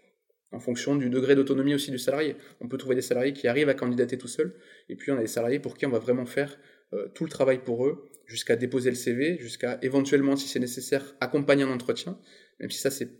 En 0.53 0.61
fonction 0.61 0.97
du 0.97 1.11
degré 1.11 1.35
d'autonomie 1.35 1.75
aussi 1.75 1.91
du 1.91 1.99
salarié. 1.99 2.37
On 2.61 2.69
peut 2.69 2.79
trouver 2.79 2.95
des 2.95 3.03
salariés 3.03 3.35
qui 3.35 3.47
arrivent 3.47 3.69
à 3.69 3.75
candidater 3.75 4.17
tout 4.17 4.29
seuls, 4.29 4.55
et 4.89 4.97
puis 4.97 5.11
on 5.13 5.19
a 5.19 5.21
des 5.21 5.27
salariés 5.27 5.59
pour 5.59 5.77
qui 5.77 5.85
on 5.85 5.91
va 5.91 5.99
vraiment 5.99 6.25
faire 6.25 6.59
euh, 6.95 7.09
tout 7.15 7.25
le 7.25 7.31
travail 7.31 7.63
pour 7.63 7.87
eux, 7.87 8.11
jusqu'à 8.27 8.57
déposer 8.57 8.91
le 8.91 8.97
CV, 8.97 9.39
jusqu'à 9.39 9.79
éventuellement, 9.83 10.37
si 10.37 10.49
c'est 10.49 10.61
nécessaire, 10.61 11.15
accompagner 11.21 11.65
un 11.65 11.71
entretien, 11.71 12.19
même 12.61 12.71
si 12.71 12.79
ça 12.79 12.91
c'est 12.91 13.11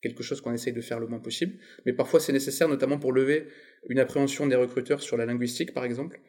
quelque 0.00 0.22
chose 0.22 0.40
qu'on 0.40 0.52
essaye 0.52 0.72
de 0.72 0.80
faire 0.80 1.00
le 1.00 1.06
moins 1.06 1.18
possible. 1.18 1.58
Mais 1.86 1.92
parfois 1.92 2.20
c'est 2.20 2.32
nécessaire, 2.32 2.68
notamment 2.68 2.98
pour 2.98 3.12
lever 3.12 3.46
une 3.88 3.98
appréhension 3.98 4.46
des 4.46 4.56
recruteurs 4.56 5.02
sur 5.02 5.16
la 5.16 5.26
linguistique, 5.26 5.74
par 5.74 5.84
exemple. 5.84 6.20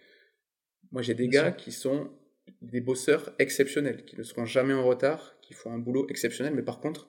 Moi 0.91 1.01
j'ai 1.01 1.13
des 1.13 1.27
gars 1.27 1.51
qui 1.51 1.71
sont 1.71 2.11
des 2.61 2.81
bosseurs 2.81 3.33
exceptionnels, 3.39 4.05
qui 4.05 4.17
ne 4.17 4.23
seront 4.23 4.45
jamais 4.45 4.73
en 4.73 4.83
retard, 4.83 5.37
qui 5.41 5.53
font 5.53 5.71
un 5.71 5.77
boulot 5.77 6.07
exceptionnel, 6.09 6.53
mais 6.55 6.63
par 6.63 6.79
contre, 6.79 7.07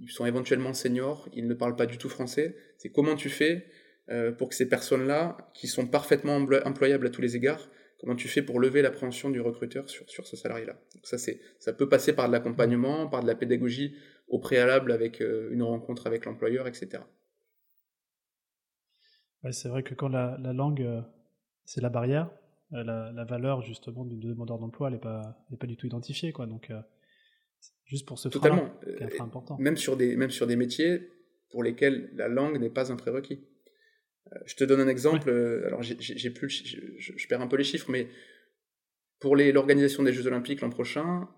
ils 0.00 0.10
sont 0.10 0.26
éventuellement 0.26 0.74
seniors, 0.74 1.28
ils 1.32 1.46
ne 1.46 1.54
parlent 1.54 1.76
pas 1.76 1.86
du 1.86 1.98
tout 1.98 2.08
français. 2.08 2.56
C'est 2.76 2.90
comment 2.90 3.16
tu 3.16 3.30
fais 3.30 3.66
euh, 4.10 4.32
pour 4.32 4.50
que 4.50 4.54
ces 4.54 4.68
personnes-là, 4.68 5.36
qui 5.54 5.66
sont 5.66 5.86
parfaitement 5.86 6.36
employables 6.36 7.06
à 7.06 7.10
tous 7.10 7.22
les 7.22 7.36
égards, 7.36 7.68
comment 7.98 8.16
tu 8.16 8.28
fais 8.28 8.42
pour 8.42 8.60
lever 8.60 8.82
l'appréhension 8.82 9.30
du 9.30 9.40
recruteur 9.40 9.88
sur, 9.88 10.08
sur 10.08 10.26
ce 10.26 10.36
salarié-là? 10.36 10.80
ça, 11.02 11.18
c'est, 11.18 11.40
ça 11.58 11.72
peut 11.72 11.88
passer 11.88 12.14
par 12.14 12.28
de 12.28 12.32
l'accompagnement, 12.32 13.08
par 13.08 13.22
de 13.22 13.26
la 13.26 13.34
pédagogie 13.34 13.94
au 14.28 14.38
préalable 14.38 14.92
avec 14.92 15.20
euh, 15.20 15.50
une 15.52 15.62
rencontre 15.62 16.06
avec 16.06 16.24
l'employeur, 16.24 16.66
etc. 16.66 17.02
Ouais, 19.44 19.52
c'est 19.52 19.68
vrai 19.68 19.82
que 19.82 19.94
quand 19.94 20.08
la, 20.08 20.36
la 20.40 20.52
langue, 20.52 20.82
euh, 20.82 21.00
c'est 21.64 21.80
la 21.80 21.88
barrière, 21.88 22.30
euh, 22.72 22.82
la, 22.84 23.12
la, 23.12 23.24
valeur 23.24 23.62
justement 23.62 24.04
du 24.04 24.16
demandeur 24.16 24.58
d'emploi, 24.58 24.88
elle 24.88 24.94
n'est 24.94 25.00
pas, 25.00 25.46
pas 25.58 25.66
du 25.66 25.76
tout 25.76 25.86
identifiée. 25.86 26.32
Quoi. 26.32 26.46
Donc, 26.46 26.70
juste 27.84 28.06
pour 28.06 28.18
ce 28.18 28.28
Totalement. 28.28 28.70
Frein, 29.10 29.24
important. 29.24 29.56
Même 29.58 29.76
sur, 29.76 29.96
des, 29.96 30.16
même 30.16 30.30
sur 30.30 30.46
des 30.46 30.56
métiers 30.56 31.08
pour 31.50 31.62
lesquels 31.62 32.10
la 32.14 32.28
langue 32.28 32.58
n'est 32.58 32.70
pas 32.70 32.92
un 32.92 32.96
prérequis. 32.96 33.46
Je 34.46 34.54
te 34.54 34.64
donne 34.64 34.80
un 34.80 34.88
exemple. 34.88 35.30
Alors, 35.66 35.82
j'ai 35.82 36.30
plus, 36.30 36.64
je, 36.98 37.12
je, 37.16 37.28
perds 37.28 37.40
un 37.40 37.46
peu 37.46 37.56
les 37.56 37.64
chiffres, 37.64 37.90
mais 37.90 38.08
pour 39.20 39.36
l'organisation 39.36 40.02
des 40.02 40.12
Jeux 40.12 40.26
Olympiques 40.26 40.60
l'an 40.60 40.70
prochain, 40.70 41.28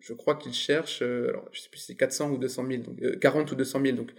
je 0.00 0.12
crois 0.12 0.36
qu'ils 0.36 0.52
cherchent, 0.52 1.02
euh, 1.02 1.28
alors, 1.28 1.48
je 1.52 1.60
sais 1.60 1.68
plus 1.70 1.80
si 1.80 1.86
c'est 1.86 1.96
400 1.96 2.30
ou 2.30 2.38
200 2.38 2.66
000, 2.66 2.82
donc 2.82 3.18
40 3.20 3.48
euh, 3.48 3.52
ou 3.52 3.56
200 3.56 3.80
000, 3.84 3.96
donc 3.96 4.12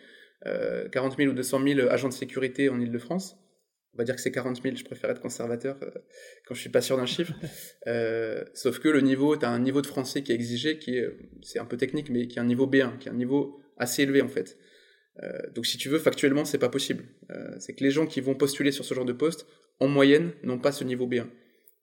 40 0.44 1.14
euh, 1.14 1.16
000 1.18 1.32
ou 1.32 1.36
200 1.36 1.64
000 1.64 1.90
agents 1.90 2.10
de 2.10 2.14
sécurité 2.14 2.70
en 2.70 2.80
Ile-de-France. 2.80 3.38
On 3.94 3.98
va 3.98 4.06
dire 4.06 4.16
que 4.16 4.22
c'est 4.22 4.32
40 4.32 4.62
000, 4.64 4.76
je 4.76 4.84
préfère 4.84 5.12
être 5.12 5.22
conservateur 5.22 5.78
quand 6.48 6.56
je 6.56 6.60
suis 6.60 6.72
pas 6.72 6.82
sûr 6.82 6.98
d'un 6.98 7.06
chiffre. 7.06 7.34
sauf 8.56 8.80
que 8.80 8.90
le 8.90 9.02
niveau, 9.02 9.38
tu 9.38 9.46
as 9.46 9.50
un 9.50 9.60
niveau 9.60 9.84
de 9.84 9.88
français 9.88 10.24
qui 10.24 10.32
est 10.32 10.36
exigé, 10.36 10.80
qui 10.80 10.98
est, 10.98 11.16
c'est 11.44 11.60
un 11.60 11.66
peu 11.66 11.78
technique, 11.78 12.10
mais 12.10 12.28
qui 12.28 12.40
est 12.40 12.42
un 12.42 12.46
niveau 12.46 12.66
B1, 12.66 12.98
qui 12.98 13.08
est 13.08 13.12
un 13.12 13.16
niveau 13.16 13.62
assez 13.78 14.02
élevé 14.02 14.24
en 14.24 14.28
fait. 14.28 14.58
Donc 15.54 15.66
si 15.66 15.78
tu 15.78 15.90
veux, 15.90 16.00
factuellement, 16.00 16.46
c'est 16.46 16.58
pas 16.58 16.70
possible. 16.70 17.04
c'est 17.60 17.74
que 17.74 17.84
les 17.84 17.92
gens 17.92 18.08
qui 18.08 18.20
vont 18.20 18.36
postuler 18.36 18.72
sur 18.72 18.84
ce 18.84 18.94
genre 18.94 19.06
de 19.06 19.14
poste, 19.14 19.46
en 19.80 19.88
moyenne, 19.88 20.32
n'ont 20.44 20.60
pas 20.60 20.72
ce 20.72 20.84
niveau 20.84 21.08
B1. 21.08 21.28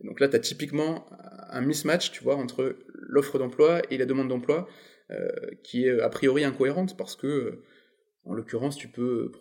donc 0.01 0.21
là, 0.21 0.29
tu 0.29 0.37
as 0.37 0.41
typiquement 0.41 1.07
un 1.51 1.61
mismatch, 1.61 2.11
tu 2.13 2.23
vois, 2.23 2.37
entre 2.37 2.77
l'offre 2.95 3.39
d'emploi 3.39 3.83
et 3.91 3.99
la 3.99 4.07
demande 4.07 4.29
d'emploi, 4.29 4.69
euh, 5.11 5.29
qui 5.65 5.87
est 5.87 6.01
a 6.01 6.09
priori 6.09 6.45
incohérente 6.45 6.97
parce 6.97 7.17
que, 7.17 7.27
euh, 7.27 7.65
en 8.25 8.35
l'occurrence, 8.35 8.77
tu 8.77 8.89
peux 8.89 9.33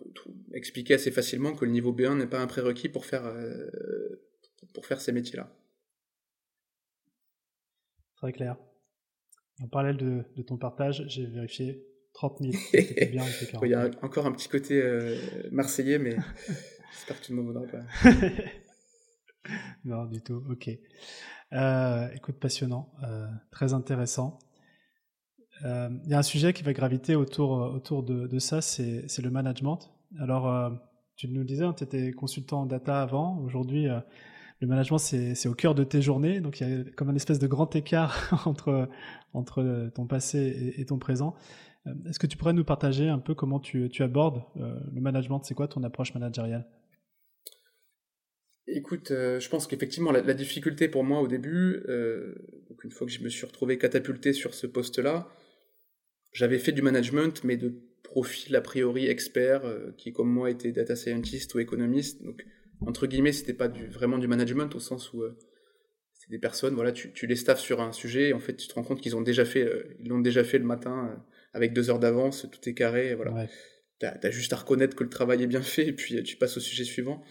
expliquer 0.54 0.96
assez 0.96 1.12
facilement 1.12 1.54
que 1.54 1.66
le 1.66 1.72
niveau 1.72 1.94
B1 1.94 2.18
n'est 2.18 2.28
pas 2.28 2.40
un 2.40 2.48
prérequis 2.48 2.90
pour 2.90 3.06
faire, 3.06 3.26
euh, 3.26 3.70
pour 4.74 4.88
faire 4.88 5.00
ces 5.00 5.12
métiers-là. 5.12 5.54
Très 8.16 8.34
clair. 8.34 8.58
En 9.62 9.68
parallèle 9.68 9.98
de, 9.98 10.42
ton 10.44 10.58
partage, 10.58 11.04
j'ai 11.08 11.26
vérifié 11.28 11.86
30 12.20 12.40
000. 12.40 12.54
bien, 13.12 13.24
Il 13.64 13.70
y 13.70 13.74
a 13.74 13.90
encore 14.02 14.26
un 14.26 14.34
petit 14.34 14.50
côté 14.50 14.84
marseillais, 15.52 16.00
mais 16.00 16.18
j'espère 16.92 17.20
que 17.20 17.26
tu 17.26 17.32
ne 17.32 17.38
m'en 17.38 17.44
voudras 17.44 17.66
pas. 17.68 17.84
non, 19.86 20.06
du 20.06 20.22
tout. 20.22 20.44
Ok. 20.50 20.70
Euh, 21.54 22.10
écoute, 22.14 22.36
passionnant, 22.40 22.92
euh, 23.04 23.26
très 23.52 23.74
intéressant. 23.74 24.38
Euh, 25.64 25.90
il 26.04 26.12
y 26.12 26.14
a 26.14 26.20
un 26.20 26.24
sujet 26.24 26.52
qui 26.52 26.64
va 26.64 26.74
graviter 26.74 27.16
autour, 27.16 27.52
autour 27.52 28.04
de, 28.04 28.28
de 28.28 28.40
ça, 28.40 28.60
c'est 28.62 29.22
le 29.22 29.30
management. 29.30 29.80
Alors, 30.20 30.74
tu 31.16 31.30
nous 31.30 31.46
disais, 31.46 31.64
hein, 31.64 31.74
tu 31.74 31.86
étais 31.86 32.12
consultant 32.12 32.64
en 32.64 32.66
data 32.66 33.02
avant. 33.02 33.40
Aujourd'hui, 33.40 33.88
le 34.60 34.68
management, 34.68 34.98
c'est 34.98 35.48
au 35.48 35.54
cœur 35.54 35.74
de 35.74 35.86
tes 35.86 36.02
journées. 36.02 36.42
Donc, 36.42 36.60
il 36.60 36.70
y 36.70 36.82
a 36.82 36.84
comme 36.98 37.10
un 37.10 37.16
espèce 37.16 37.40
de 37.40 37.48
grand 37.48 37.74
écart 37.78 38.44
entre, 38.46 38.90
entre 39.34 39.90
ton 39.96 40.06
passé 40.06 40.74
et, 40.78 40.86
ton 40.86 40.98
présent. 40.98 41.34
Est-ce 42.08 42.20
que 42.20 42.28
tu 42.28 42.38
pourrais 42.38 42.54
nous 42.54 42.66
partager 42.66 43.08
un 43.08 43.20
peu 43.20 43.34
comment 43.34 43.60
tu, 43.60 43.90
abordes 44.00 44.44
le 44.56 45.02
management? 45.02 45.42
C'est 45.44 45.56
quoi 45.56 45.68
ton 45.68 45.84
approche 45.84 46.14
managériale? 46.14 46.68
Écoute, 48.72 49.10
euh, 49.10 49.40
je 49.40 49.50
pense 49.50 49.66
qu'effectivement, 49.66 50.12
la, 50.12 50.34
difficulté 50.34 50.88
pour 50.88 51.04
moi 51.04 51.22
au 51.22 51.28
début, 51.28 51.82
euh, 51.88 52.36
donc 52.70 52.84
une 52.84 52.92
fois 52.92 53.08
que 53.08 53.14
je 53.14 53.24
me 53.24 53.30
suis 53.30 53.46
retrouvé 53.46 53.80
catapulté 53.80 54.32
sur 54.32 54.54
ce 54.54 54.68
poste-là, 54.68 55.28
j'avais 56.34 56.60
fait 56.60 56.72
du 56.72 56.84
management, 56.84 57.44
mais 57.44 57.58
de 57.58 57.74
profil 58.04 58.56
a 58.56 58.62
priori 58.62 59.08
expert, 59.08 59.66
euh, 59.66 59.92
qui 59.98 60.14
comme 60.14 60.30
moi 60.30 60.52
était 60.52 60.72
data 60.72 60.96
scientist 60.96 61.54
ou 61.56 61.60
économiste. 61.60 62.22
Donc, 62.24 62.46
entre 62.82 63.08
guillemets, 63.08 63.32
c'était 63.32 63.56
pas 63.56 63.70
vraiment 63.70 64.20
du 64.20 64.28
management 64.28 64.74
au 64.76 64.80
sens 64.80 65.14
où 65.14 65.24
c'est 66.14 66.30
des 66.30 66.40
personnes, 66.40 66.76
voilà, 66.76 66.92
tu, 66.92 67.12
tu, 67.12 67.26
les 67.26 67.36
staffes 67.36 67.60
sur 67.60 67.82
un 67.82 67.92
sujet, 67.92 68.30
et 68.30 68.34
en 68.34 68.40
fait, 68.40 68.56
tu 68.56 68.68
te 68.68 68.74
rends 68.76 68.84
compte 68.84 69.02
qu'ils 69.02 69.16
ont 69.16 69.22
déjà 69.22 69.46
fait, 69.46 69.68
ils 70.00 70.10
l'ont 70.10 70.20
déjà 70.20 70.44
fait 70.44 70.60
le 70.60 70.66
matin 70.66 71.20
avec 71.54 71.74
deux 71.74 71.90
heures 71.90 72.00
d'avance, 72.00 72.48
tout 72.52 72.70
est 72.70 72.74
carré, 72.74 73.16
voilà. 73.16 73.34
Ouais. 73.34 73.50
T'as 74.00 74.16
as 74.24 74.32
juste 74.32 74.54
à 74.54 74.56
reconnaître 74.56 74.96
que 74.96 75.04
le 75.04 75.10
travail 75.10 75.44
est 75.44 75.48
bien 75.48 75.62
fait, 75.62 75.88
et 75.88 75.94
puis 75.94 76.24
tu 76.24 76.38
passes 76.38 76.56
au 76.56 76.62
sujet 76.62 76.86
suivant. 76.86 77.22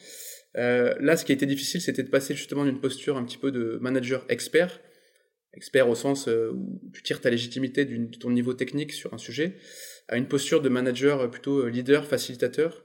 Euh, 0.57 0.95
là, 1.01 1.17
ce 1.17 1.25
qui 1.25 1.33
a 1.33 1.35
été 1.35 1.47
difficile, 1.47 1.81
c'était 1.81 2.03
de 2.03 2.11
passer 2.11 2.35
justement 2.35 2.65
d'une 2.65 2.81
posture 2.81 3.17
un 3.17 3.25
petit 3.25 3.39
peu 3.39 3.51
de 3.51 3.79
manager 3.81 4.25
expert, 4.29 4.81
expert 5.55 5.89
au 5.89 5.95
sens 5.95 6.29
euh, 6.29 6.51
où 6.53 6.91
tu 6.93 7.03
tires 7.03 7.21
ta 7.21 7.31
légitimité 7.31 7.85
de 7.85 8.17
ton 8.19 8.31
niveau 8.31 8.55
technique 8.55 8.93
sur 8.93 9.15
un 9.15 9.19
sujet, 9.19 9.57
à 10.09 10.17
une 10.17 10.29
posture 10.29 10.61
de 10.61 10.69
manager 10.69 11.31
plutôt 11.31 11.61
euh, 11.61 11.71
leader, 11.71 12.07
facilitateur, 12.07 12.85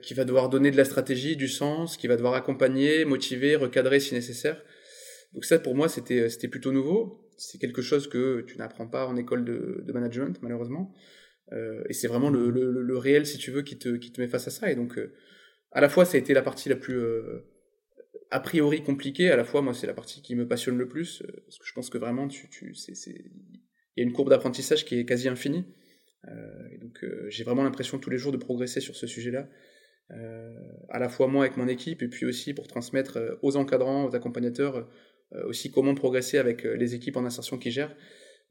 qui 0.00 0.14
va 0.14 0.24
devoir 0.24 0.48
donner 0.48 0.70
de 0.70 0.78
la 0.78 0.86
stratégie, 0.86 1.36
du 1.36 1.46
sens, 1.46 1.98
qui 1.98 2.06
va 2.06 2.16
devoir 2.16 2.32
accompagner, 2.32 3.04
motiver, 3.04 3.54
recadrer 3.54 4.00
si 4.00 4.14
nécessaire. 4.14 4.64
Donc 5.34 5.44
ça, 5.44 5.58
pour 5.58 5.74
moi, 5.74 5.90
c'était 5.90 6.48
plutôt 6.48 6.72
nouveau. 6.72 7.23
C'est 7.36 7.58
quelque 7.58 7.82
chose 7.82 8.08
que 8.08 8.42
tu 8.42 8.58
n'apprends 8.58 8.86
pas 8.86 9.06
en 9.06 9.16
école 9.16 9.44
de, 9.44 9.92
management, 9.92 10.38
malheureusement. 10.42 10.92
et 11.52 11.92
c'est 11.92 12.08
vraiment 12.08 12.30
le, 12.30 12.96
réel, 12.98 13.26
si 13.26 13.38
tu 13.38 13.50
veux, 13.50 13.62
qui 13.62 13.78
te, 13.78 13.96
qui 13.96 14.12
te 14.12 14.20
met 14.20 14.28
face 14.28 14.48
à 14.48 14.50
ça. 14.50 14.70
Et 14.70 14.74
donc, 14.76 14.98
à 15.74 15.80
la 15.80 15.88
fois 15.88 16.04
ça 16.04 16.16
a 16.16 16.20
été 16.20 16.32
la 16.32 16.42
partie 16.42 16.68
la 16.68 16.76
plus 16.76 16.96
euh, 16.96 17.44
a 18.30 18.40
priori 18.40 18.82
compliquée, 18.82 19.30
à 19.30 19.36
la 19.36 19.44
fois 19.44 19.60
moi 19.60 19.74
c'est 19.74 19.86
la 19.86 19.94
partie 19.94 20.22
qui 20.22 20.34
me 20.34 20.48
passionne 20.48 20.78
le 20.78 20.88
plus 20.88 21.22
euh, 21.22 21.42
parce 21.44 21.58
que 21.58 21.66
je 21.66 21.72
pense 21.74 21.90
que 21.90 21.98
vraiment 21.98 22.28
tu, 22.28 22.48
tu 22.48 22.74
c'est 22.74 22.94
il 23.10 24.00
y 24.00 24.00
a 24.00 24.04
une 24.04 24.12
courbe 24.12 24.30
d'apprentissage 24.30 24.84
qui 24.84 24.98
est 24.98 25.04
quasi 25.04 25.28
infinie. 25.28 25.66
Euh, 26.26 26.68
et 26.72 26.78
donc 26.78 27.04
j'ai 27.28 27.44
vraiment 27.44 27.64
l'impression 27.64 27.98
tous 27.98 28.10
les 28.10 28.18
jours 28.18 28.32
de 28.32 28.38
progresser 28.38 28.80
sur 28.80 28.96
ce 28.96 29.06
sujet-là, 29.06 29.48
à 30.88 30.98
la 30.98 31.08
fois 31.08 31.28
moi 31.28 31.44
avec 31.44 31.56
mon 31.56 31.68
équipe 31.68 32.02
et 32.02 32.08
puis 32.08 32.24
aussi 32.24 32.54
pour 32.54 32.66
transmettre 32.66 33.38
aux 33.42 33.56
encadrants, 33.56 34.06
aux 34.06 34.14
accompagnateurs 34.14 34.88
aussi 35.46 35.70
comment 35.70 35.94
progresser 35.94 36.38
avec 36.38 36.64
les 36.64 36.94
équipes 36.94 37.16
en 37.16 37.24
insertion 37.24 37.58
qui 37.58 37.70
gèrent. 37.70 37.94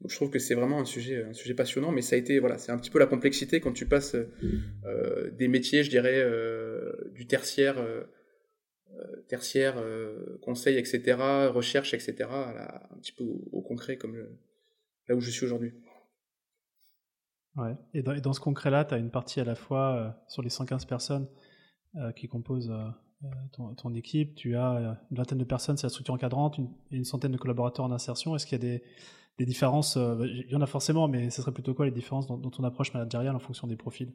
Je 0.05 0.15
trouve 0.15 0.29
que 0.29 0.39
c'est 0.39 0.55
vraiment 0.55 0.79
un 0.79 0.85
sujet, 0.85 1.23
un 1.23 1.33
sujet 1.33 1.53
passionnant, 1.53 1.91
mais 1.91 2.01
ça 2.01 2.15
a 2.15 2.19
été, 2.19 2.39
voilà, 2.39 2.57
c'est 2.57 2.71
un 2.71 2.77
petit 2.77 2.89
peu 2.89 2.99
la 2.99 3.05
complexité 3.05 3.61
quand 3.61 3.71
tu 3.71 3.87
passes 3.87 4.15
euh, 4.15 5.31
des 5.31 5.47
métiers, 5.47 5.83
je 5.83 5.89
dirais, 5.89 6.19
euh, 6.19 6.91
du 7.13 7.25
tertiaire, 7.25 7.77
euh, 7.77 8.03
tertiaire, 9.29 9.81
conseil, 10.41 10.77
etc., 10.77 11.17
recherche, 11.47 11.93
etc., 11.93 12.29
un 12.29 12.97
petit 12.99 13.13
peu 13.13 13.23
au, 13.23 13.61
concret, 13.61 13.97
comme 13.97 14.15
là 15.07 15.15
où 15.15 15.21
je 15.21 15.31
suis 15.31 15.45
aujourd'hui. 15.45 15.73
Ouais. 17.55 17.75
Et 17.93 18.01
dans 18.01 18.33
ce 18.33 18.39
concret-là, 18.39 18.85
tu 18.85 18.93
as 18.93 18.97
une 18.97 19.11
partie 19.11 19.39
à 19.39 19.45
la 19.45 19.55
fois 19.55 20.23
sur 20.27 20.41
les 20.41 20.49
115 20.49 20.85
personnes 20.85 21.27
qui 22.15 22.27
composent 22.27 22.71
ton, 23.51 23.73
ton, 23.75 23.93
équipe, 23.93 24.35
tu 24.35 24.55
as 24.55 24.97
une 25.11 25.17
vingtaine 25.17 25.37
de 25.37 25.43
personnes, 25.43 25.77
c'est 25.77 25.85
la 25.85 25.89
structure 25.89 26.13
encadrante, 26.13 26.57
une, 26.57 26.69
et 26.91 26.97
une 26.97 27.05
centaine 27.05 27.31
de 27.31 27.37
collaborateurs 27.37 27.85
en 27.85 27.91
insertion. 27.91 28.35
Est-ce 28.35 28.45
qu'il 28.45 28.61
y 28.61 28.61
a 28.61 28.67
des 28.67 28.83
des 29.39 29.45
différences 29.45 29.97
euh, 29.97 30.15
bah, 30.15 30.25
Il 30.25 30.49
y 30.49 30.55
en 30.55 30.61
a 30.61 30.67
forcément, 30.67 31.07
mais 31.07 31.29
ce 31.29 31.41
serait 31.41 31.53
plutôt 31.53 31.73
quoi 31.73 31.85
les 31.85 31.91
différences 31.91 32.27
dans, 32.27 32.37
ton 32.37 32.63
approche 32.63 32.93
managériale 32.93 33.35
en 33.35 33.39
fonction 33.39 33.67
des 33.67 33.75
profils? 33.75 34.11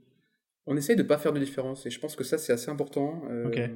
On 0.67 0.77
essaye 0.77 0.97
de 0.97 1.03
ne 1.03 1.09
pas 1.09 1.19
faire 1.19 1.33
de 1.33 1.41
différence 1.41 1.87
et 1.87 1.91
je 1.91 1.99
pense 1.99 2.15
que 2.15 2.25
ça 2.25 2.37
c'est 2.39 2.53
assez 2.53 2.71
important. 2.71 3.23
Euh, 3.31 3.69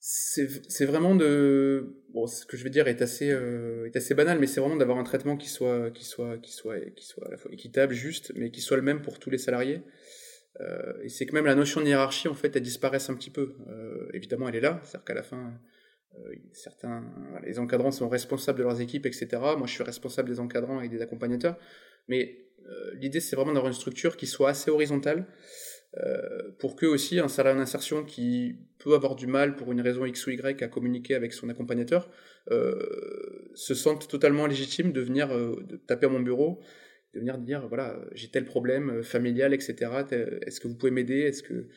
c'est 0.00 0.86
vraiment 0.86 1.16
de 1.16 2.04
bon 2.14 2.26
ce 2.26 2.46
que 2.46 2.56
je 2.56 2.62
vais 2.62 2.70
dire 2.70 2.86
est 2.86 3.02
assez 3.02 3.30
euh, 3.30 3.86
est 3.86 3.96
assez 3.96 4.14
banal 4.14 4.38
mais 4.38 4.46
c'est 4.46 4.60
vraiment 4.60 4.76
d'avoir 4.76 4.96
un 4.96 5.02
traitement 5.02 5.36
qui 5.36 5.48
soit 5.48 5.90
qui 5.90 6.04
soit 6.04 6.38
qui 6.38 6.52
soit 6.52 6.78
qui 6.94 7.04
soit 7.04 7.26
à 7.26 7.32
la 7.32 7.36
fois 7.36 7.52
équitable 7.52 7.94
juste 7.94 8.32
mais 8.36 8.52
qui 8.52 8.60
soit 8.60 8.76
le 8.76 8.84
même 8.84 9.02
pour 9.02 9.18
tous 9.18 9.28
les 9.28 9.38
salariés 9.38 9.82
euh, 9.82 9.90
et 11.04 11.08
c'est 11.08 11.26
que 11.26 11.34
même 11.34 11.46
la 11.46 11.54
notion 11.54 11.80
de 11.80 11.86
hiérarchie 11.86 12.28
en 12.28 12.34
fait 12.34 12.54
elle 12.56 12.62
disparaisse 12.62 13.10
un 13.10 13.14
petit 13.14 13.30
peu. 13.30 13.54
Euh, 13.68 14.08
évidemment 14.12 14.48
elle 14.48 14.56
est 14.56 14.60
là. 14.60 14.80
C'est-à-dire 14.82 15.04
qu'à 15.04 15.14
la 15.14 15.22
fin 15.22 15.52
euh, 16.18 16.34
certains 16.52 17.04
les 17.44 17.58
encadrants 17.58 17.90
sont 17.90 18.08
responsables 18.08 18.58
de 18.58 18.64
leurs 18.64 18.80
équipes 18.80 19.06
etc 19.06 19.28
moi 19.56 19.66
je 19.66 19.72
suis 19.72 19.84
responsable 19.84 20.28
des 20.28 20.40
encadrants 20.40 20.80
et 20.80 20.88
des 20.88 21.02
accompagnateurs. 21.02 21.56
Mais 22.08 22.46
euh, 22.66 22.94
l'idée 22.94 23.20
c'est 23.20 23.36
vraiment 23.36 23.52
d'avoir 23.52 23.68
une 23.68 23.78
structure 23.78 24.16
qui 24.16 24.26
soit 24.26 24.50
assez 24.50 24.70
horizontale 24.70 25.26
euh, 25.96 26.50
pour 26.58 26.76
que 26.76 26.84
aussi 26.84 27.18
un 27.18 27.28
salarié 27.28 27.58
en 27.58 27.62
insertion 27.62 28.04
qui 28.04 28.56
peut 28.78 28.94
avoir 28.94 29.16
du 29.16 29.26
mal 29.26 29.56
pour 29.56 29.72
une 29.72 29.80
raison 29.80 30.04
X 30.04 30.26
ou 30.26 30.30
Y 30.30 30.62
à 30.62 30.68
communiquer 30.68 31.14
avec 31.14 31.32
son 31.32 31.48
accompagnateur 31.48 32.10
euh, 32.50 33.50
se 33.54 33.74
sente 33.74 34.06
totalement 34.06 34.46
légitime 34.46 34.92
de 34.92 35.00
venir 35.00 35.34
euh, 35.34 35.56
taper 35.86 36.04
à 36.04 36.08
mon 36.10 36.20
bureau, 36.20 36.60
de 37.18 37.20
venir 37.20 37.38
dire 37.38 37.66
voilà 37.68 37.96
j'ai 38.12 38.28
tel 38.28 38.44
problème 38.44 39.02
familial 39.02 39.54
etc. 39.54 39.74
Est-ce 40.46 40.60
que 40.60 40.68
vous 40.68 40.74
pouvez 40.74 40.92
m'aider? 40.92 41.20
Est-ce 41.20 41.42
que 41.42 41.68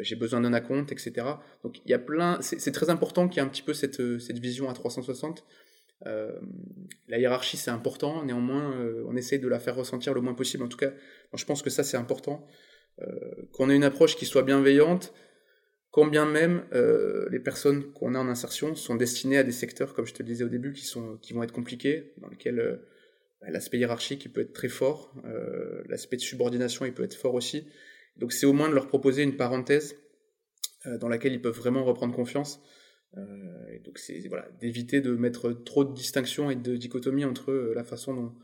j'ai 0.00 0.16
besoin 0.16 0.40
d'un 0.40 0.52
acompte 0.52 0.92
etc. 0.92 1.26
Donc 1.62 1.78
il 1.84 1.90
y 1.90 1.94
a 1.94 1.98
plein, 1.98 2.38
c'est 2.40 2.72
très 2.72 2.90
important 2.90 3.28
qu'il 3.28 3.40
y 3.40 3.44
ait 3.44 3.46
un 3.46 3.50
petit 3.50 3.62
peu 3.62 3.74
cette, 3.74 4.18
cette 4.18 4.38
vision 4.38 4.68
à 4.68 4.74
360. 4.74 5.44
Euh, 6.06 6.32
la 7.08 7.18
hiérarchie 7.18 7.56
c'est 7.56 7.70
important, 7.70 8.24
néanmoins 8.24 8.74
on 9.06 9.16
essaye 9.16 9.38
de 9.38 9.48
la 9.48 9.58
faire 9.58 9.76
ressentir 9.76 10.14
le 10.14 10.20
moins 10.20 10.34
possible. 10.34 10.62
En 10.62 10.68
tout 10.68 10.78
cas, 10.78 10.92
je 11.34 11.44
pense 11.44 11.62
que 11.62 11.70
ça 11.70 11.84
c'est 11.84 11.96
important. 11.96 12.46
Euh, 13.02 13.30
qu'on 13.52 13.70
ait 13.70 13.76
une 13.76 13.84
approche 13.84 14.16
qui 14.16 14.26
soit 14.26 14.42
bienveillante, 14.42 15.12
quand 15.90 16.06
bien 16.06 16.26
même 16.26 16.64
euh, 16.72 17.28
les 17.30 17.38
personnes 17.38 17.92
qu'on 17.92 18.14
a 18.14 18.18
en 18.18 18.28
insertion 18.28 18.74
sont 18.74 18.96
destinées 18.96 19.38
à 19.38 19.44
des 19.44 19.52
secteurs, 19.52 19.94
comme 19.94 20.06
je 20.06 20.14
te 20.14 20.22
le 20.22 20.28
disais 20.28 20.44
au 20.44 20.48
début, 20.48 20.72
qui, 20.72 20.84
sont, 20.84 21.16
qui 21.22 21.32
vont 21.32 21.42
être 21.44 21.52
compliqués, 21.52 22.12
dans 22.18 22.28
lesquels 22.28 22.58
euh, 22.58 22.76
l'aspect 23.42 23.78
hiérarchique 23.78 24.24
il 24.24 24.32
peut 24.32 24.40
être 24.40 24.52
très 24.52 24.68
fort, 24.68 25.14
l'aspect 25.88 26.16
de 26.16 26.22
subordination 26.22 26.84
il 26.84 26.92
peut 26.92 27.04
être 27.04 27.14
fort 27.14 27.34
aussi. 27.34 27.66
Donc 28.16 28.32
c'est 28.32 28.46
au 28.46 28.52
moins 28.52 28.68
de 28.68 28.74
leur 28.74 28.88
proposer 28.88 29.22
une 29.22 29.36
parenthèse 29.36 29.96
dans 30.84 31.08
laquelle 31.08 31.32
ils 31.32 31.40
peuvent 31.40 31.56
vraiment 31.56 31.84
reprendre 31.84 32.14
confiance. 32.14 32.60
et 33.16 33.78
donc 33.80 33.98
c'est 33.98 34.26
voilà, 34.28 34.48
d'éviter 34.60 35.00
de 35.00 35.12
mettre 35.12 35.52
trop 35.52 35.84
de 35.84 35.94
distinctions 35.94 36.50
et 36.50 36.56
de 36.56 36.76
dichotomie 36.76 37.24
entre 37.24 37.52
la 37.74 37.84
façon 37.84 38.14
dont 38.14 38.34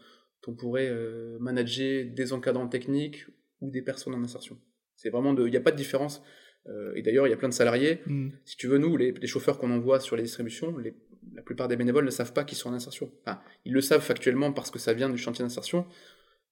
on 0.47 0.55
pourrait 0.55 0.92
manager 1.40 2.05
des 2.05 2.32
encadrants 2.32 2.68
techniques 2.68 3.26
ou 3.61 3.70
des 3.70 3.82
personnes 3.82 4.14
en 4.14 4.22
insertion. 4.22 4.59
C'est 4.97 5.11
vraiment 5.11 5.34
de, 5.34 5.47
il 5.47 5.51
n'y 5.51 5.57
a 5.57 5.61
pas 5.61 5.72
de 5.72 5.76
différence. 5.76 6.22
Euh, 6.66 6.92
et 6.95 7.03
d'ailleurs, 7.03 7.26
il 7.26 7.30
y 7.30 7.34
a 7.34 7.36
plein 7.36 7.49
de 7.49 7.55
salariés. 7.55 8.01
Mm. 8.07 8.30
Si 8.45 8.57
tu 8.57 8.68
veux, 8.68 8.78
nous, 8.78 8.97
les, 8.97 9.14
chauffeurs 9.26 9.59
qu'on 9.59 9.70
envoie 9.70 10.01
sur 10.01 10.16
les 10.16 10.22
distributions, 10.22 10.76
les, 10.78 10.95
la 11.33 11.43
plupart 11.43 11.68
des 11.68 11.77
bénévoles 11.77 12.05
ne 12.05 12.11
savent 12.11 12.33
pas 12.33 12.45
qu'ils 12.45 12.59
sont 12.59 12.70
en 12.70 12.75
insertion. 12.75 13.11
Enfin, 13.22 13.41
ils 13.64 13.72
le 13.72 13.81
savent 13.81 14.03
factuellement 14.03 14.53
parce 14.53 14.70
que 14.70 14.79
ça 14.79 14.93
vient 14.93 15.09
du 15.09 15.18
chantier 15.18 15.45
d'insertion, 15.45 15.87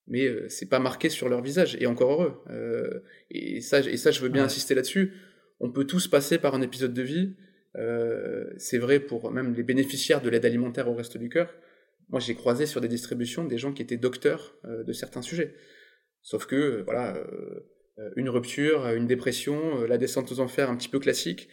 mais 0.07 0.25
euh, 0.25 0.49
c'est 0.49 0.68
pas 0.68 0.79
marqué 0.79 1.09
sur 1.09 1.29
leur 1.29 1.43
visage. 1.43 1.77
Et 1.81 1.87
encore 1.87 2.12
heureux. 2.12 2.43
Euh, 2.51 3.01
et 3.31 3.61
ça, 3.61 3.81
et 3.81 3.97
ça, 3.97 4.11
je 4.11 4.20
veux 4.20 4.29
bien 4.29 4.45
insister 4.45 4.75
là-dessus. 4.75 5.12
On 5.61 5.70
peut 5.70 5.85
tous 5.85 6.09
passer 6.09 6.39
par 6.39 6.55
un 6.55 6.62
épisode 6.62 6.95
de 6.95 7.03
vie. 7.03 7.37
c'est 8.57 8.79
vrai 8.79 9.01
pour 9.01 9.31
même 9.31 9.55
les 9.55 9.62
bénéficiaires 9.62 10.20
de 10.20 10.29
l'aide 10.29 10.45
alimentaire 10.45 10.89
au 10.89 10.95
reste 10.95 11.18
du 11.18 11.29
cœur. 11.29 11.55
Moi, 12.09 12.20
j'ai 12.20 12.35
croisé 12.35 12.66
sur 12.66 12.81
des 12.81 12.89
distributions 12.89 13.45
des 13.45 13.59
gens 13.59 13.73
qui 13.73 13.83
étaient 13.83 13.97
docteurs 13.97 14.57
de 14.64 14.93
certains 14.93 15.23
sujets. 15.23 15.55
Sauf 16.23 16.47
que, 16.47 16.57
euh, 16.57 16.83
voilà, 16.85 17.16
euh, 17.16 18.11
une 18.16 18.29
rupture, 18.29 18.87
une 18.89 19.07
dépression, 19.07 19.83
euh, 19.83 19.87
la 19.87 19.99
descente 19.99 20.31
aux 20.33 20.41
enfers 20.41 20.70
un 20.70 20.77
petit 20.77 20.89
peu 20.89 21.01
classique. 21.01 21.49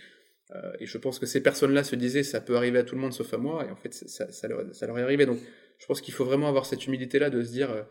Et 0.79 0.85
je 0.85 0.97
pense 0.97 1.19
que 1.19 1.25
ces 1.25 1.41
personnes-là 1.41 1.83
se 1.83 1.95
disaient, 1.95 2.23
ça 2.23 2.41
peut 2.41 2.55
arriver 2.55 2.79
à 2.79 2.83
tout 2.83 2.95
le 2.95 3.01
monde 3.01 3.13
sauf 3.13 3.33
à 3.33 3.37
moi, 3.37 3.65
et 3.67 3.71
en 3.71 3.75
fait, 3.75 3.93
ça, 3.93 4.31
ça, 4.31 4.47
leur, 4.47 4.63
ça 4.73 4.87
leur, 4.87 4.97
est 4.97 5.03
arrivé. 5.03 5.25
Donc, 5.25 5.39
je 5.77 5.85
pense 5.85 6.01
qu'il 6.01 6.13
faut 6.13 6.25
vraiment 6.25 6.47
avoir 6.47 6.65
cette 6.65 6.87
humilité-là 6.87 7.29
de 7.29 7.43
se 7.43 7.51
dire, 7.51 7.85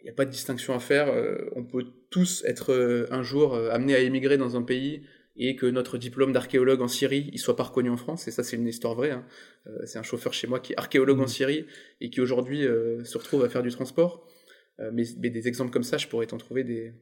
il 0.00 0.04
n'y 0.04 0.10
a 0.10 0.12
pas 0.12 0.24
de 0.24 0.30
distinction 0.30 0.74
à 0.74 0.80
faire, 0.80 1.12
on 1.54 1.64
peut 1.64 1.84
tous 2.10 2.42
être 2.44 3.08
un 3.10 3.22
jour 3.22 3.54
amenés 3.54 3.94
à 3.94 4.00
émigrer 4.00 4.36
dans 4.36 4.56
un 4.56 4.62
pays 4.62 5.02
et 5.36 5.54
que 5.54 5.66
notre 5.66 5.96
diplôme 5.96 6.32
d'archéologue 6.32 6.82
en 6.82 6.88
Syrie 6.88 7.30
il 7.32 7.38
soit 7.38 7.54
pas 7.54 7.62
reconnu 7.62 7.88
en 7.88 7.96
France 7.96 8.26
et 8.26 8.32
ça 8.32 8.42
c'est 8.42 8.56
une 8.56 8.66
histoire 8.66 8.96
vraie 8.96 9.12
hein. 9.12 9.24
c'est 9.84 9.98
un 9.98 10.02
chauffeur 10.02 10.34
chez 10.34 10.48
moi 10.48 10.58
qui 10.58 10.72
est 10.72 10.76
archéologue 10.76 11.20
en 11.20 11.24
mmh. 11.24 11.28
Syrie 11.28 11.66
et 12.00 12.10
qui 12.10 12.20
aujourd'hui 12.20 12.62
se 12.62 13.16
retrouve 13.16 13.44
à 13.44 13.48
faire 13.48 13.62
du 13.62 13.70
transport 13.70 14.26
euh, 14.80 14.90
mais, 14.92 15.04
des 15.30 15.48
exemples 15.48 15.70
comme 15.70 15.82
ça, 15.82 15.98
je 15.98 16.08
pourrais 16.08 16.26
t'en 16.26 16.38
trouver 16.38 16.64
des, 16.64 16.92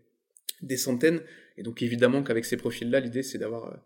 des 0.63 0.77
centaines. 0.77 1.21
Et 1.57 1.63
donc 1.63 1.83
évidemment 1.83 2.23
qu'avec 2.23 2.45
ces 2.45 2.57
profils-là, 2.57 3.01
l'idée 3.01 3.23
c'est 3.23 3.39
d'avoir, 3.39 3.67
euh, 3.67 3.77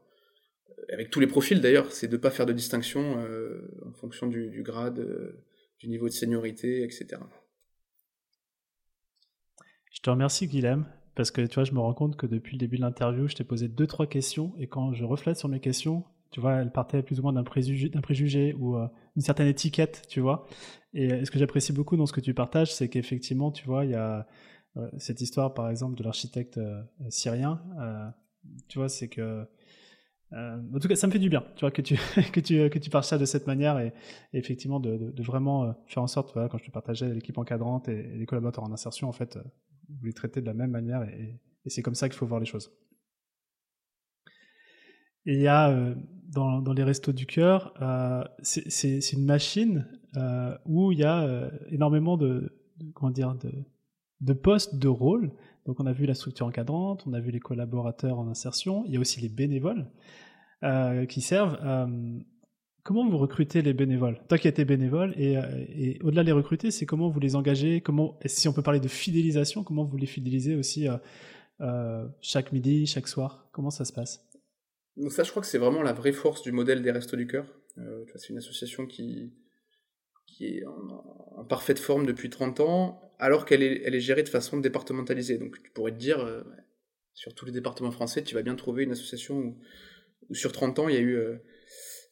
avec 0.92 1.10
tous 1.10 1.20
les 1.20 1.26
profils 1.26 1.60
d'ailleurs, 1.60 1.90
c'est 1.92 2.08
de 2.08 2.16
ne 2.16 2.20
pas 2.20 2.30
faire 2.30 2.46
de 2.46 2.52
distinction 2.52 3.18
euh, 3.18 3.68
en 3.86 3.92
fonction 3.92 4.26
du, 4.26 4.62
grade, 4.62 5.06
du 5.78 5.88
niveau 5.88 6.06
de 6.08 6.12
seniorité, 6.12 6.82
etc. 6.82 7.20
Je 9.90 10.00
te 10.00 10.10
remercie 10.10 10.46
Guilhem, 10.46 10.86
parce 11.14 11.30
que 11.30 11.42
tu 11.42 11.54
vois, 11.54 11.64
je 11.64 11.72
me 11.72 11.80
rends 11.80 11.94
compte 11.94 12.16
que 12.16 12.26
depuis 12.26 12.52
le 12.52 12.58
début 12.58 12.76
de 12.76 12.82
l'interview, 12.82 13.28
je 13.28 13.34
t'ai 13.34 13.44
posé 13.44 13.68
deux, 13.68 13.86
trois 13.86 14.06
questions, 14.06 14.54
et 14.58 14.66
quand 14.66 14.92
je 14.92 15.04
reflète 15.04 15.36
sur 15.36 15.48
mes 15.48 15.60
questions, 15.60 16.04
tu 16.30 16.40
vois, 16.40 16.54
elles 16.54 16.72
partaient 16.72 17.02
plus 17.02 17.20
ou 17.20 17.22
moins 17.22 17.34
d'un 17.34 17.44
préjugé, 17.44 17.90
préjugé, 18.02 18.54
ou 18.54 18.76
une 18.78 19.22
certaine 19.22 19.48
étiquette, 19.48 20.02
tu 20.08 20.20
vois. 20.20 20.46
Et 20.94 21.24
ce 21.24 21.30
que 21.30 21.38
j'apprécie 21.38 21.74
beaucoup 21.74 21.96
dans 21.96 22.06
ce 22.06 22.12
que 22.14 22.22
tu 22.22 22.32
partages, 22.32 22.72
c'est 22.72 22.88
qu'effectivement, 22.88 23.50
tu 23.50 23.66
vois, 23.66 23.84
il 23.84 23.90
y 23.90 23.94
a 23.94 24.26
euh, 24.76 24.88
cette 24.98 25.20
histoire, 25.20 25.54
par 25.54 25.68
exemple, 25.68 25.96
de 25.96 26.02
l'architecte 26.02 26.58
euh, 26.58 26.82
syrien. 27.10 27.62
Euh, 27.80 28.08
tu 28.68 28.78
vois, 28.78 28.88
c'est 28.88 29.08
que 29.08 29.46
en 30.32 30.78
tout 30.80 30.88
cas, 30.88 30.96
ça 30.96 31.06
me 31.06 31.12
fait 31.12 31.18
du 31.18 31.28
bien, 31.28 31.44
tu 31.56 31.60
vois, 31.60 31.70
que 31.70 31.82
tu 31.82 31.94
que 32.32 32.40
tu 32.40 32.70
que 32.70 32.78
tu 32.78 32.90
parles 32.90 33.04
ça 33.04 33.18
de 33.18 33.24
cette 33.24 33.46
manière 33.46 33.78
et, 33.78 33.92
effectivement 34.32 34.80
de, 34.80 35.12
vraiment 35.22 35.74
faire 35.86 36.02
en 36.02 36.06
sorte, 36.06 36.32
voilà, 36.32 36.48
quand 36.48 36.58
je 36.58 36.64
te 36.64 36.70
partageais 36.70 37.12
l'équipe 37.12 37.36
encadrante 37.38 37.88
et, 37.88 38.02
les 38.02 38.26
collaborateurs 38.26 38.64
en 38.64 38.72
insertion, 38.72 39.08
en 39.08 39.12
fait, 39.12 39.38
vous 39.88 40.06
les 40.06 40.12
traitez 40.12 40.40
de 40.40 40.46
la 40.46 40.54
même 40.54 40.70
manière 40.70 41.02
et, 41.02 41.40
c'est 41.66 41.82
comme 41.82 41.94
ça 41.94 42.08
qu'il 42.08 42.18
faut 42.18 42.26
voir 42.26 42.40
les 42.40 42.46
choses. 42.46 42.72
Et 45.26 45.34
il 45.34 45.40
y 45.40 45.46
a 45.46 45.94
dans, 46.28 46.72
les 46.72 46.82
restos 46.82 47.12
du 47.12 47.26
cœur, 47.26 47.72
c'est 48.42 49.12
une 49.12 49.24
machine 49.24 49.86
euh, 50.16 50.56
où 50.66 50.92
il 50.92 50.98
y 50.98 51.04
a 51.04 51.22
euh, 51.22 51.50
énormément 51.70 52.18
de, 52.18 52.52
comment 52.94 53.10
dire, 53.10 53.34
de, 53.34 53.50
de 54.20 54.32
postes, 54.34 54.76
de 54.76 54.88
rôles. 54.88 55.32
Donc 55.66 55.80
on 55.80 55.86
a 55.86 55.92
vu 55.92 56.06
la 56.06 56.14
structure 56.14 56.46
encadrante, 56.46 57.04
on 57.06 57.12
a 57.12 57.20
vu 57.20 57.30
les 57.30 57.40
collaborateurs 57.40 58.18
en 58.18 58.28
insertion, 58.28 58.84
il 58.86 58.94
y 58.94 58.96
a 58.96 59.00
aussi 59.00 59.20
les 59.20 59.28
bénévoles 59.28 59.86
euh, 60.64 61.06
qui 61.06 61.20
servent. 61.20 61.58
comment 62.82 63.08
vous 63.08 63.18
recrutez 63.18 63.62
les 63.62 63.72
bénévoles? 63.72 64.20
Toi 64.28 64.38
qui 64.38 64.48
étais 64.48 64.64
bénévole, 64.64 65.14
et, 65.16 65.34
et 65.68 65.98
au-delà 66.02 66.22
de 66.22 66.26
les 66.26 66.32
recruter, 66.32 66.70
c'est 66.70 66.86
comment 66.86 67.08
vous 67.08 67.20
les 67.20 67.36
engagez 67.36 67.80
comment, 67.80 68.18
Si 68.26 68.48
on 68.48 68.52
peut 68.52 68.62
parler 68.62 68.80
de 68.80 68.88
fidélisation, 68.88 69.62
comment 69.62 69.84
vous 69.84 69.96
les 69.96 70.06
fidélisez 70.06 70.56
aussi 70.56 70.88
chaque 72.20 72.52
midi, 72.52 72.86
chaque 72.86 73.06
soir? 73.06 73.48
Comment 73.52 73.70
ça 73.70 73.84
se 73.84 73.92
passe? 73.92 74.28
Donc 74.96 75.12
ça, 75.12 75.22
je 75.22 75.30
crois 75.30 75.42
que 75.42 75.48
c'est 75.48 75.58
vraiment 75.58 75.82
la 75.82 75.92
vraie 75.92 76.12
force 76.12 76.42
du 76.42 76.52
modèle 76.52 76.82
des 76.82 76.90
Restos 76.90 77.16
du 77.16 77.26
Cœur. 77.26 77.46
c'est 78.16 78.30
une 78.30 78.38
association 78.38 78.86
qui, 78.86 79.32
qui 80.26 80.58
est 80.58 80.64
en, 80.64 81.44
parfaite 81.44 81.78
forme 81.78 82.06
depuis 82.06 82.30
30 82.30 82.60
ans, 82.60 83.00
alors 83.18 83.44
qu'elle 83.44 83.62
est, 83.62 83.82
elle 83.84 83.94
est 83.94 84.00
gérée 84.00 84.22
de 84.22 84.28
façon 84.28 84.58
départementalisée. 84.58 85.38
Donc 85.38 85.60
tu 85.62 85.70
pourrais 85.70 85.92
te 85.92 85.98
dire, 85.98 86.20
euh, 86.20 86.42
sur 87.14 87.34
tous 87.34 87.46
les 87.46 87.52
départements 87.52 87.90
français, 87.90 88.22
tu 88.22 88.34
vas 88.34 88.42
bien 88.42 88.54
trouver 88.54 88.84
une 88.84 88.92
association 88.92 89.36
où, 89.38 90.34
sur 90.34 90.52
30 90.52 90.78
ans, 90.78 90.88
il 90.88 90.94
y, 90.94 90.98
a 90.98 91.00
eu, 91.00 91.16
euh, 91.16 91.36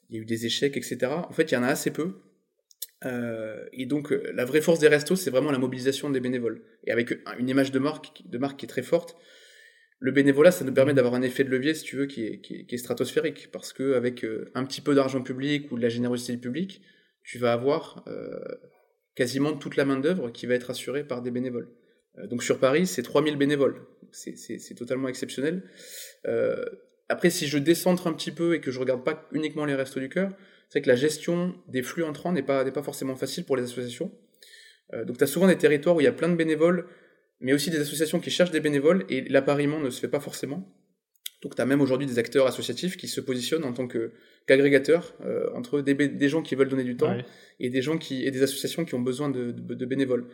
il 0.08 0.16
y 0.16 0.18
a 0.18 0.22
eu 0.22 0.24
des 0.24 0.46
échecs, 0.46 0.76
etc. 0.76 0.98
En 1.06 1.32
fait, 1.32 1.50
il 1.50 1.54
y 1.54 1.56
en 1.56 1.62
a 1.62 1.68
assez 1.68 1.90
peu. 1.90 2.20
Euh, 3.06 3.64
et 3.72 3.86
donc, 3.86 4.10
la 4.10 4.44
vraie 4.44 4.60
force 4.60 4.78
des 4.78 4.88
restos, 4.88 5.16
c'est 5.16 5.30
vraiment 5.30 5.52
la 5.52 5.58
mobilisation 5.58 6.10
des 6.10 6.20
bénévoles. 6.20 6.62
Et 6.84 6.90
avec 6.90 7.12
une 7.38 7.48
image 7.48 7.72
de 7.72 7.78
marque, 7.78 8.22
de 8.26 8.38
marque 8.38 8.58
qui 8.58 8.66
est 8.66 8.68
très 8.68 8.82
forte, 8.82 9.16
le 10.00 10.12
bénévolat, 10.12 10.50
ça 10.50 10.64
nous 10.64 10.72
permet 10.72 10.92
d'avoir 10.92 11.14
un 11.14 11.22
effet 11.22 11.44
de 11.44 11.50
levier, 11.50 11.74
si 11.74 11.84
tu 11.84 11.96
veux, 11.96 12.06
qui 12.06 12.24
est, 12.24 12.40
qui 12.40 12.66
est, 12.68 12.78
stratosphérique. 12.78 13.50
Parce 13.52 13.72
qu'avec 13.72 14.26
un 14.54 14.64
petit 14.64 14.80
peu 14.80 14.94
d'argent 14.94 15.22
public 15.22 15.70
ou 15.72 15.76
de 15.76 15.82
la 15.82 15.88
générosité 15.88 16.32
du 16.32 16.40
public, 16.40 16.82
tu 17.30 17.38
vas 17.38 17.52
avoir 17.52 18.02
euh, 18.08 18.40
quasiment 19.14 19.52
toute 19.52 19.76
la 19.76 19.84
main-d'œuvre 19.84 20.30
qui 20.30 20.46
va 20.46 20.54
être 20.54 20.70
assurée 20.70 21.04
par 21.04 21.22
des 21.22 21.30
bénévoles. 21.30 21.68
Euh, 22.18 22.26
donc 22.26 22.42
sur 22.42 22.58
Paris, 22.58 22.88
c'est 22.88 23.04
3000 23.04 23.36
bénévoles. 23.36 23.86
C'est 24.10 24.74
totalement 24.74 25.06
exceptionnel. 25.06 25.62
Euh, 26.26 26.64
après, 27.08 27.30
si 27.30 27.46
je 27.46 27.56
décentre 27.56 28.08
un 28.08 28.14
petit 28.14 28.32
peu 28.32 28.54
et 28.54 28.60
que 28.60 28.72
je 28.72 28.80
regarde 28.80 29.04
pas 29.04 29.28
uniquement 29.30 29.64
les 29.64 29.76
restos 29.76 30.00
du 30.00 30.08
cœur, 30.08 30.32
c'est 30.70 30.82
que 30.82 30.88
la 30.88 30.96
gestion 30.96 31.54
des 31.68 31.84
flux 31.84 32.02
entrants 32.02 32.32
n'est 32.32 32.42
pas, 32.42 32.68
pas 32.68 32.82
forcément 32.82 33.14
facile 33.14 33.44
pour 33.44 33.56
les 33.56 33.62
associations. 33.62 34.10
donc 34.92 35.18
tu 35.18 35.22
as 35.22 35.28
souvent 35.28 35.46
des 35.46 35.58
territoires 35.58 35.94
où 35.94 36.00
il 36.00 36.04
y 36.04 36.08
a 36.08 36.12
plein 36.12 36.28
de 36.28 36.34
bénévoles, 36.34 36.88
mais 37.38 37.52
aussi 37.52 37.70
des 37.70 37.78
associations 37.78 38.18
qui 38.18 38.30
cherchent 38.30 38.50
des 38.50 38.60
bénévoles, 38.60 39.04
et 39.08 39.20
l'appariement 39.28 39.78
ne 39.78 39.90
se 39.90 40.00
fait 40.00 40.08
pas 40.08 40.20
forcément. 40.20 40.68
Donc 41.42 41.54
tu 41.54 41.62
as 41.62 41.66
même 41.66 41.80
aujourd'hui 41.80 42.06
des 42.06 42.18
acteurs 42.18 42.46
associatifs 42.46 42.96
qui 42.96 43.08
se 43.08 43.20
positionnent 43.20 43.64
en 43.64 43.72
tant 43.72 43.88
qu'agrégateurs 43.88 45.14
euh, 45.24 45.48
entre 45.54 45.80
des, 45.80 45.94
des, 45.94 46.28
gens 46.28 46.42
qui 46.42 46.54
veulent 46.54 46.68
donner 46.68 46.84
du 46.84 46.96
temps 46.96 47.16
et 47.58 47.70
des 47.70 47.82
gens 47.82 47.96
qui 47.96 48.26
et 48.26 48.30
des 48.30 48.42
associations 48.42 48.84
qui 48.84 48.94
ont 48.94 49.00
besoin 49.00 49.30
de, 49.30 49.50
de, 49.50 49.86
bénévoles. 49.86 50.26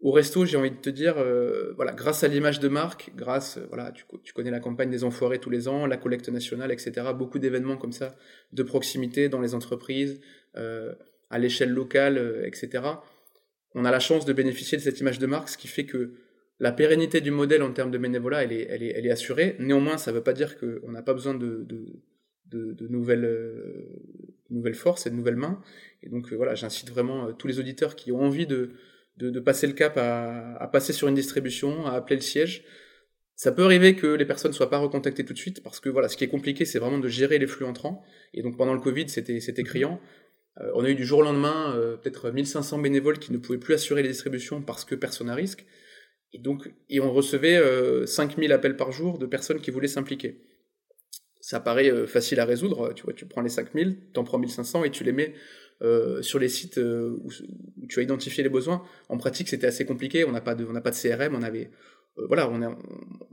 au 0.00 0.10
resto, 0.10 0.46
j'ai 0.46 0.56
envie 0.56 0.70
de 0.70 0.76
te 0.76 0.88
dire, 0.88 1.18
euh, 1.18 1.74
voilà, 1.76 1.92
grâce 1.92 2.24
à 2.24 2.28
l'image 2.28 2.60
de 2.60 2.68
marque, 2.68 3.12
grâce, 3.14 3.58
voilà, 3.68 3.92
tu, 3.92 4.04
tu, 4.24 4.32
connais 4.32 4.50
la 4.50 4.60
campagne 4.60 4.90
des 4.90 5.04
enfoirés 5.04 5.38
tous 5.38 5.50
les 5.50 5.68
ans, 5.68 5.84
la 5.84 5.98
collecte 5.98 6.30
nationale, 6.30 6.72
etc. 6.72 7.08
Beaucoup 7.14 7.38
d'événements 7.38 7.76
comme 7.76 7.92
ça, 7.92 8.16
de 8.52 8.62
proximité 8.62 9.28
dans 9.28 9.40
les 9.40 9.54
entreprises, 9.54 10.18
euh, 10.56 10.94
à 11.28 11.38
l'échelle 11.38 11.70
locale, 11.70 12.42
etc. 12.46 12.84
On 13.74 13.84
a 13.84 13.90
la 13.90 14.00
chance 14.00 14.24
de 14.24 14.32
bénéficier 14.32 14.78
de 14.78 14.82
cette 14.82 14.98
image 15.00 15.18
de 15.18 15.26
marque, 15.26 15.50
ce 15.50 15.58
qui 15.58 15.68
fait 15.68 15.84
que 15.84 16.14
la 16.60 16.72
pérennité 16.72 17.20
du 17.20 17.30
modèle 17.30 17.62
en 17.62 17.72
termes 17.72 17.90
de 17.90 17.98
bénévolat, 17.98 18.44
elle 18.44 18.52
est, 18.52 18.66
elle 18.68 18.82
est, 18.82 18.92
elle 18.96 19.06
est 19.06 19.10
assurée. 19.10 19.56
Néanmoins, 19.58 19.96
ça 19.96 20.10
ne 20.10 20.16
veut 20.16 20.22
pas 20.22 20.32
dire 20.32 20.58
qu'on 20.58 20.90
n'a 20.90 21.02
pas 21.02 21.14
besoin 21.14 21.34
de, 21.34 21.64
de, 21.64 22.02
de, 22.50 22.72
de 22.72 22.88
nouvelles, 22.88 23.24
euh, 23.24 23.86
nouvelles 24.50 24.74
forces 24.74 25.06
et 25.06 25.10
de 25.10 25.14
nouvelles 25.14 25.36
mains. 25.36 25.62
Et 26.02 26.08
donc 26.08 26.32
euh, 26.32 26.36
voilà, 26.36 26.54
j'incite 26.54 26.90
vraiment 26.90 27.28
euh, 27.28 27.32
tous 27.32 27.46
les 27.46 27.58
auditeurs 27.60 27.96
qui 27.96 28.12
ont 28.12 28.20
envie 28.20 28.46
de, 28.46 28.72
passer 29.44 29.66
le 29.66 29.72
cap 29.72 29.96
à, 29.96 30.56
à, 30.56 30.68
passer 30.68 30.92
sur 30.92 31.08
une 31.08 31.14
distribution, 31.14 31.86
à 31.86 31.92
appeler 31.92 32.16
le 32.16 32.22
siège. 32.22 32.64
Ça 33.34 33.52
peut 33.52 33.62
arriver 33.62 33.94
que 33.94 34.08
les 34.08 34.24
personnes 34.24 34.52
soient 34.52 34.70
pas 34.70 34.78
recontactées 34.78 35.24
tout 35.24 35.32
de 35.32 35.38
suite 35.38 35.62
parce 35.62 35.78
que 35.78 35.88
voilà, 35.88 36.08
ce 36.08 36.16
qui 36.16 36.24
est 36.24 36.28
compliqué, 36.28 36.64
c'est 36.64 36.80
vraiment 36.80 36.98
de 36.98 37.08
gérer 37.08 37.38
les 37.38 37.46
flux 37.46 37.66
entrants. 37.66 38.02
Et 38.34 38.42
donc 38.42 38.56
pendant 38.56 38.74
le 38.74 38.80
Covid, 38.80 39.08
c'était 39.08 39.38
c'était 39.38 39.62
criant. 39.62 40.00
on 40.74 40.84
a 40.84 40.90
eu 40.90 40.96
du 40.96 41.04
jour 41.04 41.20
au 41.20 41.22
lendemain 41.22 41.72
peut-être 42.02 42.32
1500 42.32 42.78
bénévoles 42.78 43.20
qui 43.20 43.32
ne 43.32 43.38
pouvaient 43.38 43.58
plus 43.58 43.74
assurer 43.74 44.02
les 44.02 44.08
distributions 44.08 44.60
parce 44.60 44.84
que 44.84 44.96
personne 44.96 45.30
à 45.30 45.36
risque. 45.36 45.64
Et 46.32 46.38
donc, 46.38 46.72
et 46.88 47.00
on 47.00 47.12
recevait 47.12 47.56
euh, 47.56 48.06
5000 48.06 48.52
appels 48.52 48.76
par 48.76 48.92
jour 48.92 49.18
de 49.18 49.26
personnes 49.26 49.60
qui 49.60 49.70
voulaient 49.70 49.88
s'impliquer. 49.88 50.42
Ça 51.40 51.60
paraît 51.60 51.90
euh, 51.90 52.06
facile 52.06 52.40
à 52.40 52.44
résoudre, 52.44 52.92
tu 52.94 53.04
vois, 53.04 53.14
tu 53.14 53.26
prends 53.26 53.40
les 53.40 53.48
5000, 53.48 54.10
t'en 54.12 54.24
prends 54.24 54.38
1500 54.38 54.84
et 54.84 54.90
tu 54.90 55.04
les 55.04 55.12
mets 55.12 55.34
euh, 55.80 56.22
sur 56.22 56.40
les 56.40 56.48
sites 56.48 56.78
euh, 56.78 57.16
où, 57.22 57.30
tu 57.88 58.00
as 58.00 58.02
identifié 58.02 58.42
les 58.42 58.48
besoins. 58.48 58.82
En 59.08 59.16
pratique, 59.16 59.48
c'était 59.48 59.68
assez 59.68 59.86
compliqué, 59.86 60.24
on 60.24 60.32
n'a 60.32 60.40
pas 60.40 60.56
de, 60.56 60.64
pas 60.64 60.90
de 60.90 60.96
CRM, 60.96 61.36
on 61.36 61.42
avait, 61.42 61.70
euh, 62.18 62.26
voilà, 62.26 62.50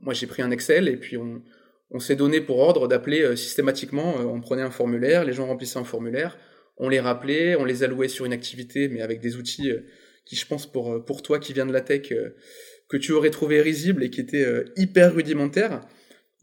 moi 0.01 0.13
j'ai 0.13 0.27
pris 0.27 0.43
un 0.43 0.51
Excel 0.51 0.87
et 0.87 0.97
puis 0.97 1.17
on, 1.17 1.41
on 1.89 1.99
s'est 1.99 2.15
donné 2.15 2.41
pour 2.41 2.59
ordre 2.59 2.87
d'appeler 2.87 3.35
systématiquement, 3.35 4.17
on 4.17 4.41
prenait 4.41 4.61
un 4.61 4.69
formulaire, 4.69 5.25
les 5.25 5.33
gens 5.33 5.47
remplissaient 5.47 5.79
un 5.79 5.85
formulaire, 5.85 6.37
on 6.77 6.87
les 6.87 6.99
rappelait, 6.99 7.55
on 7.55 7.65
les 7.65 7.81
allouait 7.81 8.09
sur 8.09 8.25
une 8.25 8.33
activité, 8.33 8.89
mais 8.89 9.01
avec 9.01 9.21
des 9.21 9.37
outils 9.37 9.71
qui, 10.25 10.35
je 10.35 10.45
pense, 10.45 10.71
pour, 10.71 11.03
pour 11.03 11.23
toi 11.23 11.39
qui 11.39 11.51
viens 11.53 11.65
de 11.65 11.73
la 11.73 11.81
tech, 11.81 12.13
que 12.95 13.01
tu 13.01 13.11
aurais 13.11 13.29
trouvé 13.29 13.61
risible 13.61 14.03
et 14.03 14.09
qui 14.09 14.21
était 14.21 14.45
euh, 14.45 14.63
hyper 14.77 15.13
rudimentaire. 15.13 15.81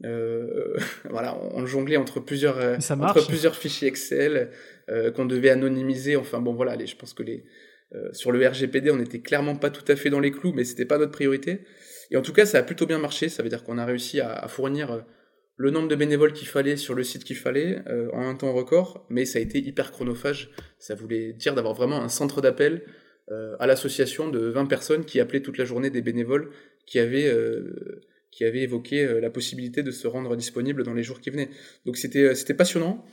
Euh, 0.05 0.77
voilà, 1.09 1.35
on, 1.53 1.65
jonglait 1.65 1.97
entre 1.97 2.19
plusieurs, 2.19 2.59
euh, 2.59 2.77
entre 2.91 3.25
plusieurs 3.27 3.55
fichiers 3.55 3.87
Excel 3.87 4.51
qu'on 5.15 5.25
devait 5.25 5.49
anonymiser. 5.49 6.15
Enfin 6.15 6.39
bon, 6.41 6.53
voilà, 6.53 6.77
je 6.85 6.95
pense 6.95 7.13
que 7.13 7.23
les, 7.23 7.45
sur 8.11 8.31
le 8.31 8.47
RGPD, 8.47 8.91
on 8.91 8.97
n'était 8.97 9.21
clairement 9.21 9.55
pas 9.55 9.71
tout 9.71 9.85
à 9.91 9.95
fait 9.95 10.09
dans 10.11 10.19
les 10.19 10.31
clous, 10.31 10.53
mais 10.53 10.63
c'était 10.63 10.85
pas 10.85 10.97
notre 10.97 11.13
priorité. 11.13 11.61
Et 12.11 12.17
en 12.17 12.21
tout 12.21 12.33
cas, 12.33 12.45
ça 12.45 12.59
a 12.59 12.63
plutôt 12.63 12.85
bien 12.85 12.99
marché. 12.99 13.29
Ça 13.29 13.41
veut 13.41 13.49
dire 13.49 13.63
qu'on 13.63 13.77
a 13.77 13.85
réussi 13.85 14.19
à, 14.19 14.31
à, 14.33 14.47
fournir 14.47 15.05
le 15.55 15.71
nombre 15.71 15.87
de 15.87 15.95
bénévoles 15.95 16.33
qu'il 16.33 16.47
fallait 16.47 16.75
sur 16.75 16.93
le 16.93 17.03
site 17.03 17.23
qu'il 17.23 17.37
fallait 17.37 17.79
en 18.11 18.27
un 18.27 18.35
temps 18.35 18.53
record, 18.53 19.07
mais 19.09 19.25
ça 19.25 19.39
a 19.39 19.41
été 19.41 19.57
hyper 19.57 19.91
chronophage. 19.91 20.51
Ça 20.77 20.93
voulait 20.93 21.33
dire 21.33 21.55
d'avoir 21.55 21.73
vraiment 21.73 22.01
un 22.01 22.09
centre 22.09 22.41
d'appel 22.41 22.83
à 23.59 23.67
l'association 23.67 24.29
de 24.29 24.39
20 24.39 24.65
personnes 24.65 25.05
qui 25.05 25.19
appelaient 25.19 25.41
toute 25.41 25.57
la 25.57 25.65
journée 25.65 25.89
des 25.89 26.01
bénévoles 26.01 26.51
qui 26.85 26.99
avaient, 26.99 27.27
euh, 27.27 28.01
qui 28.31 28.43
avaient 28.43 28.61
évoqué 28.61 29.05
euh, 29.05 29.19
la 29.19 29.29
possibilité 29.29 29.83
de 29.83 29.91
se 29.91 30.07
rendre 30.07 30.35
disponible 30.35 30.83
dans 30.83 30.93
les 30.93 31.03
jours 31.03 31.21
qui 31.21 31.29
venaient. 31.29 31.49
Donc 31.85 31.97
c'était 31.97 32.35
c'était 32.35 32.53
passionnant, 32.53 33.05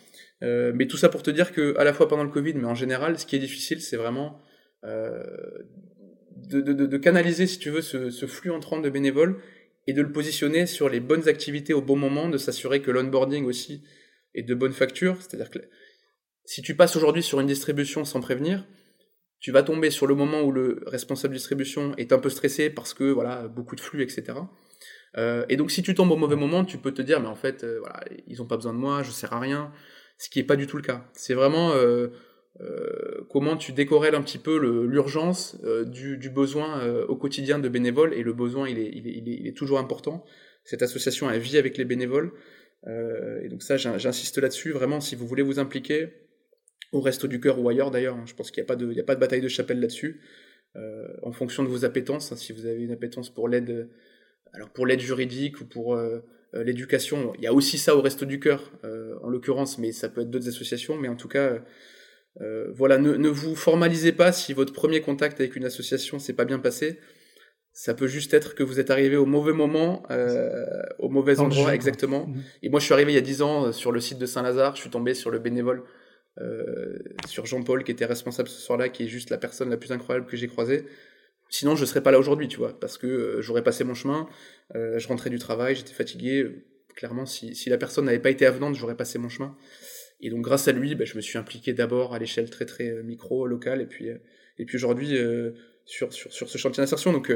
mais 0.42 0.86
tout 0.86 0.96
ça 0.96 1.08
pour 1.08 1.22
te 1.22 1.30
dire 1.30 1.52
que 1.52 1.76
à 1.76 1.84
la 1.84 1.92
fois 1.92 2.08
pendant 2.08 2.24
le 2.24 2.30
Covid, 2.30 2.54
mais 2.54 2.66
en 2.66 2.74
général, 2.74 3.18
ce 3.18 3.26
qui 3.26 3.36
est 3.36 3.40
difficile, 3.40 3.80
c'est 3.80 3.96
vraiment 3.96 4.40
de, 4.82 6.60
de, 6.60 6.72
de, 6.72 6.96
canaliser, 6.96 7.46
si 7.46 7.58
tu 7.58 7.70
veux, 7.70 7.82
ce, 7.82 8.08
ce 8.08 8.26
flux 8.26 8.50
entrant 8.50 8.80
de 8.80 8.88
bénévoles 8.88 9.36
et 9.86 9.92
de 9.92 10.00
le 10.00 10.10
positionner 10.10 10.66
sur 10.66 10.88
les 10.88 11.00
bonnes 11.00 11.28
activités 11.28 11.74
au 11.74 11.82
bon 11.82 11.96
moment, 11.96 12.28
de 12.28 12.38
s'assurer 12.38 12.80
que 12.80 12.90
l'onboarding 12.90 13.44
aussi 13.44 13.82
est 14.34 14.42
de 14.42 14.54
bonne 14.54 14.72
facture. 14.72 15.16
C'est-à-dire 15.20 15.50
que 15.50 15.58
si 16.44 16.62
tu 16.62 16.74
passes 16.74 16.96
aujourd'hui 16.96 17.22
sur 17.22 17.40
une 17.40 17.46
distribution 17.46 18.04
sans 18.04 18.20
prévenir, 18.20 18.66
tu 19.40 19.52
vas 19.52 19.62
tomber 19.62 19.90
sur 19.90 20.06
le 20.06 20.14
moment 20.14 20.42
où 20.42 20.52
le 20.52 20.82
responsable 20.86 21.34
distribution 21.34 21.94
est 21.96 22.12
un 22.12 22.18
peu 22.18 22.28
stressé 22.28 22.70
parce 22.70 22.92
que 22.94 23.04
voilà 23.04 23.48
beaucoup 23.48 23.74
de 23.74 23.80
flux, 23.80 24.02
etc. 24.02 24.38
Euh, 25.16 25.44
et 25.48 25.56
donc 25.56 25.70
si 25.70 25.82
tu 25.82 25.94
tombes 25.94 26.12
au 26.12 26.16
mauvais 26.16 26.36
moment, 26.36 26.64
tu 26.64 26.78
peux 26.78 26.92
te 26.92 27.02
dire 27.02 27.20
mais 27.20 27.26
en 27.26 27.34
fait 27.34 27.64
euh, 27.64 27.78
voilà 27.80 28.04
ils 28.28 28.40
ont 28.42 28.46
pas 28.46 28.56
besoin 28.56 28.74
de 28.74 28.78
moi, 28.78 29.02
je 29.02 29.10
sers 29.10 29.32
à 29.32 29.40
rien, 29.40 29.72
ce 30.18 30.28
qui 30.28 30.38
est 30.38 30.44
pas 30.44 30.56
du 30.56 30.66
tout 30.66 30.76
le 30.76 30.82
cas. 30.82 31.08
C'est 31.14 31.34
vraiment 31.34 31.72
euh, 31.72 32.08
euh 32.60 33.26
comment 33.30 33.56
tu 33.56 33.72
décorrèles 33.72 34.14
un 34.14 34.22
petit 34.22 34.38
peu 34.38 34.58
l'urgence 34.58 35.56
euh, 35.64 35.84
du, 35.84 36.18
du, 36.18 36.28
besoin 36.28 36.84
au 37.08 37.16
quotidien 37.16 37.58
de 37.58 37.68
bénévoles 37.68 38.12
et 38.12 38.22
le 38.22 38.32
besoin 38.34 38.68
il 38.68 38.78
est, 38.78 38.90
il 38.92 39.08
est, 39.08 39.12
il 39.12 39.28
est, 39.28 39.36
il 39.40 39.46
est 39.46 39.56
toujours 39.56 39.78
important. 39.78 40.24
Cette 40.64 40.82
association 40.82 41.30
elle 41.30 41.40
vit 41.40 41.56
avec 41.56 41.78
les 41.78 41.86
bénévoles 41.86 42.32
et 42.86 43.48
donc 43.48 43.62
ça 43.62 43.76
j'insiste 43.76 44.38
là-dessus 44.38 44.72
vraiment 44.72 45.00
si 45.00 45.14
vous 45.14 45.26
voulez 45.26 45.42
vous 45.42 45.58
impliquer 45.58 46.08
au 46.92 47.00
Resto 47.00 47.28
du 47.28 47.40
Cœur 47.40 47.60
ou 47.60 47.68
ailleurs 47.68 47.90
d'ailleurs. 47.90 48.16
Hein. 48.16 48.24
Je 48.26 48.34
pense 48.34 48.50
qu'il 48.50 48.62
n'y 48.62 48.66
a, 48.66 48.68
pas 48.68 48.76
de, 48.76 48.98
a 48.98 49.04
pas 49.04 49.14
de 49.14 49.20
bataille 49.20 49.40
de 49.40 49.48
chapelle 49.48 49.80
là-dessus. 49.80 50.20
Euh, 50.76 51.08
en 51.22 51.32
fonction 51.32 51.64
de 51.64 51.68
vos 51.68 51.84
appétences, 51.84 52.30
hein, 52.30 52.36
si 52.36 52.52
vous 52.52 52.66
avez 52.66 52.82
une 52.82 52.92
appétence 52.92 53.28
pour 53.28 53.48
l'aide, 53.48 53.88
alors 54.52 54.70
pour 54.70 54.86
l'aide 54.86 55.00
juridique 55.00 55.60
ou 55.60 55.64
pour 55.64 55.96
euh, 55.96 56.20
euh, 56.54 56.62
l'éducation, 56.62 57.32
il 57.38 57.42
y 57.42 57.48
a 57.48 57.52
aussi 57.52 57.76
ça 57.76 57.96
au 57.96 58.00
Resto 58.00 58.24
du 58.24 58.38
Cœur, 58.38 58.72
en 59.22 59.28
l'occurrence, 59.28 59.78
mais 59.78 59.92
ça 59.92 60.08
peut 60.08 60.22
être 60.22 60.30
d'autres 60.30 60.48
associations. 60.48 60.96
Mais 60.96 61.08
en 61.08 61.16
tout 61.16 61.28
cas, 61.28 61.62
voilà, 62.72 62.98
ne, 62.98 63.14
ne, 63.14 63.28
vous 63.28 63.54
formalisez 63.56 64.12
pas 64.12 64.32
si 64.32 64.52
votre 64.52 64.72
premier 64.72 65.00
contact 65.00 65.40
avec 65.40 65.56
une 65.56 65.64
association 65.64 66.18
s'est 66.18 66.32
pas 66.32 66.44
bien 66.44 66.58
passé. 66.58 66.98
Ça 67.72 67.94
peut 67.94 68.08
juste 68.08 68.34
être 68.34 68.54
que 68.56 68.64
vous 68.64 68.80
êtes 68.80 68.90
arrivé 68.90 69.16
au 69.16 69.26
mauvais 69.26 69.52
moment, 69.52 70.04
au 70.98 71.08
mauvais 71.08 71.40
endroit, 71.40 71.74
exactement. 71.74 72.26
Mmh. 72.26 72.42
Et 72.62 72.68
moi, 72.68 72.80
je 72.80 72.84
suis 72.84 72.94
arrivé 72.94 73.12
il 73.12 73.16
y 73.16 73.18
a 73.18 73.22
10 73.22 73.42
ans 73.42 73.72
sur 73.72 73.92
le 73.92 74.00
site 74.00 74.18
de 74.18 74.26
Saint-Lazare, 74.26 74.76
je 74.76 74.82
suis 74.82 74.90
tombé 74.90 75.14
sur 75.14 75.30
le 75.30 75.38
bénévole 75.38 75.84
euh, 76.38 76.98
sur 77.26 77.44
Jean-Paul 77.44 77.84
qui 77.84 77.90
était 77.90 78.04
responsable 78.04 78.48
ce 78.48 78.60
soir-là, 78.60 78.88
qui 78.88 79.04
est 79.04 79.08
juste 79.08 79.30
la 79.30 79.38
personne 79.38 79.68
la 79.68 79.76
plus 79.76 79.92
incroyable 79.92 80.26
que 80.26 80.36
j'ai 80.36 80.46
croisée. 80.46 80.84
Sinon, 81.48 81.74
je 81.74 81.84
serais 81.84 82.02
pas 82.02 82.12
là 82.12 82.18
aujourd'hui, 82.18 82.46
tu 82.46 82.58
vois, 82.58 82.78
parce 82.78 82.96
que 82.96 83.06
euh, 83.06 83.42
j'aurais 83.42 83.64
passé 83.64 83.82
mon 83.82 83.94
chemin, 83.94 84.28
euh, 84.76 84.98
je 84.98 85.08
rentrais 85.08 85.30
du 85.30 85.38
travail, 85.38 85.74
j'étais 85.74 85.92
fatigué. 85.92 86.64
Clairement, 86.94 87.26
si, 87.26 87.54
la 87.68 87.78
personne 87.78 88.04
n'avait 88.04 88.20
pas 88.20 88.30
été 88.30 88.46
avenante, 88.46 88.74
j'aurais 88.76 88.96
passé 88.96 89.18
mon 89.18 89.28
chemin. 89.28 89.56
Et 90.20 90.30
donc, 90.30 90.42
grâce 90.42 90.68
à 90.68 90.72
lui, 90.72 90.94
bah, 90.94 91.04
je 91.04 91.16
me 91.16 91.20
suis 91.20 91.38
impliqué 91.38 91.72
d'abord 91.72 92.14
à 92.14 92.18
l'échelle 92.18 92.48
très 92.50 92.66
très 92.66 93.02
micro, 93.02 93.46
locale, 93.46 93.80
et 93.80 93.86
puis 93.86 94.10
puis 94.66 94.76
aujourd'hui 94.76 95.16
sur, 95.86 96.12
sur, 96.12 96.30
sur 96.30 96.50
ce 96.50 96.58
chantier 96.58 96.82
d'insertion. 96.82 97.14
Donc 97.14 97.32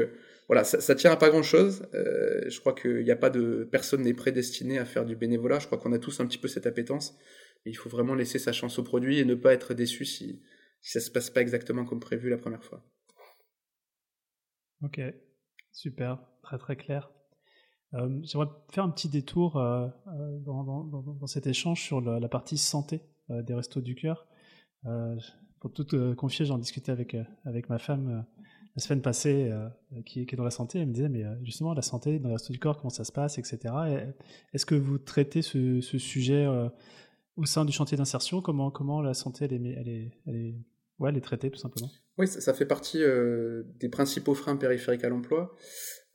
voilà, 0.47 0.63
ça, 0.63 0.79
ça, 0.79 0.93
tient 0.93 1.11
à 1.11 1.15
pas 1.15 1.29
grand 1.29 1.41
chose. 1.41 1.87
je 1.93 2.59
crois 2.59 2.75
qu'il 2.75 3.03
n'y 3.03 3.09
a 3.09 3.15
pas 3.15 3.31
de 3.31 3.67
personne 3.71 4.03
n'est 4.03 4.13
prédestiné 4.13 4.77
à 4.77 4.85
faire 4.85 5.05
du 5.05 5.15
bénévolat. 5.15 5.57
Je 5.57 5.65
crois 5.65 5.79
qu'on 5.79 5.93
a 5.93 5.97
tous 5.97 6.19
un 6.19 6.27
petit 6.27 6.37
peu 6.37 6.47
cette 6.47 6.67
appétence 6.67 7.17
il 7.65 7.75
faut 7.75 7.89
vraiment 7.89 8.15
laisser 8.15 8.39
sa 8.39 8.53
chance 8.53 8.79
au 8.79 8.83
produit 8.83 9.19
et 9.19 9.25
ne 9.25 9.35
pas 9.35 9.53
être 9.53 9.73
déçu 9.73 10.05
si, 10.05 10.41
si 10.81 10.91
ça 10.91 10.99
se 10.99 11.11
passe 11.11 11.29
pas 11.29 11.41
exactement 11.41 11.85
comme 11.85 11.99
prévu 11.99 12.29
la 12.29 12.37
première 12.37 12.63
fois. 12.63 12.83
Ok, 14.83 15.01
super, 15.71 16.19
très 16.43 16.57
très 16.57 16.75
clair. 16.75 17.11
Euh, 17.93 18.19
J'aimerais 18.23 18.49
faire 18.71 18.83
un 18.83 18.89
petit 18.89 19.09
détour 19.09 19.57
euh, 19.57 19.87
euh 20.07 20.39
dans, 20.39 21.27
cet 21.27 21.47
échange 21.47 21.81
sur 21.81 22.01
la, 22.01 22.27
partie 22.27 22.57
santé 22.57 23.01
des 23.29 23.53
Restos 23.53 23.81
du 23.81 23.95
Cœur. 23.95 24.27
Pour 25.59 25.73
tout 25.73 25.87
confier, 26.15 26.45
j'en 26.45 26.59
discutais 26.59 26.91
avec, 26.91 27.69
ma 27.69 27.79
femme 27.79 28.25
la 28.75 28.83
semaine 28.83 29.01
passée, 29.01 29.51
qui, 30.05 30.21
est 30.21 30.35
dans 30.35 30.43
la 30.43 30.51
santé. 30.51 30.79
Elle 30.79 30.87
me 30.87 30.93
disait, 30.93 31.09
mais 31.09 31.23
justement, 31.41 31.73
la 31.73 31.81
santé 31.81 32.19
dans 32.19 32.27
les 32.27 32.35
Restos 32.35 32.53
du 32.53 32.59
Cœur, 32.59 32.77
comment 32.77 32.91
ça 32.91 33.03
se 33.03 33.11
passe, 33.11 33.39
etc. 33.39 33.73
Est-ce 34.53 34.67
que 34.67 34.75
vous 34.75 34.99
traitez 34.99 35.41
ce 35.41 35.81
sujet 35.81 36.45
au 37.37 37.45
sein 37.45 37.65
du 37.65 37.71
chantier 37.71 37.97
d'insertion, 37.97 38.41
comment, 38.41 38.71
comment 38.71 39.01
la 39.01 39.13
santé 39.13 39.45
elle 39.45 39.53
est, 39.53 39.75
elle 39.77 39.89
est, 39.89 40.11
elle 40.27 40.35
est, 40.35 40.55
ouais, 40.99 41.09
elle 41.09 41.17
est 41.17 41.21
traitée 41.21 41.51
tout 41.51 41.57
simplement 41.57 41.91
Oui, 42.17 42.27
ça, 42.27 42.41
ça 42.41 42.53
fait 42.53 42.65
partie 42.65 43.03
euh, 43.03 43.63
des 43.79 43.89
principaux 43.89 44.35
freins 44.35 44.55
périphériques 44.55 45.03
à 45.03 45.09
l'emploi. 45.09 45.55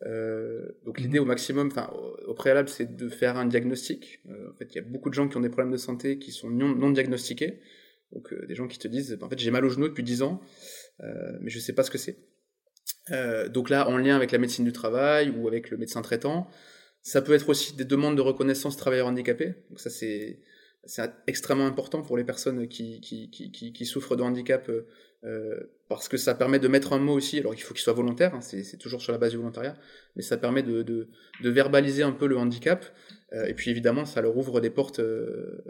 Euh, 0.07 0.67
donc 0.87 0.99
l'idée 0.99 1.21
mmh. 1.21 1.23
au 1.23 1.27
maximum, 1.27 1.67
enfin 1.67 1.91
au, 2.27 2.33
préalable, 2.33 2.69
c'est 2.69 2.97
de 2.97 3.09
faire 3.09 3.37
un 3.37 3.47
diagnostic. 3.47 4.21
Euh, 4.29 4.51
en 4.51 4.55
fait, 4.55 4.69
il 4.71 4.77
y 4.77 4.79
a 4.79 4.83
beaucoup 4.83 5.11
de 5.11 5.15
gens 5.15 5.29
qui 5.29 5.37
ont 5.37 5.41
des 5.41 5.51
problèmes 5.51 5.73
de 5.73 5.77
santé 5.77 6.19
qui 6.19 6.33
sont 6.33 6.49
non, 6.49 6.75
non 6.75 6.91
diagnostiqués. 6.91 7.61
Donc 8.13 8.35
des 8.49 8.55
gens 8.57 8.67
qui 8.67 8.79
te 8.79 8.89
disent, 8.89 9.17
en 9.21 9.29
fait, 9.29 9.39
j'ai 9.39 9.53
mal 9.53 9.65
au 9.65 9.69
genou 9.69 9.87
depuis 9.87 10.03
10 10.03 10.23
ans, 10.23 10.41
mais 10.99 11.49
je 11.49 11.61
sais 11.61 11.73
pas 11.73 11.85
ce 11.85 11.93
que 11.93 11.99
c'est. 11.99 12.19
donc 13.51 13.71
là, 13.71 13.89
en 13.89 13.97
lien 13.99 14.17
avec 14.17 14.33
la 14.33 14.39
médecine 14.39 14.65
du 14.65 14.73
travail 14.73 15.31
ou 15.31 15.47
avec 15.47 15.71
le 15.71 15.77
médecin 15.77 16.03
traitant, 16.03 16.49
ça 17.03 17.23
peut 17.23 17.35
être 17.35 17.49
aussi 17.49 17.77
des 17.77 17.85
demandes 17.85 18.17
de 18.17 18.21
reconnaissance 18.21 18.77
travailleurs 18.77 19.07
handicapés. 19.07 19.55
Donc 19.69 19.79
ça, 19.79 19.91
c'est 19.91 20.41
c'est 20.85 21.11
extrêmement 21.27 21.67
important 21.67 22.03
pour 22.03 22.17
les 22.17 22.25
personnes 22.25 22.67
qui, 22.69 23.01
qui, 23.01 23.31
qui, 23.31 23.73
qui 23.73 23.87
souffrent 23.87 24.17
de 24.17 24.23
handicap 24.23 24.69
euh, 24.69 24.87
euh, 25.25 25.61
parce 25.89 26.09
que 26.09 26.17
ça 26.17 26.35
permet 26.35 26.59
de 26.59 26.69
mettre 26.69 26.95
un 26.95 26.99
mot 26.99 27.13
aussi, 27.13 27.39
alors 27.39 27.53
il 27.53 27.61
faut 27.61 27.75
qu'il 27.75 27.83
soit 27.83 27.93
volontaire, 27.93 28.35
hein, 28.35 28.41
c'est 28.41 28.79
toujours 28.79 29.03
sur 29.03 29.13
la 29.13 29.19
base 29.19 29.33
du 29.33 29.37
volontariat, 29.37 29.77
mais 30.17 30.23
ça 30.23 30.39
permet 30.39 30.63
de, 30.63 30.83
de, 30.83 31.09
de 31.43 31.51
verbaliser 31.51 32.03
un 32.03 32.13
peu 32.13 32.27
le 32.27 32.39
handicap, 32.39 32.87
euh, 33.33 33.45
et 33.45 33.55
puis 33.55 33.71
évidemment 33.71 34.07
ça 34.07 34.23
leur 34.23 34.37
ouvre 34.37 34.61
des 34.61 34.71
portes, 34.71 35.01
euh, 35.01 35.63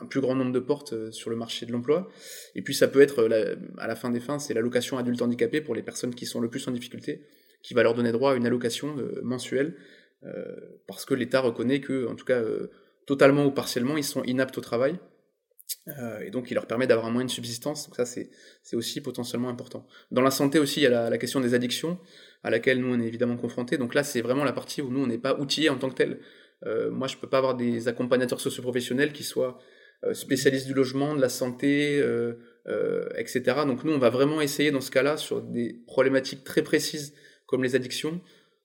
un 0.00 0.06
plus 0.06 0.20
grand 0.20 0.34
nombre 0.34 0.52
de 0.52 0.60
portes 0.60 1.10
sur 1.10 1.28
le 1.28 1.36
marché 1.36 1.66
de 1.66 1.72
l'emploi. 1.72 2.08
Et 2.54 2.62
puis 2.62 2.74
ça 2.74 2.86
peut 2.86 3.00
être, 3.00 3.28
à 3.78 3.86
la 3.86 3.96
fin 3.96 4.10
des 4.10 4.20
fins, 4.20 4.38
c'est 4.38 4.52
l'allocation 4.52 4.98
adulte 4.98 5.22
handicapé 5.22 5.60
pour 5.60 5.74
les 5.74 5.82
personnes 5.82 6.14
qui 6.14 6.26
sont 6.26 6.40
le 6.40 6.50
plus 6.50 6.66
en 6.68 6.70
difficulté, 6.70 7.22
qui 7.62 7.72
va 7.72 7.82
leur 7.82 7.94
donner 7.94 8.12
droit 8.12 8.32
à 8.32 8.36
une 8.36 8.46
allocation 8.46 8.94
mensuelle, 9.22 9.76
parce 10.86 11.06
que 11.06 11.14
l'État 11.14 11.40
reconnaît 11.40 11.80
que, 11.80 12.06
en 12.08 12.14
tout 12.14 12.26
cas, 12.26 12.42
totalement 13.10 13.44
ou 13.44 13.50
partiellement, 13.50 13.96
ils 13.96 14.04
sont 14.04 14.22
inaptes 14.22 14.56
au 14.56 14.60
travail. 14.60 14.96
Euh, 15.88 16.20
et 16.20 16.30
donc, 16.30 16.52
il 16.52 16.54
leur 16.54 16.66
permet 16.66 16.86
d'avoir 16.86 17.08
un 17.08 17.10
moyen 17.10 17.26
de 17.26 17.30
subsistance. 17.30 17.88
Donc 17.88 17.96
ça, 17.96 18.04
c'est 18.06 18.30
aussi 18.74 19.00
potentiellement 19.00 19.48
important. 19.48 19.84
Dans 20.12 20.22
la 20.22 20.30
santé 20.30 20.60
aussi, 20.60 20.78
il 20.78 20.84
y 20.84 20.86
a 20.86 21.10
la, 21.10 21.18
question 21.18 21.40
des 21.40 21.54
addictions, 21.54 21.98
à 22.44 22.50
laquelle 22.50 22.78
nous, 22.78 22.94
on 22.94 23.00
est 23.00 23.08
évidemment 23.08 23.36
confrontés. 23.36 23.78
Donc 23.78 23.94
là, 23.94 24.04
c'est 24.04 24.20
vraiment 24.20 24.44
la 24.44 24.52
partie 24.52 24.80
où 24.80 24.90
nous, 24.90 25.02
on 25.02 25.08
n'est 25.08 25.18
pas 25.18 25.34
outillés 25.40 25.70
en 25.70 25.76
tant 25.76 25.90
que 25.90 25.96
tel. 25.96 26.20
Euh, 26.66 26.92
moi, 26.92 27.08
je 27.08 27.16
peux 27.16 27.28
pas 27.28 27.38
avoir 27.38 27.56
des 27.56 27.88
accompagnateurs 27.88 28.40
socioprofessionnels 28.40 29.12
qui 29.12 29.24
soient 29.24 29.58
euh, 30.04 30.14
spécialistes 30.14 30.68
du 30.68 30.74
logement, 30.74 31.16
de 31.16 31.20
la 31.20 31.30
santé, 31.30 31.98
etc. 33.16 33.42
Donc 33.66 33.82
nous, 33.82 33.92
on 33.92 33.98
va 33.98 34.10
vraiment 34.10 34.40
essayer, 34.40 34.70
dans 34.70 34.80
ce 34.80 34.92
cas-là, 34.92 35.16
sur 35.16 35.42
des 35.42 35.82
problématiques 35.88 36.44
très 36.44 36.62
précises, 36.62 37.12
comme 37.46 37.64
les 37.64 37.74
addictions, 37.74 38.20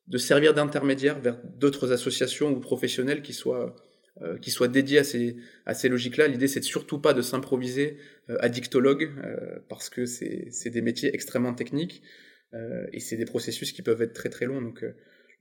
de 0.07 0.19
servir 0.19 0.53
d'intermédiaire 0.53 1.19
vers 1.19 1.39
d'autres 1.43 1.91
associations 1.91 2.51
ou 2.51 2.59
professionnels 2.59 3.23
qui 3.23 3.33
soient 3.33 3.75
euh, 4.22 4.38
qui 4.38 4.49
soit 4.49 4.70
dédié 4.70 4.99
à 4.99 5.03
ces, 5.03 5.36
à 5.66 5.74
ces 5.74 5.89
logiques-là. 5.89 6.30
L'idée, 6.30 6.47
c'est 6.47 6.63
surtout 6.63 7.01
pas 7.01 7.13
de 7.13 7.22
s'improviser 7.22 7.97
euh, 8.30 8.38
addictologue, 8.39 9.11
euh, 9.18 9.59
parce 9.68 9.89
que 9.89 10.05
c'est 10.05 10.70
des 10.70 10.82
métiers 10.82 11.13
extrêmement 11.13 11.53
techniques, 11.53 12.01
et 12.93 13.01
c'est 13.01 13.18
des 13.18 13.26
processus 13.26 13.74
qui 13.74 13.82
peuvent 13.82 14.01
être 14.01 14.13
très 14.13 14.30
très 14.30 14.45
longs. 14.45 14.61
Donc 14.61 14.86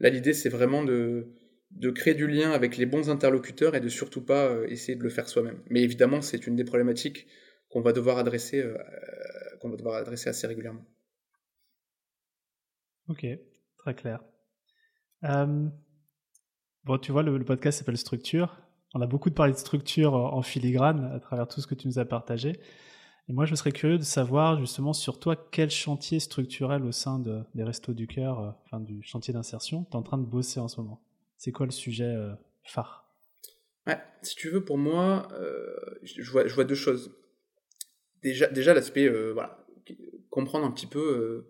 là, 0.01 0.11
l'idée, 0.11 0.33
c'est 0.33 0.49
vraiment 0.49 0.83
de, 0.83 1.29
de 1.71 1.91
créer 1.91 2.15
du 2.15 2.27
lien 2.27 2.51
avec 2.51 2.77
les 2.77 2.87
bons 2.87 3.09
interlocuteurs 3.09 3.77
et 3.77 3.81
de 3.81 3.89
surtout 3.89 4.25
pas 4.25 4.53
essayer 4.67 4.97
de 4.97 5.05
le 5.05 5.11
faire 5.11 5.29
soi-même. 5.29 5.63
Mais 5.71 5.83
évidemment, 5.83 6.23
c'est 6.23 6.49
une 6.49 6.57
des 6.57 6.65
problématiques 6.65 7.29
qu'on 7.69 7.83
va 7.83 7.93
devoir 7.93 8.19
adresser, 8.19 8.65
qu'on 9.61 9.71
va 9.71 9.77
devoir 9.77 9.95
adresser 9.95 10.29
assez 10.29 10.49
régulièrement. 10.49 10.85
Ok, 13.07 13.25
très 13.79 13.95
clair. 13.95 14.25
Bon, 15.23 16.99
tu 17.01 17.13
vois, 17.13 17.23
le 17.23 17.45
podcast 17.45 17.79
s'appelle 17.79 17.97
Structure 17.97 18.64
on 18.95 19.01
a 19.01 19.07
beaucoup 19.07 19.29
de 19.29 19.35
parlé 19.35 19.53
de 19.53 19.59
structure 19.59 20.15
en 20.15 20.43
filigrane 20.43 21.11
à 21.13 21.21
travers 21.21 21.49
tout 21.49 21.61
ce 21.61 21.67
que 21.67 21.75
tu 21.75 21.89
nous 21.89 21.99
as 21.99 22.05
partagé. 22.05 22.61
Et 23.29 23.33
moi, 23.33 23.47
je 23.47 23.55
serais 23.55 23.73
curieux 23.73 23.99
de 23.99 24.05
savoir 24.05 24.61
justement 24.61 24.93
sur 24.93 25.19
toi 25.19 25.35
quel 25.51 25.71
chantier 25.71 26.21
structurel 26.21 26.85
au 26.85 26.93
sein 26.93 27.19
des 27.55 27.63
Restos 27.63 27.95
du 27.95 28.07
Cœur, 28.07 28.41
euh, 28.41 28.51
enfin 28.65 28.81
du 28.81 29.03
chantier 29.03 29.33
d'insertion, 29.33 29.85
tu 29.85 29.93
es 29.93 29.97
en 29.97 30.03
train 30.03 30.19
de 30.19 30.27
bosser 30.27 30.61
en 30.61 30.69
ce 30.69 30.81
moment? 30.81 31.03
C'est 31.39 31.51
quoi 31.51 31.67
le 31.67 31.73
sujet 31.73 32.05
euh, 32.05 32.33
phare? 32.63 33.09
Ouais, 33.87 33.99
Si 34.23 34.37
tu 34.37 34.51
veux, 34.51 34.65
pour 34.65 34.79
moi, 34.79 35.29
euh, 35.33 35.75
je, 36.03 36.31
vois, 36.31 36.65
deux 36.65 36.75
choses. 36.75 37.17
Déjà, 38.23 38.47
déjà 38.47 38.75
l'aspect, 38.75 39.09
voilà, 39.33 39.67
comprendre 40.31 40.67
un 40.67 40.71
petit 40.71 40.87
peu 40.87 41.47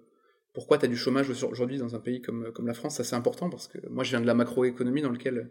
pourquoi 0.52 0.78
tu 0.78 0.86
as 0.86 0.88
du 0.88 0.96
chômage 0.96 1.28
aujourd'hui 1.28 1.78
dans 1.78 1.94
un 1.94 2.00
pays 2.00 2.20
comme, 2.22 2.52
comme 2.52 2.66
la 2.66 2.74
France, 2.74 2.96
ça 2.96 3.04
c'est 3.04 3.14
important 3.14 3.50
parce 3.50 3.68
que 3.68 3.78
moi 3.88 4.02
je 4.02 4.10
viens 4.10 4.20
de 4.20 4.26
la 4.26 4.34
macroéconomie 4.34 5.02
dans 5.02 5.12
laquelle 5.12 5.50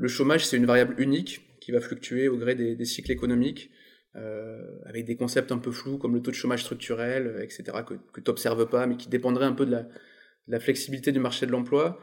le 0.00 0.08
chômage, 0.08 0.46
c'est 0.46 0.56
une 0.56 0.64
variable 0.64 0.94
unique 0.98 1.58
qui 1.60 1.72
va 1.72 1.80
fluctuer 1.80 2.28
au 2.28 2.38
gré 2.38 2.54
des, 2.54 2.84
cycles 2.86 3.12
économiques, 3.12 3.70
euh, 4.16 4.62
avec 4.86 5.04
des 5.04 5.14
concepts 5.14 5.52
un 5.52 5.58
peu 5.58 5.70
flous 5.70 5.98
comme 5.98 6.14
le 6.14 6.22
taux 6.22 6.30
de 6.30 6.36
chômage 6.36 6.62
structurel, 6.62 7.26
euh, 7.26 7.42
etc., 7.42 7.64
que, 7.86 7.94
que 8.12 8.20
tu 8.20 8.30
n'observes 8.30 8.66
pas, 8.68 8.86
mais 8.86 8.96
qui 8.96 9.08
dépendraient 9.10 9.44
un 9.44 9.52
peu 9.52 9.66
de 9.66 9.72
la, 10.48 10.58
flexibilité 10.58 11.12
du 11.12 11.20
marché 11.20 11.46
de 11.46 11.52
l'emploi. 11.52 12.00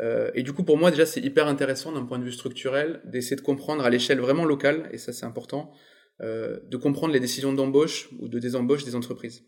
Euh, 0.00 0.30
et 0.34 0.42
du 0.42 0.52
coup, 0.52 0.64
pour 0.64 0.76
moi, 0.76 0.90
déjà, 0.90 1.06
c'est 1.06 1.20
hyper 1.20 1.46
intéressant 1.46 1.92
d'un 1.92 2.04
point 2.04 2.18
de 2.18 2.24
vue 2.24 2.32
structurel 2.32 3.00
d'essayer 3.04 3.36
de 3.36 3.40
comprendre 3.42 3.84
à 3.84 3.90
l'échelle 3.90 4.18
vraiment 4.18 4.44
locale, 4.44 4.88
et 4.92 4.98
ça 4.98 5.12
c'est 5.12 5.24
important, 5.24 5.72
de 6.20 6.76
comprendre 6.78 7.12
les 7.12 7.20
décisions 7.20 7.52
d'embauche 7.52 8.08
ou 8.18 8.28
de 8.28 8.38
désembauche 8.38 8.84
des 8.84 8.94
entreprises. 8.96 9.44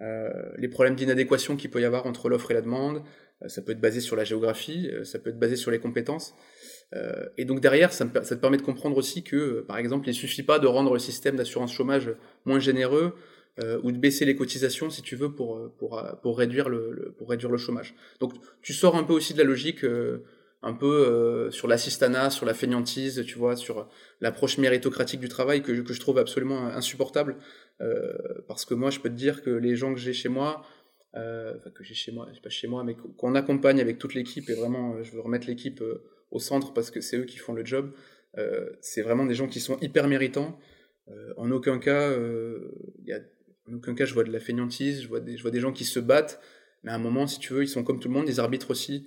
les 0.00 0.68
problèmes 0.68 0.96
d'inadéquation 0.96 1.56
qu'il 1.56 1.70
peut 1.70 1.80
y 1.80 1.86
avoir 1.86 2.04
entre 2.06 2.28
l'offre 2.28 2.50
et 2.50 2.54
la 2.54 2.60
demande, 2.60 3.02
ça 3.46 3.62
peut 3.62 3.72
être 3.72 3.80
basé 3.80 4.00
sur 4.00 4.14
la 4.14 4.24
géographie, 4.24 4.90
ça 5.04 5.18
peut 5.18 5.30
être 5.30 5.38
basé 5.38 5.56
sur 5.56 5.70
les 5.70 5.78
compétences. 5.78 6.34
Euh, 6.94 7.28
et 7.36 7.44
donc 7.44 7.60
derrière, 7.60 7.92
ça, 7.92 8.06
te 8.06 8.34
permet 8.34 8.56
de 8.56 8.62
comprendre 8.62 8.96
aussi 8.96 9.22
que, 9.22 9.36
euh, 9.36 9.64
par 9.66 9.78
exemple, 9.78 10.06
il 10.06 10.10
ne 10.10 10.16
suffit 10.16 10.42
pas 10.42 10.58
de 10.58 10.66
rendre 10.66 10.92
le 10.92 10.98
système 10.98 11.36
d'assurance 11.36 11.72
chômage 11.72 12.10
moins 12.44 12.60
généreux 12.60 13.14
euh, 13.58 13.80
ou 13.82 13.92
de 13.92 13.98
baisser 13.98 14.24
les 14.24 14.36
cotisations, 14.36 14.90
si 14.90 15.02
tu 15.02 15.16
veux, 15.16 15.32
pour, 15.32 15.72
pour, 15.78 16.02
pour, 16.22 16.38
réduire, 16.38 16.68
le, 16.68 17.14
pour 17.18 17.30
réduire 17.30 17.50
le 17.50 17.58
chômage. 17.58 17.94
Donc 18.20 18.32
tu 18.62 18.72
sors 18.72 18.96
un 18.96 19.04
peu 19.04 19.12
aussi 19.12 19.32
de 19.34 19.38
la 19.38 19.44
logique 19.44 19.84
un 20.66 20.72
peu 20.72 21.50
sur 21.50 21.68
l'assistanat, 21.68 22.30
sur 22.30 22.46
la 22.46 22.54
fainéantise, 22.54 23.22
tu 23.26 23.38
vois, 23.38 23.54
sur 23.54 23.86
l'approche 24.20 24.56
méritocratique 24.58 25.20
du 25.20 25.28
travail 25.28 25.62
que, 25.62 25.72
que, 25.72 25.92
je 25.92 26.00
trouve 26.00 26.18
absolument 26.18 26.66
insupportable. 26.66 27.36
parce 28.48 28.64
que 28.64 28.74
moi, 28.74 28.90
je 28.90 29.00
peux 29.00 29.10
te 29.10 29.14
dire 29.14 29.42
que 29.42 29.50
les 29.50 29.76
gens 29.76 29.92
que 29.92 30.00
j'ai 30.00 30.14
chez 30.14 30.30
moi, 30.30 30.62
enfin 31.14 31.70
que 31.74 31.84
j'ai 31.84 31.94
chez 31.94 32.12
moi, 32.12 32.28
pas 32.42 32.50
chez 32.50 32.66
moi, 32.66 32.82
mais 32.82 32.96
qu'on 33.16 33.34
accompagne 33.34 33.80
avec 33.80 33.98
toute 33.98 34.14
l'équipe, 34.14 34.48
et 34.48 34.54
vraiment, 34.54 35.02
je 35.02 35.12
veux 35.12 35.20
remettre 35.20 35.46
l'équipe 35.46 35.82
au 36.34 36.38
centre 36.38 36.74
parce 36.74 36.90
que 36.90 37.00
c'est 37.00 37.16
eux 37.16 37.24
qui 37.24 37.38
font 37.38 37.54
le 37.54 37.64
job. 37.64 37.92
Euh, 38.36 38.70
c'est 38.80 39.02
vraiment 39.02 39.24
des 39.24 39.34
gens 39.34 39.46
qui 39.46 39.60
sont 39.60 39.78
hyper 39.80 40.08
méritants. 40.08 40.58
Euh, 41.08 41.32
en 41.36 41.50
aucun 41.50 41.78
cas, 41.78 42.10
euh, 42.10 42.70
en 43.68 43.74
aucun 43.74 43.94
cas, 43.94 44.04
je 44.04 44.12
vois 44.12 44.24
de 44.24 44.32
la 44.32 44.40
fainéantise. 44.40 45.02
Je 45.02 45.08
vois 45.08 45.20
des, 45.20 45.36
je 45.36 45.42
vois 45.42 45.50
des 45.50 45.60
gens 45.60 45.72
qui 45.72 45.84
se 45.84 46.00
battent, 46.00 46.40
mais 46.82 46.90
à 46.90 46.94
un 46.94 46.98
moment, 46.98 47.26
si 47.26 47.38
tu 47.38 47.52
veux, 47.54 47.62
ils 47.62 47.68
sont 47.68 47.84
comme 47.84 48.00
tout 48.00 48.08
le 48.08 48.14
monde. 48.14 48.28
Ils 48.28 48.40
arbitrent 48.40 48.70
aussi. 48.70 49.06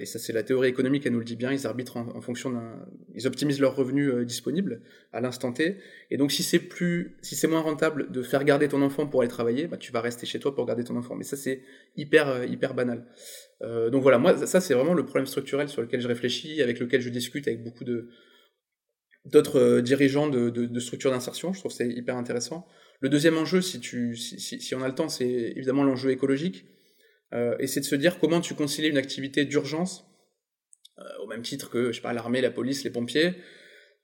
Et 0.00 0.04
ça, 0.04 0.18
c'est 0.18 0.32
la 0.32 0.42
théorie 0.42 0.68
économique, 0.68 1.06
elle 1.06 1.12
nous 1.12 1.20
le 1.20 1.24
dit 1.24 1.36
bien. 1.36 1.52
Ils 1.52 1.66
arbitrent 1.66 1.96
en, 1.96 2.20
fonction 2.20 2.50
d'un, 2.50 2.84
ils 3.14 3.26
optimisent 3.26 3.60
leurs 3.60 3.74
revenus 3.74 4.12
disponibles 4.26 4.82
à 5.12 5.20
l'instant 5.20 5.52
T. 5.52 5.78
Et 6.10 6.16
donc, 6.16 6.30
si 6.30 6.42
c'est 6.42 6.58
plus, 6.58 7.16
si 7.22 7.36
c'est 7.36 7.46
moins 7.46 7.60
rentable 7.60 8.10
de 8.10 8.22
faire 8.22 8.44
garder 8.44 8.68
ton 8.68 8.82
enfant 8.82 9.06
pour 9.06 9.22
aller 9.22 9.30
travailler, 9.30 9.68
bah, 9.68 9.78
tu 9.78 9.92
vas 9.92 10.00
rester 10.00 10.26
chez 10.26 10.40
toi 10.40 10.54
pour 10.54 10.66
garder 10.66 10.84
ton 10.84 10.96
enfant. 10.96 11.14
Mais 11.14 11.24
ça, 11.24 11.36
c'est 11.36 11.62
hyper, 11.96 12.44
hyper 12.44 12.74
banal. 12.74 13.06
Euh, 13.62 13.90
donc 13.90 14.02
voilà, 14.02 14.18
moi, 14.18 14.46
ça, 14.46 14.60
c'est 14.60 14.74
vraiment 14.74 14.94
le 14.94 15.04
problème 15.04 15.26
structurel 15.26 15.68
sur 15.68 15.82
lequel 15.82 16.00
je 16.00 16.08
réfléchis, 16.08 16.60
avec 16.62 16.78
lequel 16.80 17.00
je 17.00 17.08
discute 17.08 17.46
avec 17.48 17.62
beaucoup 17.62 17.84
de 17.84 18.08
d'autres 19.24 19.60
euh, 19.60 19.82
dirigeants 19.82 20.28
de, 20.28 20.80
structures 20.80 21.10
d'insertion. 21.10 21.52
Je 21.52 21.60
trouve 21.60 21.72
c'est 21.72 21.88
hyper 21.88 22.16
intéressant. 22.16 22.66
Le 23.00 23.08
deuxième 23.08 23.36
enjeu, 23.36 23.60
si, 23.60 23.80
tu, 23.80 24.16
si, 24.16 24.74
on 24.74 24.82
a 24.82 24.88
le 24.88 24.94
temps, 24.94 25.08
c'est 25.08 25.28
évidemment 25.56 25.84
l'enjeu 25.84 26.10
écologique. 26.10 26.66
Euh, 27.32 27.56
et 27.58 27.66
c'est 27.66 27.80
de 27.80 27.84
se 27.84 27.94
dire 27.94 28.18
comment 28.18 28.40
tu 28.40 28.54
concilies 28.54 28.88
une 28.88 28.98
activité 28.98 29.44
d'urgence, 29.44 30.06
euh, 30.98 31.02
au 31.22 31.26
même 31.26 31.42
titre 31.42 31.70
que, 31.70 31.92
je 31.92 31.96
sais 31.96 32.02
pas, 32.02 32.12
l'armée, 32.12 32.40
la 32.40 32.50
police, 32.50 32.84
les 32.84 32.90
pompiers, 32.90 33.34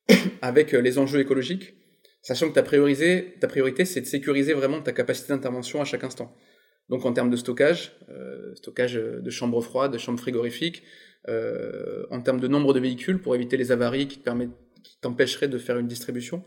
avec 0.43 0.73
les 0.73 0.99
enjeux 0.99 1.21
écologiques, 1.21 1.75
sachant 2.23 2.49
que 2.49 2.55
ta, 2.55 2.63
priorisé, 2.63 3.35
ta 3.41 3.49
priorité, 3.49 3.85
c'est 3.85 4.01
de 4.01 4.07
sécuriser 4.07 4.55
vraiment 4.55 4.81
ta 4.81 4.93
capacité 4.93 5.33
d'intervention 5.33 5.81
à 5.81 5.85
chaque 5.85 6.05
instant. 6.05 6.35
Donc 6.89 7.05
en 7.05 7.13
termes 7.13 7.31
de 7.31 7.37
stockage, 7.37 7.93
euh, 8.09 8.55
stockage 8.55 8.95
de 8.95 9.31
chambres 9.31 9.61
froides, 9.61 9.93
de 9.93 9.99
chambres 9.99 10.19
frigorifiques, 10.19 10.83
euh, 11.29 12.07
en 12.11 12.23
termes 12.23 12.41
de 12.41 12.49
nombre 12.49 12.73
de 12.73 12.81
véhicules 12.81 13.21
pour 13.21 13.35
éviter 13.35 13.57
les 13.57 13.73
avaries 13.73 14.09
qui 14.09 14.21
t'empêcheraient 15.01 15.49
de 15.49 15.59
faire 15.59 15.79
une 15.79 15.87
distribution. 15.87 16.43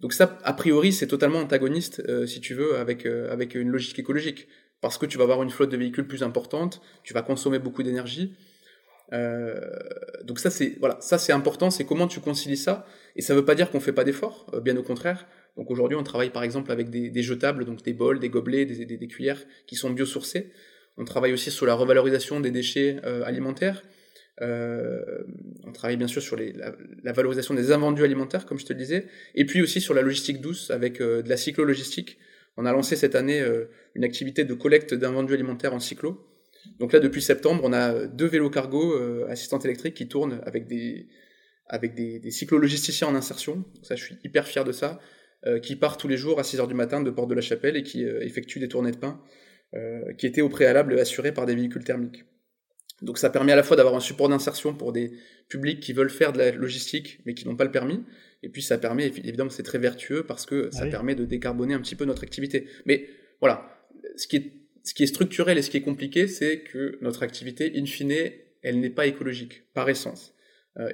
Donc 0.00 0.12
ça, 0.12 0.38
a 0.42 0.52
priori, 0.52 0.92
c'est 0.92 1.06
totalement 1.06 1.40
antagoniste, 1.40 2.02
euh, 2.08 2.26
si 2.26 2.40
tu 2.40 2.54
veux, 2.54 2.76
avec, 2.76 3.06
avec 3.06 3.54
une 3.54 3.68
logique 3.68 3.98
écologique. 3.98 4.48
Parce 4.80 4.98
que 4.98 5.06
tu 5.06 5.18
vas 5.18 5.24
avoir 5.24 5.42
une 5.42 5.50
flotte 5.50 5.70
de 5.70 5.76
véhicules 5.76 6.06
plus 6.06 6.22
importante, 6.22 6.80
tu 7.02 7.12
vas 7.14 7.22
consommer 7.22 7.58
beaucoup 7.58 7.82
d'énergie. 7.82 8.36
donc 9.10 10.38
ça, 10.38 10.50
c'est 10.50 10.76
voilà, 10.78 10.98
ça 11.00 11.18
c'est 11.18 11.32
important, 11.32 11.70
c'est 11.70 11.84
comment 11.84 12.06
tu 12.06 12.20
concilies 12.20 12.56
ça. 12.56 12.86
Et 13.16 13.22
ça 13.22 13.34
ne 13.34 13.40
veut 13.40 13.44
pas 13.44 13.54
dire 13.54 13.70
qu'on 13.70 13.80
fait 13.80 13.92
pas 13.92 14.04
d'efforts, 14.04 14.46
bien 14.62 14.76
au 14.76 14.82
contraire. 14.82 15.26
Donc 15.58 15.72
aujourd'hui, 15.72 15.98
on 15.98 16.04
travaille 16.04 16.30
par 16.30 16.44
exemple 16.44 16.70
avec 16.70 16.88
des, 16.88 17.22
jetables, 17.22 17.64
donc 17.64 17.82
des 17.82 17.92
bols, 17.92 18.20
des 18.20 18.28
gobelets, 18.28 18.64
des, 18.64 19.08
cuillères 19.08 19.42
qui 19.66 19.74
sont 19.74 19.90
biosourcés. 19.90 20.52
On 20.96 21.04
travaille 21.04 21.32
aussi 21.32 21.50
sur 21.50 21.66
la 21.66 21.74
revalorisation 21.74 22.38
des 22.40 22.52
déchets 22.52 23.00
euh, 23.04 23.24
alimentaires. 23.24 23.82
Euh, 24.40 25.24
on 25.66 25.72
travaille 25.72 25.96
bien 25.96 26.06
sûr 26.06 26.22
sur 26.22 26.36
la, 26.36 27.12
valorisation 27.12 27.54
des 27.54 27.72
invendus 27.72 28.04
alimentaires, 28.04 28.46
comme 28.46 28.58
je 28.58 28.66
te 28.66 28.72
le 28.72 28.78
disais, 28.78 29.08
et 29.34 29.44
puis 29.46 29.60
aussi 29.60 29.80
sur 29.80 29.94
la 29.94 30.02
logistique 30.02 30.40
douce 30.40 30.70
avec 30.70 31.00
euh, 31.00 31.22
de 31.22 31.28
la 31.28 31.36
cyclo-logistique. 31.36 32.18
On 32.58 32.66
a 32.66 32.72
lancé 32.72 32.96
cette 32.96 33.14
année 33.14 33.42
une 33.94 34.04
activité 34.04 34.44
de 34.44 34.52
collecte 34.52 34.92
d'invendus 34.92 35.32
alimentaires 35.32 35.72
en 35.72 35.80
cyclo. 35.80 36.28
Donc 36.80 36.92
là, 36.92 36.98
depuis 36.98 37.22
septembre, 37.22 37.62
on 37.64 37.72
a 37.72 38.06
deux 38.06 38.26
vélos 38.26 38.50
cargo 38.50 38.94
assistantes 39.28 39.64
électriques 39.64 39.94
qui 39.94 40.08
tournent 40.08 40.40
avec 40.44 40.66
des, 40.66 41.06
avec 41.68 41.94
des, 41.94 42.30
cyclo-logisticiens 42.30 43.06
en 43.06 43.14
insertion. 43.14 43.64
ça, 43.82 43.94
je 43.94 44.04
suis 44.04 44.18
hyper 44.24 44.46
fier 44.46 44.64
de 44.64 44.72
ça. 44.72 44.98
Euh, 45.46 45.60
qui 45.60 45.76
part 45.76 45.98
tous 45.98 46.08
les 46.08 46.16
jours 46.16 46.40
à 46.40 46.42
6h 46.42 46.66
du 46.66 46.74
matin 46.74 47.00
de 47.00 47.10
Porte 47.10 47.30
de 47.30 47.34
la 47.34 47.40
Chapelle 47.40 47.76
et 47.76 47.84
qui 47.84 48.04
euh, 48.04 48.24
effectue 48.24 48.58
des 48.58 48.66
tournées 48.66 48.90
de 48.90 48.96
pain 48.96 49.22
euh, 49.74 50.12
qui 50.14 50.26
étaient 50.26 50.40
au 50.40 50.48
préalable 50.48 50.98
assurées 50.98 51.30
par 51.30 51.46
des 51.46 51.54
véhicules 51.54 51.84
thermiques. 51.84 52.24
Donc 53.02 53.18
ça 53.18 53.30
permet 53.30 53.52
à 53.52 53.56
la 53.56 53.62
fois 53.62 53.76
d'avoir 53.76 53.94
un 53.94 54.00
support 54.00 54.28
d'insertion 54.28 54.74
pour 54.74 54.92
des 54.92 55.12
publics 55.48 55.80
qui 55.80 55.92
veulent 55.92 56.10
faire 56.10 56.32
de 56.32 56.38
la 56.38 56.50
logistique 56.50 57.20
mais 57.24 57.34
qui 57.34 57.46
n'ont 57.46 57.56
pas 57.56 57.64
le 57.64 57.70
permis. 57.70 58.02
Et 58.42 58.48
puis 58.48 58.62
ça 58.62 58.78
permet, 58.78 59.06
évidemment, 59.06 59.50
c'est 59.50 59.62
très 59.62 59.78
vertueux 59.78 60.24
parce 60.24 60.46
que 60.46 60.70
ça 60.72 60.86
permet 60.86 61.14
de 61.14 61.24
décarboner 61.24 61.74
un 61.74 61.80
petit 61.80 61.96
peu 61.96 62.04
notre 62.04 62.22
activité. 62.22 62.68
Mais 62.86 63.08
voilà, 63.40 63.84
ce 64.16 64.26
qui 64.28 64.36
est, 64.36 64.52
ce 64.84 64.94
qui 64.94 65.02
est 65.02 65.08
structurel 65.08 65.58
et 65.58 65.62
ce 65.62 65.70
qui 65.70 65.76
est 65.76 65.82
compliqué, 65.82 66.28
c'est 66.28 66.60
que 66.60 66.98
notre 67.00 67.24
activité, 67.24 67.72
in 67.76 67.84
fine, 67.84 68.14
elle 68.62 68.80
n'est 68.80 68.90
pas 68.90 69.06
écologique, 69.06 69.64
par 69.74 69.88
essence. 69.88 70.34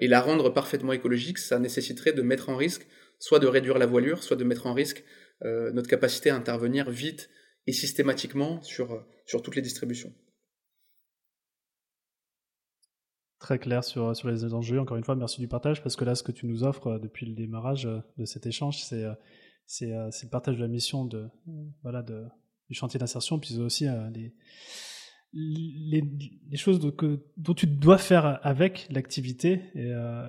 et 0.00 0.08
la 0.08 0.22
rendre 0.22 0.48
parfaitement 0.48 0.94
écologique, 0.94 1.38
ça 1.38 1.58
nécessiterait 1.58 2.12
de 2.12 2.22
mettre 2.22 2.48
en 2.48 2.56
risque 2.56 2.86
soit 3.18 3.38
de 3.38 3.46
réduire 3.46 3.76
la 3.78 3.86
voilure, 3.86 4.22
soit 4.22 4.36
de 4.36 4.44
mettre 4.44 4.66
en 4.66 4.72
risque 4.72 5.04
notre 5.42 5.88
capacité 5.88 6.30
à 6.30 6.36
intervenir 6.36 6.90
vite 6.90 7.28
et 7.66 7.72
systématiquement 7.72 8.62
sur, 8.62 9.06
sur 9.26 9.42
toutes 9.42 9.56
les 9.56 9.62
distributions. 9.62 10.14
Très 13.44 13.58
clair 13.58 13.84
sur, 13.84 14.16
sur 14.16 14.30
les 14.30 14.54
enjeux. 14.54 14.80
Encore 14.80 14.96
une 14.96 15.04
fois, 15.04 15.16
merci 15.16 15.38
du 15.38 15.48
partage, 15.48 15.82
parce 15.82 15.96
que 15.96 16.04
là, 16.06 16.14
ce 16.14 16.22
que 16.22 16.32
tu 16.32 16.46
nous 16.46 16.64
offres 16.64 16.98
depuis 16.98 17.26
le 17.26 17.34
démarrage 17.34 17.86
de 18.16 18.24
cet 18.24 18.46
échange, 18.46 18.82
c'est 18.82 19.04
c'est 19.66 19.90
le 19.90 20.30
partage 20.30 20.56
de 20.56 20.62
la 20.62 20.68
mission 20.68 21.04
de, 21.04 21.28
voilà, 21.82 22.00
de, 22.00 22.24
du 22.70 22.74
chantier 22.74 22.98
d'insertion, 22.98 23.38
puis 23.38 23.58
aussi 23.58 23.84
les, 24.14 24.32
les, 25.34 26.02
les, 26.48 26.56
choses 26.56 26.80
dont 26.80 27.54
tu 27.54 27.66
dois 27.66 27.98
faire 27.98 28.40
avec 28.46 28.88
l'activité 28.90 29.60
et, 29.74 29.92
euh, 29.92 30.26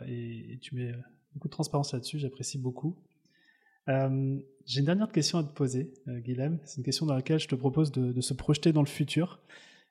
tu 0.62 0.76
mets 0.76 0.92
beaucoup 1.34 1.48
de 1.48 1.54
transparence 1.54 1.94
là-dessus, 1.94 2.20
j'apprécie 2.20 2.58
beaucoup. 2.58 2.98
Euh, 3.88 4.38
j'ai 4.66 4.80
une 4.80 4.88
dernière 4.88 5.14
question 5.14 5.38
à 5.38 5.44
te 5.44 5.54
poser, 5.54 5.94
euh, 6.10 6.20
Guilhem. 6.20 6.60
C'est 6.66 6.80
une 6.80 6.84
question 6.84 7.06
dans 7.06 7.16
laquelle 7.16 7.40
je 7.40 7.48
te 7.48 7.56
propose 7.56 7.94
de, 7.94 8.12
de, 8.12 8.22
se 8.22 8.34
projeter 8.34 8.74
dans 8.74 8.82
le 8.82 8.88
futur. 8.88 9.40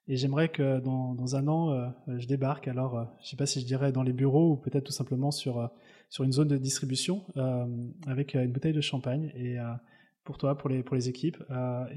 Et 0.06 0.16
j'aimerais 0.16 0.50
que 0.50 0.80
dans, 0.80 1.36
un 1.36 1.48
an, 1.48 1.70
euh, 1.70 1.88
je 2.18 2.26
débarque. 2.26 2.68
Alors, 2.68 2.98
euh, 2.98 3.04
je 3.20 3.24
ne 3.24 3.28
sais 3.30 3.36
pas 3.36 3.46
si 3.46 3.60
je 3.60 3.66
dirais 3.66 3.90
dans 3.90 4.02
les 4.02 4.12
bureaux 4.12 4.52
ou 4.52 4.56
peut-être 4.56 4.84
tout 4.84 4.92
simplement 4.92 5.30
sur, 5.30 5.70
sur 6.10 6.24
une 6.24 6.32
zone 6.32 6.48
de 6.48 6.58
distribution 6.58 7.24
avec 8.06 8.34
une 8.34 8.52
bouteille 8.52 8.74
de 8.74 8.80
champagne. 8.80 9.32
Et 9.34 9.56
pour 10.24 10.38
toi, 10.38 10.58
pour 10.58 10.68
les, 10.68 10.82
pour 10.82 10.94
les 10.96 11.08
équipes, 11.08 11.42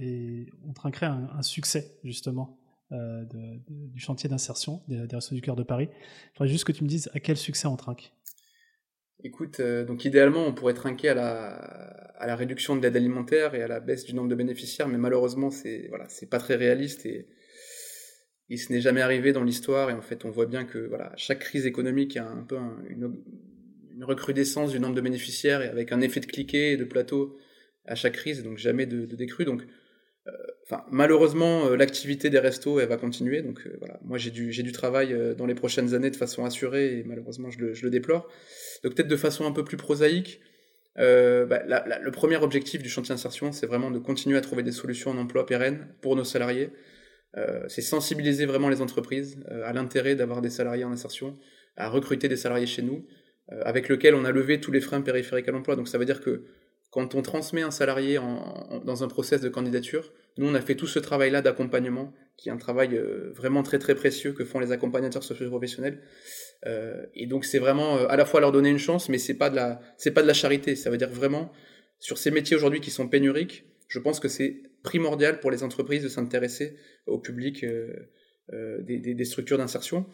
et 0.01 0.47
on 0.67 0.73
trinquerait 0.73 1.07
un, 1.07 1.29
un 1.37 1.41
succès 1.41 1.99
justement 2.03 2.57
euh, 2.93 3.25
du 3.67 3.99
chantier 3.99 4.29
d'insertion 4.29 4.81
des, 4.87 5.07
des 5.07 5.17
du 5.31 5.41
Cœur 5.41 5.57
de 5.57 5.63
Paris. 5.63 5.89
Il 5.91 6.37
faudrait 6.37 6.47
juste 6.47 6.63
que 6.63 6.71
tu 6.71 6.85
me 6.85 6.87
dises 6.87 7.09
à 7.13 7.19
quel 7.19 7.35
succès 7.35 7.67
on 7.67 7.75
trinque. 7.75 8.13
Écoute, 9.25 9.59
euh, 9.59 9.83
donc 9.83 10.05
idéalement, 10.05 10.45
on 10.45 10.53
pourrait 10.53 10.73
trinquer 10.73 11.09
à 11.09 11.13
la, 11.13 11.49
à 11.49 12.27
la 12.27 12.37
réduction 12.37 12.77
de 12.77 12.81
l'aide 12.81 12.95
alimentaire 12.95 13.55
et 13.55 13.61
à 13.61 13.67
la 13.67 13.81
baisse 13.81 14.05
du 14.05 14.13
nombre 14.13 14.29
de 14.29 14.35
bénéficiaires, 14.35 14.87
mais 14.87 14.97
malheureusement, 14.97 15.49
c'est 15.49 15.87
voilà, 15.89 16.07
pas 16.31 16.39
très 16.39 16.55
réaliste 16.55 17.05
et, 17.05 17.27
et 18.49 18.57
ce 18.57 18.71
n'est 18.71 18.81
jamais 18.81 19.01
arrivé 19.01 19.33
dans 19.33 19.43
l'histoire. 19.43 19.89
Et 19.89 19.93
en 19.93 20.01
fait, 20.01 20.25
on 20.25 20.29
voit 20.29 20.45
bien 20.45 20.65
que 20.65 20.79
voilà, 20.79 21.11
chaque 21.17 21.39
crise 21.39 21.65
économique 21.65 22.17
a 22.17 22.27
un 22.27 22.43
peu 22.43 22.57
une, 22.89 23.13
recrudescence 24.01 24.71
du 24.71 24.79
nombre 24.79 24.93
de 24.93 25.01
bénéficiaires 25.01 25.63
et 25.63 25.67
avec 25.67 25.91
un 25.91 26.01
effet 26.01 26.19
de 26.19 26.27
cliquet 26.27 26.73
et 26.73 26.77
de 26.77 26.83
plateau 26.83 27.35
à 27.85 27.95
chaque 27.95 28.13
crise, 28.13 28.43
donc 28.43 28.59
jamais 28.59 28.85
de, 28.85 29.07
de 29.07 29.15
décrue. 29.15 29.43
Donc 29.43 29.63
euh, 30.27 30.77
malheureusement, 30.91 31.67
euh, 31.67 31.75
l'activité 31.75 32.29
des 32.29 32.39
restos, 32.39 32.79
elle 32.79 32.89
va 32.89 32.97
continuer. 32.97 33.41
Donc 33.41 33.65
euh, 33.65 33.75
voilà, 33.79 33.99
moi 34.03 34.17
j'ai 34.17 34.31
du, 34.31 34.51
j'ai 34.51 34.63
du 34.63 34.71
travail 34.71 35.17
dans 35.35 35.45
les 35.45 35.55
prochaines 35.55 35.93
années 35.93 36.11
de 36.11 36.15
façon 36.15 36.45
assurée 36.45 36.99
et 36.99 37.03
malheureusement 37.03 37.49
je 37.49 37.59
le, 37.59 37.89
déplore. 37.89 38.29
Donc 38.83 38.95
peut-être 38.95 39.07
de 39.07 39.15
façon 39.15 39.45
un 39.45 39.51
peu 39.51 39.63
plus 39.63 39.77
prosaïque, 39.77 40.41
bah, 40.95 41.63
le 42.01 42.11
premier 42.11 42.37
objectif 42.37 42.81
du 42.81 42.89
chantier 42.89 43.13
d'insertion, 43.13 43.51
c'est 43.51 43.67
vraiment 43.67 43.91
de 43.91 43.99
continuer 43.99 44.37
à 44.37 44.41
trouver 44.41 44.63
des 44.63 44.71
solutions 44.71 45.11
en 45.11 45.17
emploi 45.17 45.45
pérenne 45.45 45.87
pour 46.01 46.15
nos 46.15 46.23
salariés. 46.23 46.69
Euh, 47.37 47.63
c'est 47.67 47.81
sensibiliser 47.81 48.45
vraiment 48.45 48.69
les 48.69 48.81
entreprises 48.81 49.39
euh, 49.49 49.63
à 49.65 49.71
l'intérêt 49.71 50.15
d'avoir 50.15 50.41
des 50.41 50.49
salariés 50.49 50.83
en 50.83 50.91
insertion, 50.91 51.37
à 51.77 51.89
recruter 51.89 52.27
des 52.27 52.37
salariés 52.37 52.67
chez 52.67 52.81
nous, 52.81 53.05
avec 53.61 53.87
lequel 53.87 54.13
on 54.13 54.25
a 54.25 54.31
levé 54.31 54.59
tous 54.59 54.73
les 54.73 54.81
freins 54.81 54.99
périphériques 54.99 55.47
à 55.47 55.53
l'emploi. 55.53 55.77
Donc 55.77 55.87
ça 55.87 55.97
veut 55.97 56.03
dire 56.03 56.19
que 56.19 56.43
quand 56.91 57.15
on 57.15 57.21
transmet 57.21 57.61
un 57.61 57.71
salarié 57.71 58.19
dans 58.83 59.03
un 59.03 59.07
process 59.07 59.39
de 59.39 59.49
candidature, 59.49 60.11
nous 60.37 60.47
on 60.47 60.53
a 60.53 60.61
fait 60.61 60.75
tout 60.75 60.87
ce 60.87 60.99
travail-là 60.99 61.41
d'accompagnement, 61.41 62.13
qui 62.37 62.49
est 62.49 62.51
un 62.51 62.57
travail 62.57 62.95
euh, 62.95 63.31
vraiment 63.35 63.63
très 63.63 63.79
très 63.79 63.95
précieux 63.95 64.31
que 64.31 64.45
font 64.45 64.59
les 64.59 64.71
accompagnateurs 64.71 65.23
socio-professionnels. 65.23 66.01
Euh, 66.65 67.05
et 67.15 67.25
donc 67.25 67.45
c'est 67.45 67.59
vraiment 67.59 67.97
euh, 67.97 68.07
à 68.07 68.15
la 68.15 68.25
fois 68.25 68.39
leur 68.39 68.51
donner 68.51 68.69
une 68.69 68.77
chance, 68.77 69.09
mais 69.09 69.17
c'est 69.17 69.33
pas 69.33 69.49
de 69.49 69.55
la 69.55 69.81
c'est 69.97 70.11
pas 70.11 70.21
de 70.21 70.27
la 70.27 70.33
charité. 70.33 70.75
Ça 70.75 70.89
veut 70.89 70.97
dire 70.97 71.09
vraiment 71.09 71.51
sur 71.99 72.17
ces 72.17 72.31
métiers 72.31 72.55
aujourd'hui 72.55 72.79
qui 72.79 72.91
sont 72.91 73.07
pénuriques, 73.07 73.65
je 73.87 73.99
pense 73.99 74.19
que 74.19 74.27
c'est 74.27 74.61
primordial 74.83 75.39
pour 75.39 75.51
les 75.51 75.63
entreprises 75.63 76.03
de 76.03 76.09
s'intéresser 76.09 76.77
au 77.05 77.19
public 77.19 77.65
des, 78.51 78.99
des, 78.99 79.13
des, 79.13 79.25
structures 79.25 79.57
d'insertion. 79.57 80.05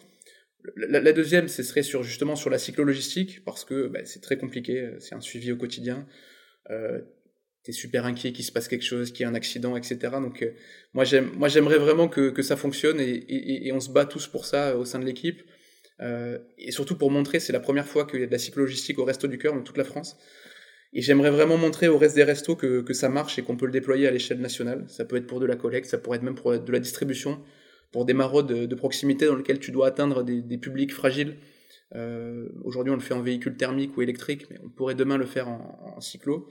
La, 0.76 1.11
deuxième, 1.11 1.47
ce 1.47 1.61
serait 1.61 1.84
sur 1.84 2.03
justement 2.03 2.36
sur 2.36 2.49
la 2.49 2.57
cyclo-logistique, 2.57 3.43
parce 3.43 3.66
que 3.66 3.88
bah, 3.88 3.99
c'est 4.05 4.22
très 4.22 4.38
compliqué, 4.38 4.91
c'est 4.99 5.14
un 5.14 5.22
suivi 5.22 5.51
au 5.51 5.57
quotidien 5.57 6.07
euh, 6.70 7.01
t'es 7.64 7.72
super 7.72 8.05
inquiet 8.05 8.34
qu'il 8.34 8.45
se 8.45 8.51
passe 8.51 8.68
quelque 8.68 8.84
chose, 8.84 9.11
qu'il 9.11 9.22
y 9.22 9.24
ait 9.24 9.32
un 9.32 9.36
accident, 9.36 9.76
etc. 9.76 9.97
Donc 10.22 10.41
euh, 10.41 10.51
moi 10.93 11.05
j'aime, 11.05 11.32
moi 11.36 11.47
j'aimerais 11.47 11.78
vraiment 11.78 12.09
que, 12.09 12.41
ça 12.41 12.57
fonctionne 12.57 12.99
et, 12.99 13.72
on 13.74 13.80
se 13.80 13.89
bat 13.89 14.05
tous 14.05 14.28
pour 14.28 14.45
ça 14.45 14.70
euh, 14.70 14.78
au 14.78 14.86
sein 14.86 14.99
de 14.99 15.05
l'équipe. 15.05 15.41
Euh, 16.01 16.39
et 16.57 16.72
surtout 16.72 16.97
pour 16.97 17.11
montrer, 17.11 17.39
c'est 17.39 17.53
la 17.53 17.59
première 17.59 17.88
fois 17.88 18.05
qu'il 18.05 18.20
y 18.20 18.24
a 18.24 18.28
de 18.28 18.32
la 18.32 18.38
cyclogistique 18.38 18.99
au 18.99 19.05
Resto 19.05 19.28
du 19.28 19.38
Cœur 19.38 19.53
dans 19.53 19.61
toute 19.61 19.78
la 19.78 19.86
France. 19.86 20.18
Et 20.94 21.02
j'aimerais 21.02 21.32
vraiment 21.32 21.58
montrer 21.58 21.88
au 21.88 21.98
reste 21.98 22.16
des 22.16 22.24
restos 22.24 22.56
que, 22.56 22.82
que 22.82 22.94
ça 22.94 23.10
marche 23.10 23.39
et 23.39 23.41
qu'on 23.41 23.58
peut 23.58 23.66
le 23.66 23.72
déployer 23.72 24.08
à 24.08 24.12
l'échelle 24.12 24.39
nationale. 24.39 24.86
Ça 24.88 25.06
peut 25.06 25.16
être 25.16 25.26
pour 25.26 25.39
de 25.39 25.46
la 25.46 25.56
collecte, 25.56 25.88
ça 25.88 25.98
pourrait 25.98 26.18
être 26.18 26.24
même 26.24 26.36
pour 26.36 26.58
de 26.58 26.72
la 26.72 26.80
distribution, 26.80 27.41
pour 27.91 28.06
des 28.06 28.14
maraudes 28.14 28.68
de, 28.68 28.76
proximité 28.76 29.26
dans 29.26 29.36
lesquelles 29.36 29.60
tu 29.60 29.72
dois 29.72 29.88
atteindre 29.88 30.24
des, 30.24 30.41
des 30.41 30.58
publics 30.58 30.94
fragiles. 30.94 31.38
Euh, 31.96 32.48
Aujourd'hui, 32.64 32.91
on 32.91 32.96
le 32.96 33.02
fait 33.02 33.14
en 33.14 33.22
véhicule 33.22 33.58
thermique 33.58 33.98
ou 33.98 34.02
électrique, 34.02 34.48
mais 34.50 34.58
on 34.64 34.70
pourrait 34.70 34.96
demain 34.96 35.18
le 35.18 35.26
faire 35.26 35.48
en, 35.48 35.94
en 35.96 36.02
cyclo. 36.02 36.48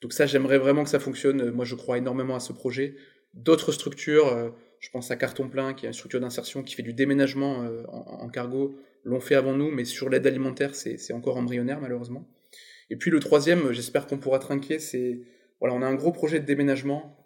Donc 0.00 0.12
ça, 0.12 0.26
j'aimerais 0.26 0.58
vraiment 0.58 0.84
que 0.84 0.90
ça 0.90 1.00
fonctionne. 1.00 1.50
Moi, 1.50 1.64
je 1.64 1.74
crois 1.74 1.98
énormément 1.98 2.36
à 2.36 2.40
ce 2.40 2.52
projet. 2.52 2.96
D'autres 3.34 3.72
structures, 3.72 4.28
euh, 4.28 4.50
je 4.80 4.90
pense 4.90 5.10
à 5.10 5.16
Carton 5.16 5.48
Plein, 5.48 5.74
qui 5.74 5.86
est 5.86 5.88
une 5.88 5.94
structure 5.94 6.20
d'insertion 6.20 6.62
qui 6.62 6.74
fait 6.74 6.82
du 6.82 6.94
déménagement 6.94 7.64
euh, 7.64 7.82
en, 7.88 8.22
en, 8.22 8.28
cargo, 8.28 8.76
l'ont 9.04 9.20
fait 9.20 9.34
avant 9.34 9.54
nous, 9.54 9.70
mais 9.70 9.84
sur 9.84 10.08
l'aide 10.08 10.26
alimentaire, 10.26 10.74
c'est 10.74 11.12
encore 11.12 11.36
embryonnaire 11.36 11.80
malheureusement. 11.80 12.28
Et 12.90 12.96
puis 12.96 13.10
le 13.10 13.20
troisième, 13.20 13.72
j'espère 13.72 14.06
qu'on 14.06 14.18
pourra 14.18 14.38
trinquer, 14.38 14.78
c'est 14.78 15.20
voilà, 15.60 15.74
on 15.74 15.82
a 15.82 15.86
un 15.86 15.94
gros 15.94 16.12
projet 16.12 16.40
de 16.40 16.44
déménagement 16.44 17.16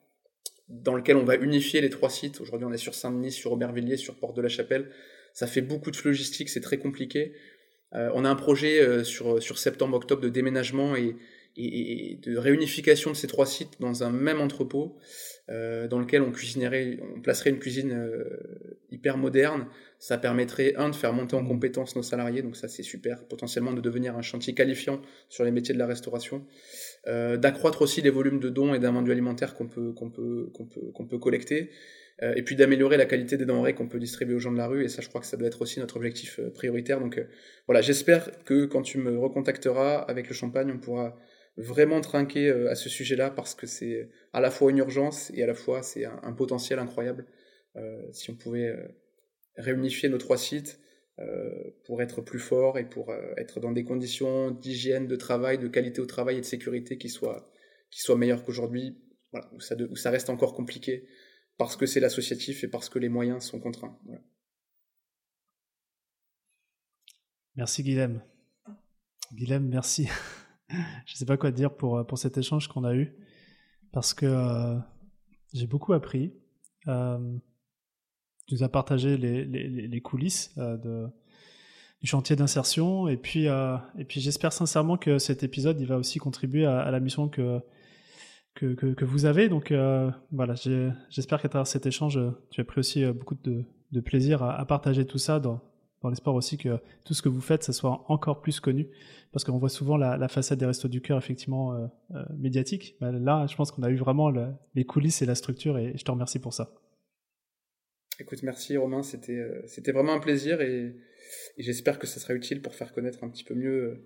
dans 0.68 0.94
lequel 0.94 1.16
on 1.16 1.24
va 1.24 1.36
unifier 1.36 1.80
les 1.80 1.90
trois 1.90 2.10
sites. 2.10 2.40
Aujourd'hui, 2.40 2.66
on 2.66 2.72
est 2.72 2.78
sur 2.78 2.94
Saint-Denis, 2.94 3.32
sur 3.32 3.52
Aubervilliers, 3.52 3.96
sur 3.96 4.16
Porte 4.16 4.36
de 4.36 4.42
la 4.42 4.48
Chapelle. 4.48 4.90
Ça 5.32 5.46
fait 5.46 5.62
beaucoup 5.62 5.90
de 5.90 5.98
logistique, 6.04 6.48
c'est 6.48 6.60
très 6.60 6.78
compliqué. 6.78 7.32
Euh, 7.94 8.10
on 8.14 8.24
a 8.24 8.28
un 8.28 8.34
projet 8.34 8.80
euh, 8.80 9.02
sur, 9.02 9.42
sur 9.42 9.58
septembre-octobre 9.58 10.20
de 10.20 10.28
déménagement 10.28 10.94
et, 10.94 11.16
de 11.56 12.36
réunification 12.36 13.10
de 13.10 13.16
ces 13.16 13.26
trois 13.26 13.46
sites 13.46 13.80
dans 13.80 14.04
un 14.04 14.10
même 14.10 14.40
entrepôt, 14.40 14.96
dans 15.48 15.98
lequel 15.98 16.22
on 16.22 16.30
cuisinerait, 16.30 16.98
on 17.16 17.20
placerait 17.20 17.50
une 17.50 17.58
cuisine 17.58 17.92
euh, 17.92 18.24
hyper 18.90 19.16
moderne. 19.16 19.66
Ça 19.98 20.18
permettrait, 20.18 20.74
un, 20.76 20.90
de 20.90 20.94
faire 20.94 21.12
monter 21.12 21.36
en 21.36 21.44
compétence 21.44 21.96
nos 21.96 22.02
salariés, 22.02 22.42
donc 22.42 22.56
ça 22.56 22.68
c'est 22.68 22.82
super, 22.82 23.24
potentiellement 23.24 23.72
de 23.72 23.80
devenir 23.80 24.16
un 24.16 24.22
chantier 24.22 24.54
qualifiant 24.54 25.00
sur 25.28 25.44
les 25.44 25.50
métiers 25.50 25.74
de 25.74 25.78
la 25.78 25.86
restauration, 25.86 26.44
euh, 27.06 27.36
d'accroître 27.36 27.82
aussi 27.82 28.00
les 28.00 28.10
volumes 28.10 28.40
de 28.40 28.48
dons 28.48 28.74
et 28.74 28.78
d'invendus 28.78 29.10
alimentaires 29.10 29.54
qu'on 29.54 29.66
peut, 29.66 29.92
qu'on 29.92 30.10
peut, 30.10 30.50
qu'on 30.54 30.66
peut, 30.66 30.92
qu'on 30.92 31.06
peut 31.06 31.18
collecter, 31.18 31.70
euh, 32.22 32.34
et 32.34 32.42
puis 32.42 32.56
d'améliorer 32.56 32.96
la 32.96 33.06
qualité 33.06 33.36
des 33.36 33.46
denrées 33.46 33.74
qu'on 33.74 33.86
peut 33.86 34.00
distribuer 34.00 34.34
aux 34.34 34.40
gens 34.40 34.50
de 34.50 34.56
la 34.56 34.66
rue. 34.66 34.84
Et 34.84 34.88
ça, 34.88 35.02
je 35.02 35.08
crois 35.08 35.20
que 35.20 35.26
ça 35.26 35.36
doit 35.36 35.46
être 35.46 35.62
aussi 35.62 35.78
notre 35.78 35.96
objectif 35.96 36.40
euh, 36.40 36.50
prioritaire. 36.50 37.00
Donc 37.00 37.18
euh, 37.18 37.24
voilà, 37.66 37.80
j'espère 37.80 38.30
que 38.44 38.64
quand 38.64 38.82
tu 38.82 38.98
me 38.98 39.16
recontacteras 39.16 39.98
avec 39.98 40.28
le 40.28 40.34
champagne, 40.34 40.70
on 40.74 40.78
pourra 40.78 41.16
vraiment 41.58 42.00
trinquer 42.00 42.50
à 42.50 42.74
ce 42.74 42.88
sujet-là 42.88 43.30
parce 43.30 43.54
que 43.54 43.66
c'est 43.66 44.08
à 44.32 44.40
la 44.40 44.50
fois 44.50 44.70
une 44.70 44.78
urgence 44.78 45.30
et 45.34 45.42
à 45.42 45.46
la 45.46 45.54
fois 45.54 45.82
c'est 45.82 46.04
un, 46.04 46.32
potentiel 46.32 46.78
incroyable. 46.78 47.26
si 48.12 48.30
on 48.30 48.36
pouvait 48.36 48.74
réunifier 49.56 50.08
nos 50.08 50.18
trois 50.18 50.38
sites 50.38 50.80
pour 51.84 52.00
être 52.00 52.22
plus 52.22 52.38
fort 52.38 52.78
et 52.78 52.88
pour 52.88 53.12
être 53.36 53.60
dans 53.60 53.72
des 53.72 53.84
conditions 53.84 54.52
d'hygiène, 54.52 55.06
de 55.06 55.16
travail, 55.16 55.58
de 55.58 55.68
qualité 55.68 56.00
au 56.00 56.06
travail 56.06 56.38
et 56.38 56.40
de 56.40 56.46
sécurité 56.46 56.96
qui 56.96 57.08
soient, 57.08 57.50
qui 57.90 58.00
soient 58.00 58.16
meilleures 58.16 58.44
qu'aujourd'hui, 58.44 58.96
voilà, 59.32 59.50
où, 59.52 59.96
ça 59.96 60.10
reste 60.10 60.30
encore 60.30 60.54
compliqué 60.54 61.08
parce 61.56 61.76
que 61.76 61.86
c'est 61.86 62.00
l'associatif 62.00 62.64
et 62.64 62.68
parce 62.68 62.88
que 62.88 62.98
les 62.98 63.08
moyens 63.08 63.44
sont 63.44 63.60
contraints. 63.60 63.98
Merci 67.56 67.82
Guilhem. 67.82 68.22
Guilhem, 69.32 69.68
merci. 69.68 70.08
Je 70.70 71.12
ne 71.14 71.16
sais 71.16 71.26
pas 71.26 71.36
quoi 71.36 71.50
dire 71.50 71.74
pour, 71.74 72.06
pour 72.06 72.18
cet 72.18 72.36
échange 72.38 72.68
qu'on 72.68 72.84
a 72.84 72.94
eu, 72.94 73.14
parce 73.92 74.14
que 74.14 74.26
euh, 74.26 74.78
j'ai 75.52 75.66
beaucoup 75.66 75.92
appris. 75.92 76.34
Euh, 76.86 77.36
tu 78.46 78.54
nous 78.54 78.62
as 78.62 78.68
partagé 78.68 79.16
les, 79.16 79.44
les, 79.44 79.68
les 79.68 80.00
coulisses 80.00 80.52
euh, 80.58 81.08
du 82.00 82.06
chantier 82.06 82.36
d'insertion, 82.36 83.08
et 83.08 83.16
puis, 83.16 83.48
euh, 83.48 83.76
et 83.98 84.04
puis 84.04 84.20
j'espère 84.20 84.52
sincèrement 84.52 84.96
que 84.96 85.18
cet 85.18 85.42
épisode 85.42 85.80
il 85.80 85.86
va 85.86 85.96
aussi 85.96 86.18
contribuer 86.18 86.64
à, 86.64 86.90
la 86.90 87.00
mission 87.00 87.28
que, 87.28 87.60
que, 88.54 88.74
que, 88.74 89.04
vous 89.04 89.24
avez. 89.24 89.48
Donc 89.48 89.72
euh, 89.72 90.10
voilà, 90.30 90.54
j'espère 91.10 91.42
qu'à 91.42 91.48
travers 91.48 91.66
cet 91.66 91.86
échange, 91.86 92.20
tu 92.50 92.60
as 92.60 92.64
pris 92.64 92.78
aussi 92.78 93.04
euh, 93.04 93.12
beaucoup 93.12 93.34
de, 93.42 93.64
de 93.90 94.00
plaisir 94.00 94.42
à, 94.42 94.58
à, 94.58 94.64
partager 94.64 95.06
tout 95.06 95.18
ça 95.18 95.40
dans, 95.40 95.60
dans 96.02 96.10
l'espoir 96.10 96.34
aussi 96.34 96.58
que 96.58 96.78
tout 97.04 97.14
ce 97.14 97.22
que 97.22 97.28
vous 97.28 97.40
faites, 97.40 97.64
ça 97.64 97.72
soit 97.72 98.04
encore 98.08 98.40
plus 98.40 98.60
connu. 98.60 98.88
Parce 99.32 99.44
qu'on 99.44 99.58
voit 99.58 99.68
souvent 99.68 99.96
la, 99.96 100.16
la, 100.16 100.28
façade 100.28 100.58
des 100.58 100.66
Restos 100.66 100.88
du 100.88 101.00
Cœur, 101.00 101.18
effectivement, 101.18 101.74
euh, 101.74 101.86
euh, 102.14 102.24
médiatique. 102.36 102.96
Mais 103.00 103.12
là, 103.12 103.46
je 103.46 103.56
pense 103.56 103.72
qu'on 103.72 103.82
a 103.82 103.90
eu 103.90 103.96
vraiment 103.96 104.30
le, 104.30 104.48
les 104.74 104.84
coulisses 104.84 105.22
et 105.22 105.26
la 105.26 105.34
structure, 105.34 105.76
et 105.76 105.96
je 105.96 106.04
te 106.04 106.10
remercie 106.10 106.38
pour 106.38 106.54
ça. 106.54 106.72
Écoute, 108.20 108.42
merci 108.42 108.76
Romain, 108.76 109.02
c'était 109.02 109.38
euh, 109.38 109.92
vraiment 109.92 110.14
un 110.14 110.18
plaisir 110.18 110.60
et 110.60 110.96
j'espère 111.56 112.00
que 112.00 112.06
ça 112.08 112.18
sera 112.18 112.34
utile 112.34 112.60
pour 112.62 112.74
faire 112.74 112.92
connaître 112.92 113.22
un 113.22 113.28
petit 113.28 113.44
peu 113.44 113.54
mieux 113.54 114.02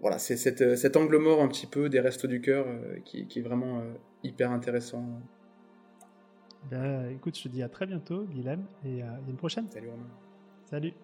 voilà, 0.00 0.18
c'est 0.18 0.36
cet 0.36 0.96
angle 0.96 1.18
mort 1.18 1.40
un 1.42 1.48
petit 1.48 1.66
peu 1.66 1.88
des 1.88 2.00
restos 2.00 2.26
du 2.26 2.40
cœur 2.40 2.66
qui, 3.04 3.28
qui, 3.28 3.38
est 3.38 3.42
vraiment 3.42 3.84
hyper 4.24 4.50
intéressant. 4.50 5.06
Ben, 6.68 7.10
écoute, 7.10 7.38
je 7.38 7.44
te 7.44 7.48
dis 7.48 7.62
à 7.62 7.68
très 7.68 7.86
bientôt, 7.86 8.24
Guilhem, 8.24 8.64
et 8.84 9.02
à 9.02 9.20
une 9.28 9.36
prochaine. 9.36 9.68
Salut 9.70 9.90
Romain. 9.90 10.10
Salut. 10.64 10.94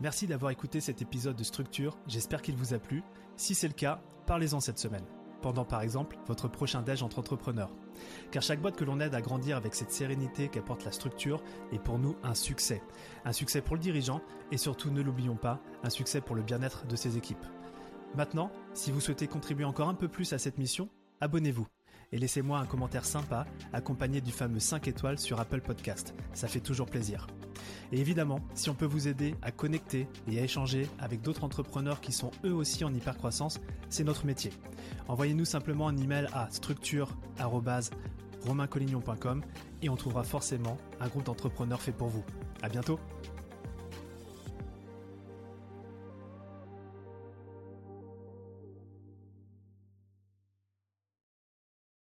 Merci 0.00 0.26
d'avoir 0.26 0.50
écouté 0.50 0.80
cet 0.80 1.00
épisode 1.00 1.36
de 1.36 1.44
Structure, 1.44 1.96
j'espère 2.06 2.42
qu'il 2.42 2.54
vous 2.54 2.74
a 2.74 2.78
plu. 2.78 3.02
Si 3.36 3.54
c'est 3.54 3.66
le 3.66 3.72
cas, 3.72 4.02
parlez-en 4.26 4.60
cette 4.60 4.78
semaine. 4.78 5.06
Pendant 5.40 5.64
par 5.64 5.80
exemple 5.80 6.18
votre 6.26 6.48
prochain 6.48 6.82
déj 6.82 7.02
entre 7.02 7.18
entrepreneurs. 7.18 7.74
Car 8.30 8.42
chaque 8.42 8.60
boîte 8.60 8.76
que 8.76 8.84
l'on 8.84 9.00
aide 9.00 9.14
à 9.14 9.22
grandir 9.22 9.56
avec 9.56 9.74
cette 9.74 9.90
sérénité 9.90 10.48
qu'apporte 10.48 10.84
la 10.84 10.92
structure 10.92 11.42
est 11.72 11.78
pour 11.78 11.98
nous 11.98 12.16
un 12.22 12.34
succès. 12.34 12.82
Un 13.24 13.32
succès 13.32 13.62
pour 13.62 13.76
le 13.76 13.80
dirigeant 13.80 14.20
et 14.52 14.58
surtout, 14.58 14.90
ne 14.90 15.00
l'oublions 15.00 15.36
pas, 15.36 15.60
un 15.82 15.90
succès 15.90 16.20
pour 16.20 16.36
le 16.36 16.42
bien-être 16.42 16.86
de 16.86 16.96
ses 16.96 17.16
équipes. 17.16 17.46
Maintenant, 18.14 18.50
si 18.74 18.90
vous 18.90 19.00
souhaitez 19.00 19.28
contribuer 19.28 19.64
encore 19.64 19.88
un 19.88 19.94
peu 19.94 20.08
plus 20.08 20.34
à 20.34 20.38
cette 20.38 20.58
mission, 20.58 20.90
abonnez-vous 21.22 21.66
et 22.12 22.18
laissez-moi 22.18 22.58
un 22.58 22.66
commentaire 22.66 23.04
sympa 23.04 23.46
accompagné 23.72 24.20
du 24.20 24.32
fameux 24.32 24.60
5 24.60 24.88
étoiles 24.88 25.18
sur 25.18 25.40
Apple 25.40 25.60
Podcast. 25.60 26.14
Ça 26.32 26.48
fait 26.48 26.60
toujours 26.60 26.86
plaisir. 26.86 27.26
Et 27.92 28.00
évidemment, 28.00 28.40
si 28.54 28.70
on 28.70 28.74
peut 28.74 28.86
vous 28.86 29.08
aider 29.08 29.34
à 29.42 29.50
connecter 29.50 30.08
et 30.28 30.38
à 30.38 30.42
échanger 30.42 30.88
avec 30.98 31.20
d'autres 31.22 31.44
entrepreneurs 31.44 32.00
qui 32.00 32.12
sont 32.12 32.30
eux 32.44 32.52
aussi 32.52 32.84
en 32.84 32.94
hypercroissance, 32.94 33.60
c'est 33.88 34.04
notre 34.04 34.26
métier. 34.26 34.52
Envoyez-nous 35.08 35.44
simplement 35.44 35.88
un 35.88 35.96
email 35.96 36.28
à 36.32 36.48
structure@romaincollignon.com 36.50 39.42
et 39.82 39.88
on 39.88 39.96
trouvera 39.96 40.22
forcément 40.24 40.78
un 41.00 41.08
groupe 41.08 41.24
d'entrepreneurs 41.24 41.82
fait 41.82 41.92
pour 41.92 42.08
vous. 42.08 42.24
À 42.62 42.68
bientôt. 42.68 42.98